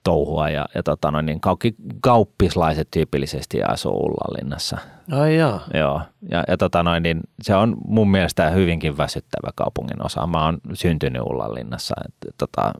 touhua. 0.04 0.48
Ja, 0.50 0.66
ja 0.74 0.82
tota 0.82 1.10
noin, 1.10 1.26
niin 1.26 1.40
kaikki 1.40 1.74
kauppislaiset 2.00 2.88
tyypillisesti 2.90 3.62
asuu 3.62 3.96
Ullanlinnassa. 3.96 4.78
Ai 5.12 5.36
jaa. 5.36 5.60
Joo, 5.74 6.00
ja, 6.30 6.44
ja 6.48 6.56
tota 6.56 6.82
noin, 6.82 7.02
niin 7.02 7.20
se 7.42 7.54
on 7.54 7.76
mun 7.86 8.10
mielestä 8.10 8.50
hyvinkin 8.50 8.98
väsyttävä 8.98 9.50
kaupungin 9.54 10.06
osa. 10.06 10.26
Mä 10.26 10.44
oon 10.44 10.58
syntynyt 10.72 11.22
Ullanlinnassa, 11.22 11.94
et, 12.04 12.34
tota, 12.38 12.72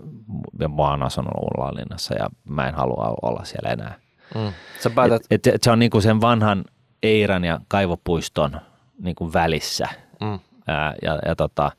ja 0.61 0.69
mä 0.69 0.83
oon 0.83 1.03
asunut 1.03 1.33
Ullanlinnassa 1.37 2.15
ja 2.15 2.27
mä 2.45 2.69
en 2.69 2.75
halua 2.75 3.15
olla 3.23 3.45
siellä 3.45 3.71
enää. 3.71 3.95
Mm. 4.35 4.53
Sä 4.81 4.91
päätät, 4.91 5.23
Et, 5.31 5.47
et, 5.47 5.63
se 5.63 5.71
on 5.71 5.79
niinku 5.79 6.01
sen 6.01 6.21
vanhan 6.21 6.65
Eiran 7.03 7.45
ja 7.45 7.61
Kaivopuiston 7.69 8.61
niinku 9.03 9.33
välissä. 9.33 9.89
mm. 10.21 10.39
Ää, 10.67 10.95
ja, 11.03 11.19
ja, 11.27 11.37
tota, 11.37 11.73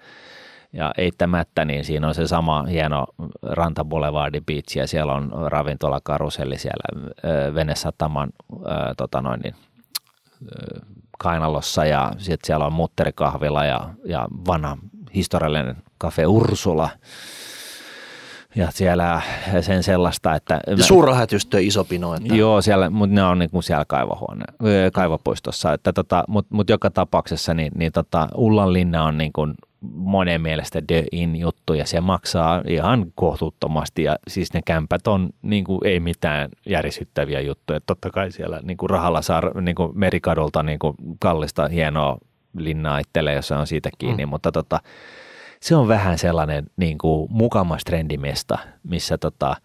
ja 0.73 0.91
eittämättä, 0.97 1.65
niin 1.65 1.85
siinä 1.85 2.07
on 2.07 2.15
se 2.15 2.27
sama 2.27 2.63
hieno 2.63 3.05
Ranta 3.43 3.85
Boulevardi 3.85 4.41
Beach 4.41 4.77
ja 4.77 4.87
siellä 4.87 5.13
on 5.13 5.31
ravintola 5.51 5.99
Karuselli 6.03 6.57
siellä 6.57 7.07
ö, 7.25 7.53
Venesataman 7.53 8.29
ö, 8.53 8.57
tota 8.97 9.21
noin, 9.21 9.39
niin, 9.39 9.55
ö, 10.45 10.79
kainalossa 11.19 11.85
ja 11.85 12.11
sitten 12.17 12.47
siellä 12.47 12.65
on 12.65 12.73
mutterikahvila 12.73 13.65
ja, 13.65 13.89
ja 14.05 14.27
vanha 14.47 14.77
historiallinen 15.15 15.75
Cafe 16.01 16.25
Ursula 16.27 16.89
ja 18.55 18.71
siellä 18.71 19.21
sen 19.61 19.83
sellaista, 19.83 20.35
että... 20.35 20.59
ja 20.67 20.83
suurlähetystö 20.83 21.61
iso 21.61 21.83
pino. 21.83 22.15
Että... 22.15 22.35
Joo, 22.35 22.61
siellä, 22.61 22.89
mutta 22.89 23.15
ne 23.15 23.23
on 23.23 23.39
niinku 23.39 23.61
siellä 23.61 23.85
kaivohuone, 23.85 24.45
kaivopuistossa. 24.93 25.73
Että 25.73 25.93
tota, 25.93 26.23
mutta 26.27 26.55
mut 26.55 26.69
joka 26.69 26.89
tapauksessa 26.89 27.53
niin, 27.53 27.71
niin 27.75 27.91
tota, 27.91 28.27
Ullanlinna 28.35 29.03
on 29.03 29.17
niinku 29.17 29.47
monen 29.83 30.41
mielestä 30.41 30.81
the 30.87 31.03
in 31.11 31.35
juttu 31.35 31.73
ja 31.73 31.85
se 31.85 32.01
maksaa 32.01 32.61
ihan 32.67 33.05
kohtuuttomasti 33.15 34.03
ja 34.03 34.15
siis 34.27 34.53
ne 34.53 34.61
kämpät 34.65 35.07
on 35.07 35.29
niinku, 35.41 35.79
ei 35.83 35.99
mitään 35.99 36.49
järisyttäviä 36.65 37.39
juttuja. 37.39 37.79
Totta 37.81 38.09
kai 38.09 38.31
siellä 38.31 38.59
niinku 38.63 38.87
rahalla 38.87 39.21
saa 39.21 39.41
niinku 39.61 39.91
merikadulta 39.95 40.63
niinku 40.63 40.95
kallista 41.19 41.67
hienoa 41.67 42.17
linnaa 42.57 42.99
itselleen, 42.99 43.35
jos 43.35 43.47
se 43.47 43.55
on 43.55 43.67
siitä 43.67 43.89
kiinni, 43.97 44.25
mm. 44.25 44.29
mutta 44.29 44.51
tota, 44.51 44.79
se 45.61 45.75
on 45.75 45.87
vähän 45.87 46.17
sellainen 46.17 46.65
niin 46.77 46.97
kuin 46.97 47.31
mukamas 47.31 47.83
trendimesta, 47.83 48.57
missä 48.83 49.17
tota, 49.17 49.55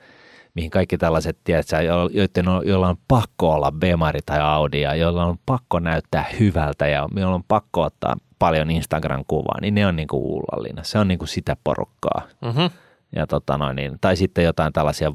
mihin 0.59 0.70
kaikki 0.70 0.98
tällaiset, 0.98 1.38
tiedätkö, 1.44 1.82
jo- 1.82 2.11
joiden 2.12 2.48
on, 2.48 2.62
joilla 2.66 2.88
on 2.88 2.96
pakko 3.09 3.52
olla 3.52 3.72
Bemari 3.72 4.20
tai 4.26 4.40
Audi 4.40 4.80
ja 4.80 4.94
joilla 4.94 5.24
on 5.24 5.38
pakko 5.46 5.78
näyttää 5.78 6.26
hyvältä 6.40 6.86
ja 6.86 7.09
joilla 7.16 7.34
on 7.34 7.44
pakko 7.48 7.82
ottaa 7.82 8.16
paljon 8.38 8.70
Instagram-kuvaa, 8.70 9.61
niin 9.61 9.74
ne 9.74 9.86
on 9.86 9.96
niin 9.96 10.09
kuin 10.09 10.22
Ullallina. 10.22 10.82
Se 10.82 10.98
on 10.98 11.09
niin 11.09 11.18
kuin 11.18 11.28
sitä 11.28 11.56
porukkaa. 11.64 12.22
Mm-hmm. 12.40 12.70
Ja 13.16 13.26
tota 13.26 13.59
noin, 13.59 13.76
niin, 13.76 13.98
tai 14.00 14.16
sitten 14.16 14.44
jotain 14.44 14.72
tällaisia 14.72 15.12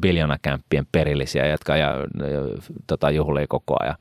biljonakämppien 0.00 0.86
perillisiä, 0.92 1.46
jotka 1.46 1.76
ja, 1.76 1.88
ja, 2.18 2.60
tota, 2.86 3.10
juhlii 3.10 3.46
koko 3.46 3.76
ajan. 3.80 3.96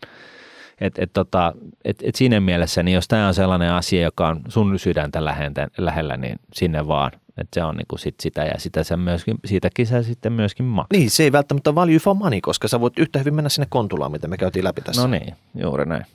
Et, 0.81 0.99
et, 0.99 1.13
tota, 1.13 1.53
et, 1.85 1.97
et 2.03 2.15
siinä 2.15 2.39
mielessä, 2.39 2.83
niin 2.83 2.95
jos 2.95 3.07
tämä 3.07 3.27
on 3.27 3.33
sellainen 3.33 3.73
asia, 3.73 4.01
joka 4.01 4.27
on 4.27 4.41
sun 4.47 4.79
sydäntä 4.79 5.25
lähentä, 5.25 5.67
lähellä, 5.77 6.17
niin 6.17 6.39
sinne 6.53 6.87
vaan. 6.87 7.11
Että 7.37 7.59
se 7.59 7.63
on 7.63 7.75
niinku 7.75 7.97
sit 7.97 8.15
sitä 8.19 8.43
ja 8.43 8.59
sitä 8.59 8.83
sä 8.83 8.97
myöskin, 8.97 9.37
siitäkin 9.45 9.87
sä 9.87 10.03
sitten 10.03 10.33
myöskin 10.33 10.65
maksat. 10.65 10.99
Niin, 10.99 11.09
se 11.09 11.23
ei 11.23 11.31
välttämättä 11.31 11.75
value 11.75 11.99
for 11.99 12.15
money, 12.15 12.41
koska 12.41 12.67
sä 12.67 12.79
voit 12.79 12.99
yhtä 12.99 13.19
hyvin 13.19 13.33
mennä 13.33 13.49
sinne 13.49 13.67
kontulaan, 13.69 14.11
mitä 14.11 14.27
me 14.27 14.37
käytiin 14.37 14.63
läpi 14.65 14.81
tässä. 14.81 15.01
No 15.01 15.07
niin, 15.07 15.35
juuri 15.55 15.85
näin. 15.85 16.05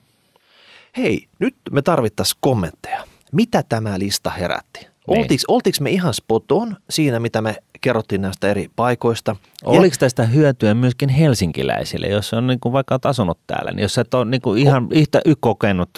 Hei, 0.96 1.26
nyt 1.38 1.54
me 1.70 1.82
tarvittaisiin 1.82 2.38
kommentteja. 2.40 3.04
Mitä 3.32 3.62
tämä 3.68 3.98
lista 3.98 4.30
herätti? 4.30 4.86
Niin. 5.08 5.18
Oltiinko, 5.18 5.44
oltiinko 5.48 5.76
me 5.80 5.90
ihan 5.90 6.14
spot 6.14 6.52
on 6.52 6.76
siinä, 6.90 7.20
mitä 7.20 7.42
me 7.42 7.56
kerrottiin 7.80 8.22
näistä 8.22 8.48
eri 8.48 8.70
paikoista? 8.76 9.36
Oliko 9.64 9.96
tästä 9.98 10.24
hyötyä 10.24 10.74
myöskin 10.74 11.08
helsinkiläisille, 11.08 12.06
jos 12.06 12.34
on 12.34 12.46
niin 12.46 12.60
kuin 12.60 12.72
vaikka 12.72 12.98
asunut 13.04 13.38
täällä, 13.46 13.70
niin 13.70 13.82
jos 13.82 13.94
sä 13.94 14.00
et 14.00 14.14
ole 14.14 14.24
niin 14.24 14.40
kuin 14.40 14.58
ihan 14.58 14.88
yhtä 14.90 15.20
y- 15.24 15.34
kokenut 15.40 15.90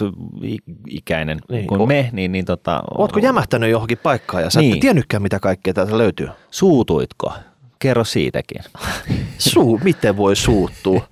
ikäinen 0.87 1.39
Niin, 1.51 1.67
kuin 1.67 1.81
o- 1.81 1.85
me, 1.85 2.09
niin, 2.11 2.31
niin 2.31 2.45
tota, 2.45 2.83
Ootko 2.97 3.19
jämähtänyt 3.19 3.69
johonkin 3.69 3.97
paikkaan 3.97 4.43
ja 4.43 4.49
sä 4.49 4.59
niin. 4.59 4.73
et 4.73 4.79
tiennytkään, 4.79 5.23
mitä 5.23 5.39
kaikkea 5.39 5.73
täältä 5.73 5.97
löytyy? 5.97 6.27
suutuitko? 6.51 7.33
Kerro 7.79 8.03
siitäkin. 8.03 8.61
Suu, 9.37 9.79
miten 9.83 10.17
voi 10.17 10.35
suuttua? 10.35 11.01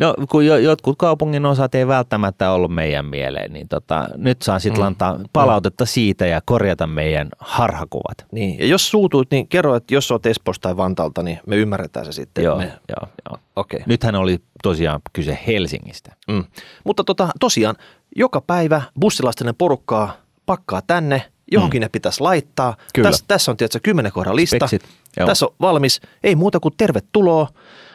No, 0.00 0.14
kun 0.30 0.46
jo, 0.46 0.56
jotkut 0.56 0.98
kaupungin 0.98 1.46
osat 1.46 1.74
ei 1.74 1.86
välttämättä 1.86 2.50
ollut 2.50 2.74
meidän 2.74 3.06
mieleen, 3.06 3.52
niin 3.52 3.68
tota, 3.68 4.08
nyt 4.16 4.42
saan 4.42 4.60
sitten 4.60 4.80
Mm. 4.80 4.82
mm. 4.82 4.86
antaa 4.86 5.20
palautetta 5.32 5.86
siitä 5.86 6.26
ja 6.26 6.40
korjata 6.44 6.86
meidän 6.86 7.28
harhakuvat. 7.38 8.26
Niin, 8.32 8.58
ja 8.58 8.66
jos 8.66 8.90
suutuit, 8.90 9.30
niin 9.30 9.48
kerro, 9.48 9.74
että 9.76 9.94
jos 9.94 10.10
oot 10.10 10.26
Espoosta 10.26 10.62
tai 10.62 10.76
Vantaalta, 10.76 11.22
niin 11.22 11.38
me 11.46 11.56
ymmärretään 11.56 12.06
se 12.06 12.12
sitten. 12.12 12.44
Joo, 12.44 12.56
Me, 12.58 12.64
joo, 12.64 13.08
joo. 13.30 13.38
Okei. 13.56 13.80
Nythän 13.86 14.14
oli 14.14 14.38
tosiaan 14.62 15.00
kyse 15.12 15.38
Helsingistä. 15.46 16.12
Mm. 16.28 16.44
Mutta 16.84 17.04
tota, 17.04 17.28
tosiaan, 17.40 17.76
joka 18.16 18.40
päivä 18.40 18.82
bussilastinen 19.00 19.54
porukkaa 19.54 20.16
pakkaa 20.46 20.82
tänne, 20.86 21.22
johonkin 21.52 21.80
mm. 21.80 21.84
ne 21.84 21.88
pitäisi 21.88 22.20
laittaa. 22.20 22.76
Kyllä. 22.94 23.08
Tässä, 23.08 23.24
tässä 23.28 23.50
on 23.50 23.56
tietysti 23.56 23.80
kymmenen 23.80 24.12
kohdan 24.12 24.36
lista. 24.36 24.56
Speksit, 24.56 24.82
joo. 25.16 25.26
Tässä 25.26 25.46
on 25.46 25.54
valmis. 25.60 26.00
Ei 26.22 26.34
muuta 26.36 26.60
kuin 26.60 26.74
tervetuloa. 26.76 27.48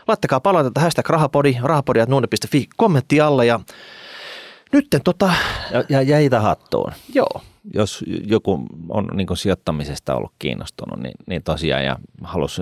Laittakaa 0.07 0.39
palautetta 0.39 0.81
hashtag 0.81 1.09
rahapodi, 1.09 1.57
rahapodi.nuune.fi 1.63 2.67
kommentti 2.77 3.21
alle 3.21 3.45
ja 3.45 3.59
nytten 4.73 5.01
tota, 5.03 5.33
Ja, 5.71 5.83
ja 5.89 6.01
jäitä 6.01 6.39
hattuun. 6.39 6.91
joo, 7.13 7.41
Jos 7.73 8.03
joku 8.27 8.65
on 8.89 9.07
niin 9.13 9.27
kuin 9.27 9.37
sijoittamisesta 9.37 10.15
ollut 10.15 10.31
kiinnostunut, 10.39 10.99
niin, 10.99 11.13
niin 11.27 11.43
tosiaan 11.43 11.85
ja 11.85 11.97
halusi 12.23 12.61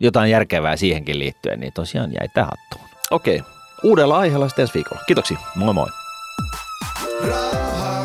jotain 0.00 0.30
järkevää 0.30 0.76
siihenkin 0.76 1.18
liittyen, 1.18 1.60
niin 1.60 1.72
tosiaan 1.72 2.12
jäitä 2.20 2.44
hattuun. 2.44 2.88
okei. 3.10 3.42
Uudella 3.84 4.18
aiheella 4.18 4.48
sitten 4.48 4.62
ensi 4.62 4.74
viikolla. 4.74 5.02
Kiitoksia. 5.06 5.38
Moi 5.54 5.74
moi. 5.74 5.86
Raha. 7.28 7.95